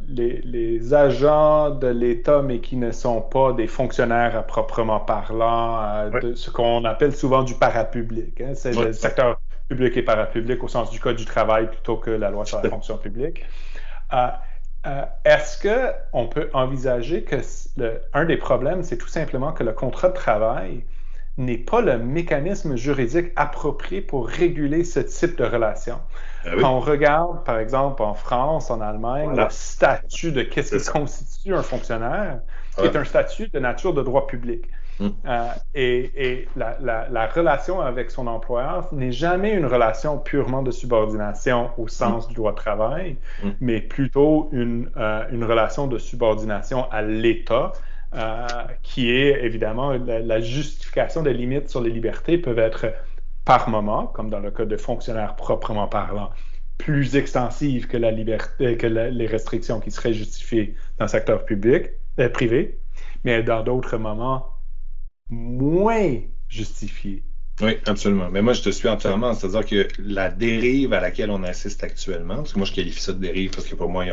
les, 0.09 0.41
les, 0.45 0.95
agents 0.95 1.71
de 1.71 1.89
l'État, 1.89 2.41
mais 2.41 2.61
qui 2.61 2.77
ne 2.77 2.91
sont 2.91 3.21
pas 3.21 3.53
des 3.53 3.67
fonctionnaires 3.67 4.37
à 4.37 4.43
proprement 4.43 5.01
parlant, 5.01 6.09
de 6.23 6.35
ce 6.35 6.51
qu'on 6.51 6.85
appelle 6.85 7.15
souvent 7.15 7.43
du 7.43 7.55
parapublic. 7.55 8.41
Hein. 8.41 8.53
C'est 8.55 8.73
le 8.73 8.93
secteur 8.95 9.39
public 9.69 9.97
et 9.97 10.03
parapublic 10.03 10.63
au 10.63 10.69
sens 10.69 10.91
du 10.91 11.01
Code 11.01 11.17
du 11.17 11.27
travail 11.27 11.69
plutôt 11.69 11.97
que 11.97 12.11
la 12.11 12.31
loi 12.31 12.47
sur 12.47 12.63
la 12.63 12.71
fonction 12.71 12.97
publique. 12.97 13.45
Est-ce 15.25 15.67
qu'on 15.67 16.29
peut 16.29 16.51
envisager 16.53 17.25
que 17.25 17.37
un 18.13 18.25
des 18.25 18.37
problèmes, 18.37 18.83
c'est 18.83 18.99
tout 18.99 19.09
simplement 19.09 19.53
que 19.53 19.65
le 19.65 19.73
contrat 19.73 20.09
de 20.09 20.15
travail 20.15 20.85
n'est 21.37 21.59
pas 21.59 21.81
le 21.81 21.99
mécanisme 21.99 22.77
juridique 22.77 23.33
approprié 23.35 24.01
pour 24.01 24.29
réguler 24.29 24.85
ce 24.85 25.01
type 25.01 25.37
de 25.37 25.45
relation? 25.45 26.01
Ah 26.45 26.51
Quand 26.61 26.77
on 26.77 26.81
regarde, 26.81 27.45
par 27.45 27.59
exemple, 27.59 28.03
en 28.03 28.15
France, 28.15 28.71
en 28.71 28.81
Allemagne, 28.81 29.35
le 29.35 29.47
statut 29.51 30.33
de 30.33 30.43
qu'est-ce 30.43 30.77
qui 30.77 30.91
constitue 30.91 31.55
un 31.55 31.63
fonctionnaire, 31.63 32.41
est 32.83 32.95
un 32.95 33.05
statut 33.05 33.49
de 33.49 33.59
nature 33.59 33.95
de 33.95 34.03
droit 34.03 34.27
public. 34.27 34.67
Hmm. 35.01 35.09
Euh, 35.27 35.51
et, 35.75 36.49
la, 36.57 37.27
relation 37.35 37.81
avec 37.81 38.11
son 38.11 38.27
employeur 38.27 38.89
n'est 38.93 39.13
jamais 39.13 39.53
une 39.53 39.67
relation 39.67 40.19
purement 40.19 40.63
de 40.63 40.71
subordination 40.71 41.71
au 41.79 41.89
sens 41.89 42.27
hmm. 42.27 42.29
du 42.29 42.35
droit 42.35 42.53
de 42.53 42.57
travail, 42.57 43.17
hmm. 43.43 43.51
mais 43.61 43.81
plutôt 43.81 44.49
une, 44.53 44.91
euh, 44.97 45.25
une 45.33 45.45
relation 45.45 45.87
de 45.87 45.99
subordination 45.99 46.91
à 46.91 47.03
l'État 47.03 47.73
euh, 48.15 48.47
qui 48.83 49.11
est 49.11 49.45
évidemment 49.45 49.93
la, 49.93 50.41
justification 50.41 51.23
des 51.23 51.35
limites 51.35 51.69
sur 51.69 51.81
les 51.81 51.91
libertés 51.91 52.39
peuvent 52.39 52.61
être 52.61 52.95
par 53.45 53.69
moment, 53.69 54.07
comme 54.07 54.31
dans 54.31 54.39
le 54.39 54.53
cas 54.53 54.65
de 54.65 54.77
fonctionnaires 54.77 55.35
proprement 55.35 55.89
parlant, 55.89 56.31
plus 56.79 57.17
extensives 57.17 57.89
que, 57.89 57.97
la 57.97 58.13
liberté, 58.13 58.77
que 58.77 58.87
les 58.87 59.27
restrictions 59.27 59.81
qui 59.81 59.91
seraient 59.91 60.13
justifiées 60.13 60.77
dans 60.99 61.07
le 61.07 61.11
secteur 61.11 61.45
public, 61.45 61.91
euh, 62.21 62.29
privé, 62.29 62.79
mais 63.25 63.43
dans 63.43 63.65
d'autres 63.65 63.97
moments 63.97 64.54
moins 65.31 66.21
justifiées. 66.49 67.23
Oui, 67.61 67.77
absolument. 67.87 68.31
Mais 68.33 68.43
moi, 68.43 68.53
je 68.53 68.63
te 68.63 68.71
suis 68.71 68.89
entièrement. 68.89 69.33
C'est-à-dire 69.33 69.65
que 69.65 69.89
la 70.03 70.29
dérive 70.29 70.93
à 70.93 71.01
laquelle 71.01 71.31
on 71.31 71.45
assiste 71.45 71.85
actuellement, 71.85 72.39
parce 72.39 72.53
que 72.53 72.59
moi, 72.59 72.67
je 72.67 72.73
qualifie 72.73 73.01
ça 73.01 73.13
de 73.13 73.19
dérive 73.19 73.51
parce 73.51 73.69
que 73.69 73.77
pour 73.77 73.89
moi, 73.89 74.05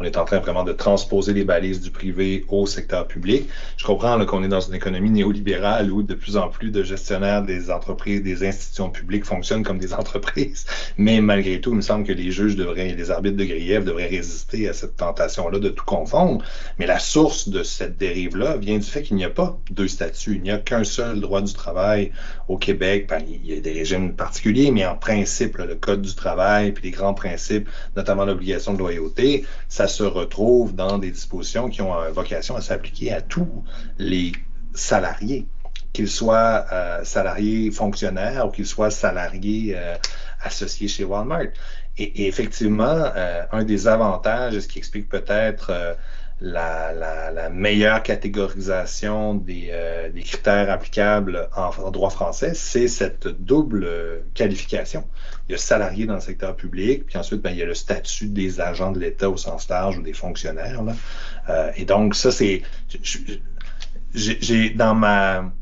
on, 0.00 0.04
est 0.04 0.16
en 0.16 0.24
train 0.24 0.40
vraiment 0.40 0.64
de 0.64 0.72
transposer 0.72 1.32
les 1.32 1.44
balises 1.44 1.80
du 1.80 1.92
privé 1.92 2.44
au 2.48 2.66
secteur 2.66 3.06
public. 3.06 3.48
Je 3.76 3.84
comprends 3.84 4.24
qu'on 4.26 4.42
est 4.42 4.48
dans 4.48 4.60
une 4.60 4.74
économie 4.74 5.10
néolibérale 5.10 5.92
où 5.92 6.02
de 6.02 6.14
plus 6.14 6.36
en 6.36 6.48
plus 6.48 6.72
de 6.72 6.82
gestionnaires 6.82 7.42
des 7.42 7.70
entreprises, 7.70 8.20
des 8.20 8.44
institutions 8.44 8.90
publiques 8.90 9.26
fonctionnent 9.26 9.62
comme 9.62 9.78
des 9.78 9.94
entreprises. 10.02 10.66
Mais 10.96 11.20
malgré 11.20 11.60
tout, 11.60 11.70
il 11.70 11.76
me 11.76 11.82
semble 11.82 12.04
que 12.04 12.12
les 12.12 12.32
juges 12.32 12.56
devraient, 12.56 12.94
les 12.94 13.10
arbitres 13.12 13.36
de 13.36 13.44
grief 13.44 13.84
devraient 13.84 14.08
résister 14.08 14.68
à 14.68 14.72
cette 14.72 14.96
tentation-là 14.96 15.60
de 15.60 15.68
tout 15.68 15.84
confondre. 15.84 16.44
Mais 16.80 16.86
la 16.86 16.98
source 16.98 17.48
de 17.48 17.62
cette 17.62 17.96
dérive-là 17.96 18.56
vient 18.56 18.78
du 18.78 18.86
fait 18.86 19.04
qu'il 19.04 19.14
n'y 19.14 19.24
a 19.24 19.30
pas 19.30 19.56
deux 19.70 19.86
statuts. 19.86 20.34
Il 20.34 20.42
n'y 20.42 20.50
a 20.50 20.58
qu'un 20.58 20.82
seul 20.82 21.20
droit 21.20 21.42
du 21.42 21.52
travail 21.52 22.10
au 22.48 22.58
Québec, 22.72 23.06
ben, 23.08 23.22
il 23.28 23.46
y 23.46 23.56
a 23.56 23.60
des 23.60 23.72
régimes 23.72 24.14
particuliers, 24.14 24.70
mais 24.70 24.86
en 24.86 24.96
principe, 24.96 25.58
le 25.58 25.74
Code 25.74 26.02
du 26.02 26.14
travail, 26.14 26.72
puis 26.72 26.84
les 26.84 26.90
grands 26.90 27.14
principes, 27.14 27.68
notamment 27.96 28.24
l'obligation 28.24 28.72
de 28.72 28.78
loyauté, 28.78 29.44
ça 29.68 29.88
se 29.88 30.02
retrouve 30.02 30.74
dans 30.74 30.98
des 30.98 31.10
dispositions 31.10 31.68
qui 31.68 31.82
ont 31.82 31.94
vocation 32.12 32.56
à 32.56 32.60
s'appliquer 32.60 33.12
à 33.12 33.20
tous 33.20 33.64
les 33.98 34.32
salariés 34.74 35.46
qu'il 35.92 36.08
soit 36.08 36.66
euh, 36.72 37.04
salarié 37.04 37.70
fonctionnaire 37.70 38.46
ou 38.46 38.50
qu'il 38.50 38.66
soit 38.66 38.90
salarié 38.90 39.74
euh, 39.76 39.94
associé 40.42 40.88
chez 40.88 41.04
Walmart. 41.04 41.52
Et, 41.98 42.26
effectivement, 42.26 43.12
euh, 43.14 43.42
un 43.52 43.64
des 43.64 43.86
avantages, 43.86 44.58
ce 44.58 44.66
qui 44.66 44.78
explique 44.78 45.08
peut-être 45.10 45.70
la, 46.42 47.48
meilleure 47.50 48.02
catégorisation 48.02 49.34
des, 49.34 49.72
critères 50.24 50.70
applicables 50.70 51.48
en, 51.56 51.90
droit 51.90 52.10
français, 52.10 52.52
c'est 52.54 52.88
cette 52.88 53.28
double 53.28 53.88
qualification. 54.34 55.04
Il 55.48 55.52
y 55.52 55.54
a 55.54 55.58
salarié 55.58 56.06
dans 56.06 56.14
le 56.14 56.20
secteur 56.20 56.56
public, 56.56 57.06
puis 57.06 57.18
ensuite, 57.18 57.40
ben, 57.40 57.50
il 57.50 57.58
y 57.58 57.62
a 57.62 57.66
le 57.66 57.74
statut 57.74 58.28
des 58.28 58.60
agents 58.60 58.92
de 58.92 58.98
l'État 58.98 59.30
au 59.30 59.36
sens 59.36 59.68
large 59.68 59.98
ou 59.98 60.02
des 60.02 60.12
fonctionnaires. 60.12 60.80
et 61.76 61.84
donc, 61.84 62.14
ça, 62.14 62.30
c'est... 62.30 62.62
J'ai 64.14 64.70
dans 64.70 64.94
ma 64.94 65.52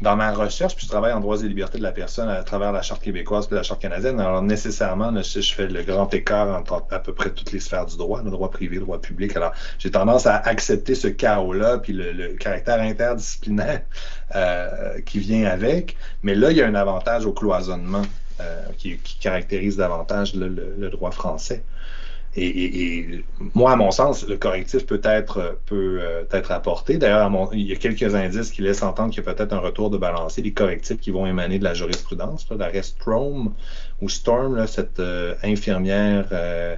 dans 0.00 0.14
ma 0.14 0.32
recherche, 0.32 0.76
puis 0.76 0.86
je 0.86 0.90
travaille 0.90 1.12
en 1.12 1.20
droits 1.20 1.42
et 1.42 1.48
libertés 1.48 1.78
de 1.78 1.82
la 1.82 1.92
personne 1.92 2.28
à 2.28 2.42
travers 2.44 2.70
la 2.70 2.82
Charte 2.82 3.02
québécoise 3.02 3.48
et 3.50 3.54
la 3.54 3.64
Charte 3.64 3.82
canadienne. 3.82 4.20
Alors, 4.20 4.42
nécessairement, 4.42 5.12
je, 5.22 5.40
je 5.40 5.54
fais 5.54 5.66
le 5.66 5.82
grand 5.82 6.12
écart 6.14 6.48
entre 6.56 6.84
à 6.90 7.00
peu 7.00 7.12
près 7.12 7.30
toutes 7.30 7.50
les 7.50 7.58
sphères 7.58 7.86
du 7.86 7.96
droit, 7.96 8.22
le 8.22 8.30
droit 8.30 8.50
privé, 8.50 8.76
le 8.76 8.82
droit 8.82 9.00
public. 9.00 9.36
Alors, 9.36 9.52
j'ai 9.78 9.90
tendance 9.90 10.26
à 10.26 10.36
accepter 10.36 10.94
ce 10.94 11.08
chaos-là, 11.08 11.78
puis 11.78 11.92
le, 11.92 12.34
caractère 12.36 12.80
interdisciplinaire 12.80 13.82
euh, 14.36 15.00
qui 15.00 15.18
vient 15.18 15.46
avec. 15.46 15.96
Mais 16.22 16.34
là, 16.34 16.52
il 16.52 16.58
y 16.58 16.62
a 16.62 16.66
un 16.66 16.76
avantage 16.76 17.26
au 17.26 17.32
cloisonnement 17.32 18.02
euh, 18.40 18.66
qui, 18.76 18.98
caractérise 19.20 19.76
davantage 19.76 20.34
le 20.34 20.90
droit 20.90 21.10
français. 21.10 21.64
Et, 22.40 23.24
moi, 23.54 23.72
à 23.72 23.76
mon 23.76 23.90
sens, 23.90 24.26
le 24.26 24.36
correctif 24.36 24.86
peut 24.86 25.00
être, 25.04 25.58
peut, 25.66 25.98
euh, 26.00 26.24
être 26.30 26.52
apporté. 26.52 26.96
D'ailleurs, 26.98 27.30
il 27.52 27.66
y 27.66 27.72
a 27.72 27.76
quelques 27.76 28.14
indices 28.14 28.50
qui 28.50 28.62
laissent 28.62 28.82
entendre 28.82 29.12
qu'il 29.12 29.24
y 29.24 29.28
a 29.28 29.32
peut-être 29.32 29.52
un 29.52 29.58
retour 29.58 29.90
de 29.90 29.98
balancier 29.98 30.42
des 30.42 30.52
correctifs 30.52 31.00
qui 31.00 31.10
vont 31.10 31.26
émaner 31.26 31.58
de 31.58 31.64
la 31.64 31.74
jurisprudence. 31.74 32.46
L'arrêt 32.56 32.82
Strom 32.82 33.52
ou 34.00 34.08
Storm, 34.08 34.66
cette 34.66 35.00
euh, 35.00 35.34
infirmière 35.42 36.28
euh, 36.32 36.76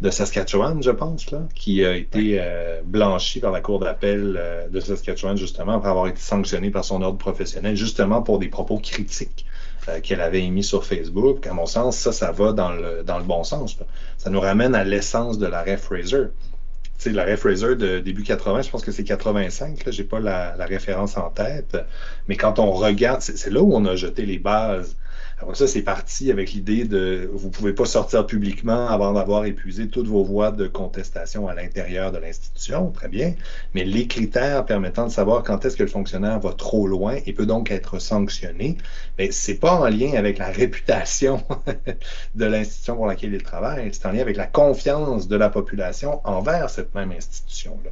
de 0.00 0.10
Saskatchewan, 0.10 0.82
je 0.82 0.90
pense, 0.90 1.30
là, 1.30 1.40
qui 1.54 1.84
a 1.84 1.96
été 1.96 2.40
blanchie 2.84 3.40
par 3.40 3.50
la 3.50 3.60
Cour 3.60 3.80
d'appel 3.80 4.40
de 4.70 4.78
Saskatchewan, 4.78 5.36
justement, 5.36 5.72
après 5.72 5.88
avoir 5.88 6.06
été 6.06 6.20
sanctionnée 6.20 6.70
par 6.70 6.84
son 6.84 7.02
ordre 7.02 7.18
professionnel, 7.18 7.74
justement 7.74 8.22
pour 8.22 8.38
des 8.38 8.46
propos 8.46 8.78
critiques 8.78 9.47
euh, 9.88 10.00
qu'elle 10.00 10.20
avait 10.20 10.42
émis 10.42 10.62
sur 10.62 10.84
Facebook. 10.84 11.46
À 11.46 11.52
mon 11.52 11.66
sens, 11.66 11.96
ça, 11.96 12.12
ça 12.12 12.30
va 12.32 12.52
dans 12.52 12.70
le, 12.70 13.02
dans 13.04 13.18
le 13.18 13.24
bon 13.24 13.44
sens. 13.44 13.76
Ça 14.16 14.30
nous 14.30 14.40
ramène 14.40 14.74
à 14.74 14.84
l'essence 14.84 15.38
de 15.38 15.46
l'arrêt 15.46 15.76
Fraser. 15.76 16.26
Tu 16.82 16.90
sais, 16.98 17.10
l'arrêt 17.10 17.36
Fraser 17.36 17.76
de 17.76 17.98
début 17.98 18.22
80, 18.22 18.62
je 18.62 18.70
pense 18.70 18.82
que 18.82 18.92
c'est 18.92 19.04
85, 19.04 19.84
je 19.86 20.02
n'ai 20.02 20.08
pas 20.08 20.20
la, 20.20 20.56
la, 20.56 20.66
référence 20.66 21.16
en 21.16 21.30
tête. 21.30 21.76
Mais 22.26 22.36
quand 22.36 22.58
on 22.58 22.72
regarde, 22.72 23.20
c'est 23.20 23.50
là 23.50 23.62
où 23.62 23.72
on 23.74 23.84
a 23.86 23.94
jeté 23.96 24.26
les 24.26 24.38
bases 24.38 24.96
alors 25.40 25.56
ça, 25.56 25.68
c'est 25.68 25.82
parti 25.82 26.32
avec 26.32 26.52
l'idée 26.52 26.84
de 26.84 27.30
vous 27.32 27.46
ne 27.46 27.52
pouvez 27.52 27.72
pas 27.72 27.84
sortir 27.84 28.26
publiquement 28.26 28.88
avant 28.88 29.12
d'avoir 29.12 29.44
épuisé 29.44 29.88
toutes 29.88 30.08
vos 30.08 30.24
voies 30.24 30.50
de 30.50 30.66
contestation 30.66 31.46
à 31.46 31.54
l'intérieur 31.54 32.10
de 32.10 32.18
l'institution, 32.18 32.90
très 32.90 33.06
bien, 33.06 33.34
mais 33.72 33.84
les 33.84 34.08
critères 34.08 34.66
permettant 34.66 35.06
de 35.06 35.12
savoir 35.12 35.44
quand 35.44 35.64
est-ce 35.64 35.76
que 35.76 35.84
le 35.84 35.88
fonctionnaire 35.88 36.40
va 36.40 36.52
trop 36.54 36.88
loin 36.88 37.18
et 37.24 37.32
peut 37.32 37.46
donc 37.46 37.70
être 37.70 38.00
sanctionné, 38.00 38.78
mais 39.16 39.30
c'est 39.30 39.54
pas 39.54 39.76
en 39.76 39.86
lien 39.86 40.14
avec 40.14 40.38
la 40.38 40.48
réputation 40.48 41.40
de 42.34 42.44
l'institution 42.44 42.96
pour 42.96 43.06
laquelle 43.06 43.32
il 43.32 43.42
travaille, 43.42 43.88
c'est 43.92 44.06
en 44.06 44.12
lien 44.12 44.22
avec 44.22 44.36
la 44.36 44.46
confiance 44.46 45.28
de 45.28 45.36
la 45.36 45.50
population 45.50 46.20
envers 46.24 46.68
cette 46.68 46.92
même 46.96 47.12
institution-là. 47.12 47.90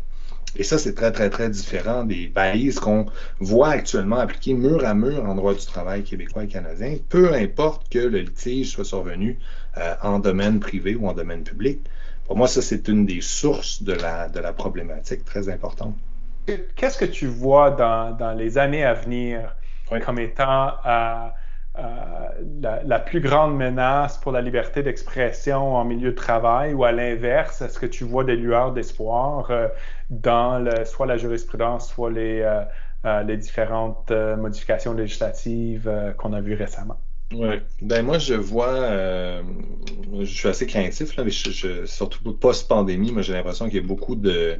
Et 0.58 0.62
ça, 0.62 0.78
c'est 0.78 0.94
très, 0.94 1.12
très, 1.12 1.28
très 1.30 1.50
différent 1.50 2.04
des 2.04 2.28
balises 2.28 2.78
qu'on 2.78 3.06
voit 3.40 3.68
actuellement 3.70 4.16
appliquées 4.16 4.54
mur 4.54 4.84
à 4.84 4.94
mur 4.94 5.24
en 5.24 5.34
droit 5.34 5.54
du 5.54 5.66
travail 5.66 6.02
québécois 6.02 6.44
et 6.44 6.48
canadien, 6.48 6.96
peu 7.08 7.34
importe 7.34 7.88
que 7.90 7.98
le 7.98 8.20
litige 8.20 8.70
soit 8.70 8.84
survenu 8.84 9.38
euh, 9.76 9.94
en 10.02 10.18
domaine 10.18 10.58
privé 10.60 10.94
ou 10.94 11.06
en 11.08 11.12
domaine 11.12 11.42
public. 11.42 11.80
Pour 12.26 12.36
moi, 12.36 12.48
ça, 12.48 12.62
c'est 12.62 12.88
une 12.88 13.06
des 13.06 13.20
sources 13.20 13.82
de 13.82 13.92
la, 13.92 14.28
de 14.28 14.40
la 14.40 14.52
problématique 14.52 15.24
très 15.24 15.48
importante. 15.48 15.94
Qu'est-ce 16.76 16.98
que 16.98 17.04
tu 17.04 17.26
vois 17.26 17.70
dans, 17.70 18.16
dans 18.16 18.32
les 18.32 18.56
années 18.56 18.84
à 18.84 18.94
venir 18.94 19.54
comme 20.04 20.18
étant 20.18 20.72
euh, 20.84 21.28
euh, 21.78 22.80
la, 22.84 22.98
plus 22.98 23.20
grande 23.20 23.54
menace 23.54 24.16
pour 24.16 24.32
la 24.32 24.40
liberté 24.40 24.82
d'expression 24.82 25.74
en 25.76 25.84
milieu 25.84 26.10
de 26.10 26.16
travail 26.16 26.72
ou 26.72 26.84
à 26.84 26.92
l'inverse, 26.92 27.60
est-ce 27.60 27.78
que 27.78 27.84
tu 27.84 28.04
vois 28.04 28.24
des 28.24 28.36
lueurs 28.36 28.72
d'espoir 28.72 29.50
euh, 29.50 29.68
dans 30.08 30.64
soit 30.86 31.04
la 31.04 31.18
jurisprudence, 31.18 31.88
soit 31.88 32.10
les, 32.10 32.40
euh, 33.04 33.22
les 33.24 33.36
différentes 33.36 34.10
modifications 34.10 34.94
législatives 34.94 36.14
qu'on 36.16 36.32
a 36.32 36.40
vues 36.40 36.54
récemment? 36.54 36.98
Oui. 37.34 37.60
Ben 37.82 38.04
moi, 38.04 38.18
je 38.18 38.34
vois, 38.34 39.42
je 40.18 40.24
suis 40.24 40.48
assez 40.48 40.66
craintif, 40.66 41.16
là, 41.16 41.24
mais 41.24 41.30
je, 41.30 41.84
surtout 41.84 42.32
post-pandémie, 42.32 43.12
moi 43.12 43.22
j'ai 43.22 43.34
l'impression 43.34 43.66
qu'il 43.66 43.76
y 43.76 43.84
a 43.84 43.86
beaucoup 43.86 44.14
de, 44.14 44.58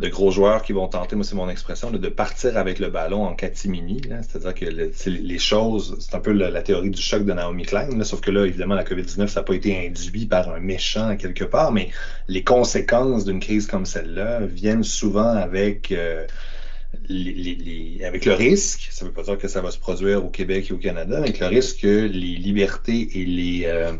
de 0.00 0.08
gros 0.08 0.30
joueurs 0.30 0.62
qui 0.62 0.72
vont 0.72 0.88
tenter, 0.88 1.16
moi 1.16 1.24
c'est 1.24 1.34
mon 1.34 1.48
expression, 1.48 1.90
de 1.90 2.08
partir 2.08 2.58
avec 2.58 2.78
le 2.78 2.88
ballon 2.88 3.24
en 3.24 3.34
catimini. 3.34 4.02
C'est-à-dire 4.28 4.54
que 4.54 5.10
les 5.10 5.38
choses, 5.38 5.96
c'est 6.00 6.14
un 6.14 6.20
peu 6.20 6.32
la, 6.32 6.62
théorie 6.62 6.90
du 6.90 7.00
choc 7.00 7.24
de 7.24 7.32
Naomi 7.32 7.64
Klein, 7.64 8.04
sauf 8.04 8.20
que 8.20 8.30
là, 8.30 8.44
évidemment, 8.44 8.74
la 8.74 8.84
COVID-19, 8.84 9.28
ça 9.28 9.40
n'a 9.40 9.44
pas 9.44 9.54
été 9.54 9.86
induit 9.86 10.26
par 10.26 10.50
un 10.50 10.60
méchant 10.60 11.16
quelque 11.16 11.44
part, 11.44 11.72
mais 11.72 11.90
les 12.28 12.44
conséquences 12.44 13.24
d'une 13.24 13.40
crise 13.40 13.66
comme 13.66 13.86
celle-là 13.86 14.40
viennent 14.46 14.84
souvent 14.84 15.34
avec... 15.34 15.92
Euh, 15.92 16.26
avec 18.04 18.24
le 18.24 18.32
risque, 18.32 18.88
ça 18.90 19.04
ne 19.04 19.10
veut 19.10 19.14
pas 19.14 19.22
dire 19.22 19.36
que 19.36 19.48
ça 19.48 19.60
va 19.60 19.70
se 19.70 19.78
produire 19.78 20.24
au 20.24 20.30
Québec 20.30 20.68
et 20.70 20.72
au 20.72 20.78
Canada, 20.78 21.18
mais 21.20 21.28
avec 21.28 21.40
le 21.40 21.46
risque 21.46 21.80
que 21.82 22.06
les 22.06 22.36
libertés 22.36 23.20
et 23.20 23.24
les, 23.24 23.64
euh, 23.66 23.92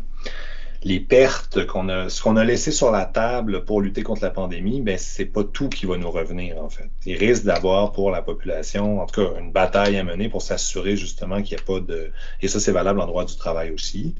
les 0.83 0.99
pertes 0.99 1.65
qu'on 1.65 1.89
a, 1.89 2.09
ce 2.09 2.21
qu'on 2.21 2.35
a 2.35 2.43
laissé 2.43 2.71
sur 2.71 2.91
la 2.91 3.05
table 3.05 3.65
pour 3.65 3.81
lutter 3.81 4.03
contre 4.03 4.23
la 4.23 4.29
pandémie, 4.29 4.81
ben 4.81 4.97
c'est 4.97 5.25
pas 5.25 5.43
tout 5.43 5.69
qui 5.69 5.85
va 5.85 5.97
nous 5.97 6.11
revenir 6.11 6.61
en 6.61 6.69
fait. 6.69 6.89
Il 7.05 7.17
risque 7.17 7.43
d'avoir 7.43 7.91
pour 7.91 8.11
la 8.11 8.21
population, 8.21 9.01
en 9.01 9.05
tout 9.05 9.21
cas, 9.21 9.39
une 9.39 9.51
bataille 9.51 9.97
à 9.97 10.03
mener 10.03 10.29
pour 10.29 10.41
s'assurer 10.41 10.95
justement 10.95 11.41
qu'il 11.41 11.57
n'y 11.57 11.63
a 11.63 11.65
pas 11.65 11.79
de, 11.79 12.11
et 12.41 12.47
ça 12.47 12.59
c'est 12.59 12.71
valable 12.71 12.99
en 12.99 13.07
droit 13.07 13.25
du 13.25 13.35
travail 13.35 13.71
aussi, 13.71 14.15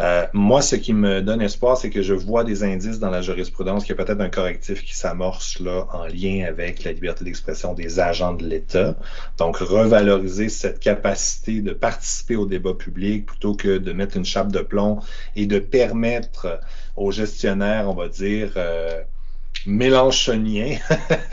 euh, 0.00 0.26
moi, 0.32 0.62
ce 0.62 0.76
qui 0.76 0.94
me 0.94 1.20
donne 1.20 1.42
espoir, 1.42 1.76
c'est 1.76 1.90
que 1.90 2.00
je 2.00 2.14
vois 2.14 2.42
des 2.42 2.64
indices 2.64 2.98
dans 2.98 3.10
la 3.10 3.20
jurisprudence 3.20 3.84
qu'il 3.84 3.94
y 3.94 4.00
a 4.00 4.02
peut-être 4.02 4.20
un 4.20 4.30
correctif 4.30 4.82
qui 4.82 4.96
s'amorce 4.96 5.60
là 5.60 5.86
en 5.92 6.06
lien 6.06 6.46
avec 6.48 6.84
la 6.84 6.92
liberté 6.92 7.22
d'expression 7.24 7.74
des 7.74 8.00
agents 8.00 8.32
de 8.32 8.44
l'État. 8.46 8.96
Donc, 9.36 9.58
revaloriser 9.58 10.48
cette 10.48 10.80
capacité 10.80 11.60
de 11.60 11.72
participer 11.72 12.36
au 12.36 12.46
débat 12.46 12.72
public 12.72 13.26
plutôt 13.26 13.54
que 13.54 13.76
de 13.76 13.92
mettre 13.92 14.16
une 14.16 14.24
chape 14.24 14.50
de 14.50 14.60
plomb 14.60 15.00
et 15.36 15.46
de 15.46 15.58
permettre 15.58 16.60
aux 16.96 17.12
gestionnaires, 17.12 17.88
on 17.90 17.94
va 17.94 18.08
dire, 18.08 18.52
euh, 18.56 19.02
mélanchonien 19.66 20.78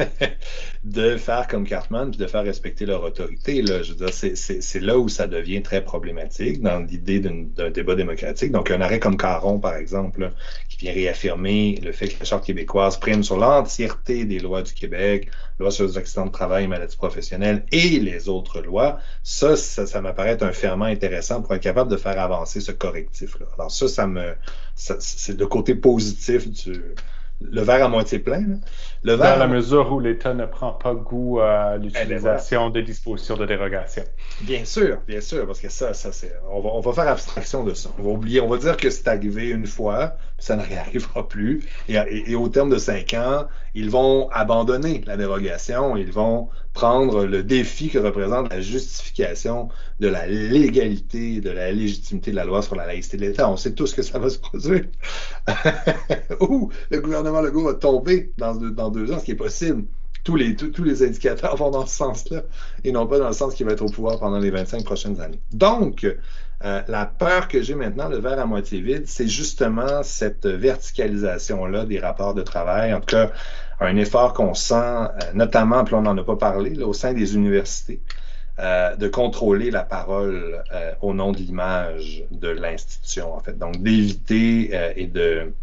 de 0.84 1.18
faire 1.18 1.48
comme 1.48 1.66
Cartman 1.66 2.12
puis 2.12 2.20
de 2.20 2.28
faire 2.28 2.44
respecter 2.44 2.86
leur 2.86 3.04
autorité. 3.04 3.62
Là. 3.62 3.84
Je 3.84 3.94
veux 3.94 4.06
dire, 4.06 4.14
c'est 4.14 4.80
là 4.80 4.98
où 4.98 5.10
ça 5.10 5.28
devient 5.28 5.62
très 5.62 5.84
problématique 5.84 6.62
dans 6.62 6.80
l'idée 6.80 7.20
d'un 7.20 7.70
débat 7.70 7.96
démocratique. 7.96 8.52
Donc, 8.52 8.72
un 8.72 8.82
arrêt 8.82 9.00
comme 9.00 9.18
Caron, 9.18 9.60
par 9.60 9.76
exemple, 9.76 10.32
qui 10.70 10.78
vient 10.78 10.94
réaffirmer 10.94 11.80
le 11.84 11.92
fait 11.92 12.08
que 12.08 12.20
la 12.20 12.26
Charte 12.26 12.46
québécoise 12.46 12.98
prime 12.98 13.24
sur 13.24 13.38
l'entièreté 13.38 14.26
des 14.26 14.40
lois 14.40 14.62
du 14.62 14.74
Québec, 14.74 15.30
loi 15.60 15.72
sur 15.72 15.86
les 15.86 15.98
accidents 15.98 16.26
de 16.26 16.32
travail 16.32 16.66
et 16.66 16.68
maladies 16.68 16.98
professionnelles 16.98 17.66
et 17.72 18.00
les 18.00 18.30
autres 18.30 18.62
lois, 18.62 19.00
ça, 19.24 19.56
ça, 19.56 20.02
m'apparaît 20.02 20.32
être 20.32 20.44
un 20.44 20.54
ferment 20.54 20.86
intéressant 20.86 21.42
pour 21.42 21.54
être 21.56 21.64
capable 21.64 21.92
de 21.92 21.98
faire 21.98 22.20
avancer 22.20 22.62
ce 22.62 22.72
correctif-là. 22.72 23.48
Alors 23.58 23.72
ça, 23.72 23.88
ça 23.88 24.08
me, 24.08 24.36
c'est 24.76 25.38
le 25.38 25.48
côté 25.48 25.76
positif 25.76 26.50
du, 26.50 26.82
le 27.42 27.62
verre 27.62 27.86
à 27.86 27.88
moitié 27.88 28.20
plein. 28.20 28.44
Le 29.04 29.14
verre 29.14 29.36
Dans 29.36 29.40
la 29.40 29.48
mesure 29.48 29.92
où 29.92 30.00
l'État 30.00 30.34
ne 30.34 30.46
prend 30.46 30.72
pas 30.72 30.94
goût 30.96 31.40
à 31.40 31.74
eh 31.76 31.80
ben 31.80 31.84
l'utilisation 31.84 32.70
des 32.70 32.82
dispositions 32.82 33.38
de 33.38 33.46
dérogation. 33.46 34.04
Bien 34.42 34.66
sûr, 34.66 35.00
bien 35.08 35.22
sûr, 35.22 35.46
parce 35.46 35.60
que 35.60 35.70
ça, 35.70 35.94
ça 35.94 36.12
c'est. 36.12 36.34
On 36.50 36.80
va, 36.80 36.94
faire 36.94 37.08
abstraction 37.08 37.64
de 37.64 37.74
ça. 37.74 37.90
On 38.00 38.04
va 38.04 38.10
oublier, 38.10 38.42
on 38.42 38.48
va 38.48 38.58
dire 38.58 38.76
que 38.76 38.90
c'est 38.90 39.08
arrivé 39.08 39.50
une 39.50 39.68
fois, 39.68 40.18
ça 40.40 40.56
ne 40.56 40.62
réarrivera 40.62 41.28
plus. 41.28 41.64
Et, 41.90 42.36
au 42.36 42.48
terme 42.50 42.70
de 42.70 42.78
cinq 42.78 43.14
ans, 43.14 43.48
ils 43.74 43.90
vont 43.90 44.30
abandonner 44.32 45.02
la 45.06 45.18
dérogation, 45.18 45.98
ils 45.98 46.12
vont 46.12 46.50
prendre 46.74 47.26
le 47.26 47.44
défi 47.44 47.90
que 47.90 47.98
représente 47.98 48.50
la 48.52 48.62
justification 48.62 49.70
de 50.00 50.08
la 50.08 50.28
légalité, 50.28 51.42
de 51.42 51.50
la 51.50 51.72
légitimité 51.72 52.32
de 52.32 52.36
la 52.36 52.46
loi 52.46 52.62
sur 52.62 52.76
la 52.76 52.86
laïcité 52.86 53.18
de 53.18 53.24
l'État. 53.24 53.50
On 53.50 53.58
sait 53.58 53.74
tous 53.74 53.94
que 53.94 54.04
ça 54.04 54.20
va 54.20 54.30
se 54.30 54.38
produire. 54.38 54.86
Ou 56.40 56.70
le 56.92 57.02
gouvernement 57.02 57.42
Legault 57.42 57.64
va 57.64 57.74
tomber 57.74 58.32
dans, 58.38 58.56
deux 58.90 59.12
ans, 59.12 59.20
ce 59.20 59.26
qui 59.26 59.32
est 59.32 59.36
possible. 59.36 59.86
Tous 60.24 60.36
les, 60.36 60.56
tous, 60.56 60.84
les 60.84 61.04
indicateurs 61.04 61.56
vont 61.56 61.72
dans 61.72 61.86
ce 61.86 61.96
sens-là 61.96 62.44
et 62.84 62.92
non 62.92 63.08
pas 63.08 63.18
dans 63.18 63.28
le 63.28 63.34
sens 63.34 63.56
qu'il 63.56 63.66
va 63.66 63.72
être 63.72 63.82
au 63.82 63.90
pouvoir 63.90 64.20
pendant 64.20 64.40
les 64.40 64.52
25 64.52 64.84
prochaines 64.84 65.22
années. 65.22 65.40
Donc, 65.54 66.06
euh, 66.66 66.82
la 66.88 67.06
peur 67.06 67.48
que 67.48 67.62
j'ai 67.62 67.76
maintenant, 67.76 68.10
le 68.10 68.18
verre 68.18 68.40
à 68.40 68.46
moitié 68.46 68.82
vide, 68.82 69.04
c'est 69.08 69.28
justement 69.28 70.02
cette 70.04 70.48
verticalisation-là 70.48 71.86
des 71.86 72.00
rapports 72.00 72.34
de 72.34 72.42
travail. 72.42 72.94
En 72.94 73.00
tout 73.00 73.16
cas, 73.16 73.32
un 73.80 73.96
effort 73.98 74.34
qu'on 74.34 74.54
sent, 74.56 74.76
euh, 74.76 75.08
notamment, 75.34 75.84
puis 75.84 75.94
on 75.96 76.02
n'en 76.02 76.18
a 76.18 76.24
pas 76.24 76.36
parlé, 76.36 76.82
au 76.82 76.94
sein 76.94 77.14
des 77.14 77.36
universités. 77.36 78.02
euh, 78.60 78.96
de 78.96 79.08
contrôler 79.08 79.70
la 79.70 79.84
parole 79.84 80.64
au 81.02 81.14
nom 81.14 81.32
de 81.32 81.38
l'image 81.38 82.24
de 82.32 82.50
l'institution, 82.50 83.36
en 83.36 83.40
fait. 83.40 83.56
Donc, 83.56 83.84
d'éviter 83.84 84.72
et 84.96 85.06
de, 85.06 85.54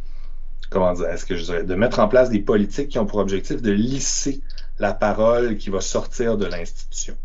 comment 0.70 0.92
dire, 0.92 1.08
est-ce 1.08 1.26
que 1.26 1.36
je 1.36 1.42
dirais, 1.44 1.64
de 1.64 1.74
mettre 1.74 1.98
en 1.98 2.06
place 2.06 2.30
des 2.30 2.38
politiques 2.38 2.90
qui 2.90 2.98
ont 3.00 3.06
pour 3.06 3.18
objectif 3.18 3.60
de 3.62 3.72
lisser 3.72 4.42
la 4.78 4.92
parole 4.92 5.56
qui 5.56 5.70
va 5.70 5.80
sortir 5.80 6.36
de 6.36 6.46
l'institution. 6.46 7.16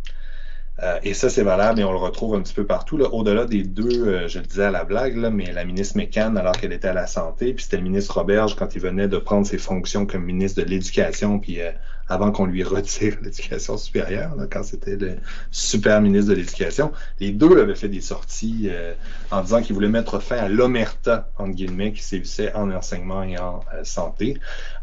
Euh, 0.82 1.00
et 1.04 1.14
ça, 1.14 1.30
c'est 1.30 1.44
valable 1.44 1.82
et 1.82 1.84
on 1.84 1.92
le 1.92 1.98
retrouve 1.98 2.36
un 2.36 2.42
petit 2.42 2.54
peu 2.54 2.66
partout. 2.66 3.00
Au-delà 3.00 3.46
des 3.46 3.64
deux, 3.64 4.08
euh, 4.08 4.28
je 4.28 4.40
le 4.40 4.46
disais 4.46 4.64
à 4.64 4.72
la 4.72 4.86
blague, 4.86 5.18
là, 5.18 5.30
mais 5.30 5.52
la 5.52 5.66
ministre 5.66 5.98
McCann, 5.98 6.38
alors 6.38 6.54
qu'elle 6.54 6.72
était 6.72 6.88
à 6.88 6.94
la 6.94 7.08
santé, 7.08 7.54
puis 7.54 7.64
c'était 7.64 7.78
le 7.78 7.84
ministre 7.84 8.18
Roberge 8.18 8.56
quand 8.56 8.76
il 8.76 8.82
venait 8.82 9.08
de 9.08 9.18
prendre 9.18 9.46
ses 9.46 9.58
fonctions 9.58 10.06
comme 10.06 10.24
ministre 10.24 10.62
de 10.62 10.68
l'Éducation, 10.68 11.40
puis 11.40 11.62
euh, 11.62 11.72
avant 12.08 12.32
qu'on 12.32 12.46
lui 12.46 12.64
retire 12.64 13.18
l'éducation 13.24 13.78
supérieure, 13.78 14.36
là, 14.38 14.46
quand 14.50 14.64
c'était 14.64 14.96
le 14.96 15.18
super 15.52 16.02
ministre 16.02 16.32
de 16.32 16.36
l'Éducation, 16.36 16.94
les 17.20 17.32
deux 17.32 17.60
avaient 17.60 17.76
fait 17.76 17.90
des 17.90 18.02
sorties 18.02 18.70
en 19.32 19.42
disant 19.42 19.62
qu'ils 19.62 19.76
voulaient 19.76 19.90
mettre 19.90 20.20
fin 20.20 20.38
à 20.38 20.50
l'omerta, 20.50 21.30
entre 21.38 21.54
guillemets, 21.54 21.92
qui 21.92 22.02
sévissait 22.02 22.54
en 22.54 22.72
enseignement 22.72 23.24
et 23.24 23.38
en 23.38 23.60
santé. 23.84 24.38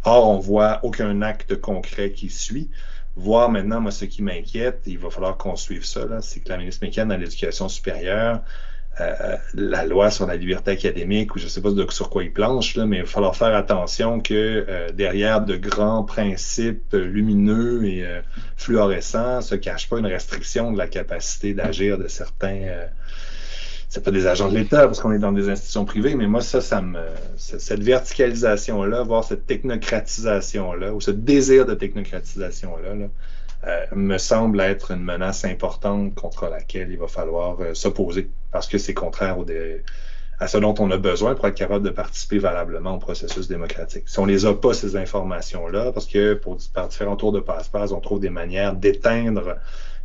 Or, 0.04 0.28
on 0.28 0.38
voit 0.38 0.80
aucun 0.84 1.22
acte 1.22 1.60
concret 1.60 2.12
qui 2.12 2.28
suit 2.28 2.70
voir 3.16 3.50
maintenant, 3.50 3.80
moi, 3.80 3.90
ce 3.90 4.04
qui 4.04 4.22
m'inquiète, 4.22 4.82
il 4.86 4.98
va 4.98 5.10
falloir 5.10 5.36
qu'on 5.36 5.56
suive 5.56 5.84
ça, 5.84 6.00
c'est 6.20 6.40
que 6.40 6.48
la 6.50 6.58
ministre 6.58 6.84
McCann 6.84 7.10
à 7.10 7.16
l'éducation 7.16 7.68
supérieure, 7.68 8.42
euh, 9.00 9.36
la 9.54 9.84
loi 9.84 10.10
sur 10.10 10.26
la 10.26 10.36
liberté 10.36 10.70
académique, 10.70 11.34
ou 11.34 11.38
je 11.38 11.44
ne 11.44 11.48
sais 11.48 11.60
pas 11.60 11.70
sur 11.90 12.08
quoi 12.08 12.24
il 12.24 12.32
planche, 12.32 12.76
là, 12.76 12.86
mais 12.86 12.98
il 12.98 13.02
va 13.02 13.08
falloir 13.08 13.36
faire 13.36 13.54
attention 13.54 14.20
que 14.20 14.64
euh, 14.68 14.90
derrière 14.90 15.42
de 15.42 15.56
grands 15.56 16.04
principes 16.04 16.92
lumineux 16.92 17.84
et 17.84 18.06
euh, 18.06 18.20
fluorescents 18.56 19.42
se 19.42 19.54
cache 19.54 19.88
pas 19.88 19.98
une 19.98 20.06
restriction 20.06 20.72
de 20.72 20.78
la 20.78 20.86
capacité 20.86 21.52
d'agir 21.52 21.98
de 21.98 22.08
certains 22.08 22.86
c'est 23.88 24.02
pas 24.02 24.10
des 24.10 24.26
agents 24.26 24.48
de 24.48 24.54
l'État 24.56 24.86
parce 24.86 25.00
qu'on 25.00 25.12
est 25.12 25.18
dans 25.18 25.32
des 25.32 25.48
institutions 25.48 25.84
privées, 25.84 26.14
mais 26.14 26.26
moi, 26.26 26.40
ça, 26.40 26.60
ça 26.60 26.82
me. 26.82 27.00
Cette 27.36 27.82
verticalisation-là, 27.82 29.02
voire 29.02 29.24
cette 29.24 29.46
technocratisation-là, 29.46 30.92
ou 30.92 31.00
ce 31.00 31.12
désir 31.12 31.66
de 31.66 31.74
technocratisation-là, 31.74 33.08
euh, 33.66 33.86
me 33.94 34.18
semble 34.18 34.60
être 34.60 34.90
une 34.90 35.02
menace 35.02 35.44
importante 35.44 36.14
contre 36.14 36.48
laquelle 36.48 36.90
il 36.90 36.98
va 36.98 37.08
falloir 37.08 37.60
euh, 37.60 37.74
s'opposer 37.74 38.28
parce 38.52 38.68
que 38.68 38.78
c'est 38.78 38.94
contraire 38.94 39.38
au 39.38 39.46
à 40.38 40.46
ce 40.48 40.58
dont 40.58 40.74
on 40.78 40.90
a 40.90 40.98
besoin 40.98 41.34
pour 41.34 41.46
être 41.46 41.54
capable 41.54 41.84
de 41.84 41.90
participer 41.90 42.38
valablement 42.38 42.96
au 42.96 42.98
processus 42.98 43.48
démocratique. 43.48 44.04
Si 44.06 44.18
on 44.18 44.26
les 44.26 44.44
a 44.44 44.52
pas, 44.52 44.74
ces 44.74 44.96
informations-là, 44.96 45.92
parce 45.92 46.06
que 46.06 46.34
pour, 46.34 46.58
par 46.74 46.88
différents 46.88 47.16
tours 47.16 47.32
de 47.32 47.40
passe-passe, 47.40 47.92
on 47.92 48.00
trouve 48.00 48.20
des 48.20 48.28
manières 48.28 48.74
d'éteindre 48.74 49.56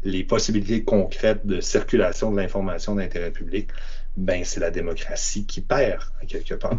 les 0.04 0.24
possibilités 0.24 0.84
concrètes 0.84 1.46
de 1.46 1.62
circulation 1.62 2.32
de 2.32 2.38
l'information 2.38 2.96
d'intérêt 2.96 3.32
public, 3.32 3.70
ben 4.18 4.44
c'est 4.44 4.60
la 4.60 4.72
démocratie 4.72 5.46
qui 5.46 5.62
perd, 5.62 6.02
quelque 6.28 6.56
part. 6.56 6.76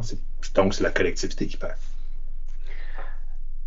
Donc, 0.55 0.75
c'est 0.75 0.83
la 0.83 0.91
collectivité 0.91 1.47
qui 1.47 1.57
perd. 1.57 1.77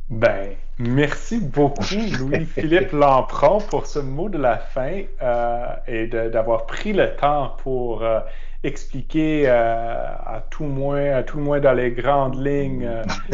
Ben, 0.09 0.51
merci 0.77 1.39
beaucoup, 1.39 1.95
Louis-Philippe 2.19 2.91
Lampron, 2.91 3.59
pour 3.59 3.87
ce 3.87 3.99
mot 3.99 4.29
de 4.29 4.37
la 4.37 4.57
fin 4.57 5.01
euh, 5.21 5.65
et 5.87 6.07
d'avoir 6.07 6.67
pris 6.67 6.93
le 6.93 7.15
temps 7.15 7.55
pour 7.63 8.03
euh, 8.03 8.19
expliquer 8.63 9.45
euh, 9.47 9.53
à, 9.53 10.43
tout 10.51 10.65
moins, 10.65 11.11
à 11.11 11.23
tout 11.23 11.37
le 11.37 11.43
moins 11.43 11.59
dans 11.59 11.73
les 11.73 11.91
grandes 11.91 12.39
lignes 12.45 12.87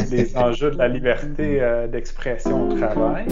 les 0.10 0.38
enjeux 0.38 0.72
de 0.72 0.78
la 0.78 0.88
liberté 0.88 1.62
d'expression 1.92 2.70
au 2.70 2.78
travail. 2.78 3.26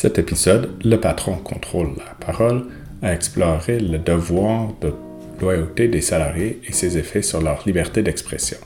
Cet 0.00 0.16
épisode, 0.16 0.70
Le 0.84 0.94
patron 0.94 1.34
contrôle 1.38 1.90
la 1.98 2.14
parole, 2.24 2.66
a 3.02 3.12
exploré 3.12 3.80
le 3.80 3.98
devoir 3.98 4.68
de 4.80 4.94
loyauté 5.40 5.88
des 5.88 6.02
salariés 6.02 6.60
et 6.68 6.72
ses 6.72 6.96
effets 6.98 7.20
sur 7.20 7.42
leur 7.42 7.64
liberté 7.66 8.04
d'expression. 8.04 8.58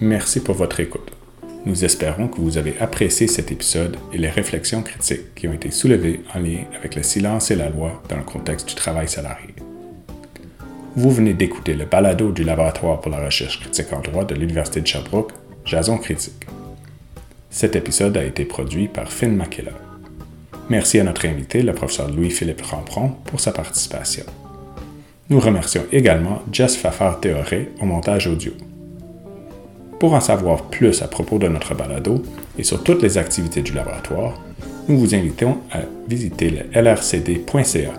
Merci 0.00 0.38
pour 0.38 0.54
votre 0.54 0.78
écoute. 0.78 1.10
Nous 1.66 1.84
espérons 1.84 2.28
que 2.28 2.40
vous 2.40 2.56
avez 2.56 2.78
apprécié 2.78 3.26
cet 3.26 3.50
épisode 3.50 3.96
et 4.12 4.18
les 4.18 4.30
réflexions 4.30 4.84
critiques 4.84 5.34
qui 5.34 5.48
ont 5.48 5.54
été 5.54 5.72
soulevées 5.72 6.20
en 6.36 6.38
lien 6.38 6.60
avec 6.78 6.94
le 6.94 7.02
silence 7.02 7.50
et 7.50 7.56
la 7.56 7.68
loi 7.68 8.00
dans 8.08 8.18
le 8.18 8.22
contexte 8.22 8.68
du 8.68 8.76
travail 8.76 9.08
salarié. 9.08 9.56
Vous 10.94 11.10
venez 11.10 11.34
d'écouter 11.34 11.74
le 11.74 11.86
balado 11.86 12.30
du 12.30 12.44
Laboratoire 12.44 13.00
pour 13.00 13.10
la 13.10 13.24
recherche 13.24 13.58
critique 13.58 13.92
en 13.92 14.02
droit 14.02 14.24
de 14.24 14.36
l'Université 14.36 14.80
de 14.80 14.86
Sherbrooke, 14.86 15.32
Jason 15.64 15.98
Critique. 15.98 16.46
Cet 17.52 17.76
épisode 17.76 18.16
a 18.16 18.24
été 18.24 18.46
produit 18.46 18.88
par 18.88 19.12
Finn 19.12 19.36
Makela. 19.36 19.72
Merci 20.70 20.98
à 20.98 21.04
notre 21.04 21.26
invité, 21.26 21.62
le 21.62 21.74
professeur 21.74 22.10
Louis-Philippe 22.10 22.62
Rampron, 22.62 23.10
pour 23.26 23.40
sa 23.40 23.52
participation. 23.52 24.24
Nous 25.28 25.38
remercions 25.38 25.84
également 25.92 26.40
Jess 26.50 26.76
Fafard 26.76 27.20
Théoré 27.20 27.68
au 27.78 27.84
montage 27.84 28.26
audio. 28.26 28.52
Pour 30.00 30.14
en 30.14 30.20
savoir 30.22 30.62
plus 30.70 31.02
à 31.02 31.08
propos 31.08 31.38
de 31.38 31.46
notre 31.46 31.74
balado 31.74 32.22
et 32.58 32.64
sur 32.64 32.82
toutes 32.82 33.02
les 33.02 33.18
activités 33.18 33.60
du 33.60 33.72
laboratoire, 33.72 34.40
nous 34.88 34.98
vous 34.98 35.14
invitons 35.14 35.58
à 35.70 35.80
visiter 36.08 36.48
le 36.48 36.80
lrcd.ca 36.80 37.92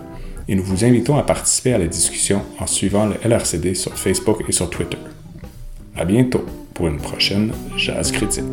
et 0.48 0.54
nous 0.56 0.64
vous 0.64 0.84
invitons 0.84 1.16
à 1.16 1.22
participer 1.22 1.74
à 1.74 1.78
la 1.78 1.86
discussion 1.86 2.42
en 2.58 2.66
suivant 2.66 3.06
le 3.06 3.14
LRCD 3.24 3.74
sur 3.74 3.96
Facebook 3.96 4.42
et 4.48 4.52
sur 4.52 4.68
Twitter. 4.68 4.98
À 5.96 6.04
bientôt 6.04 6.44
pour 6.74 6.88
une 6.88 6.98
prochaine 6.98 7.52
Jazz 7.76 8.10
Critique. 8.10 8.44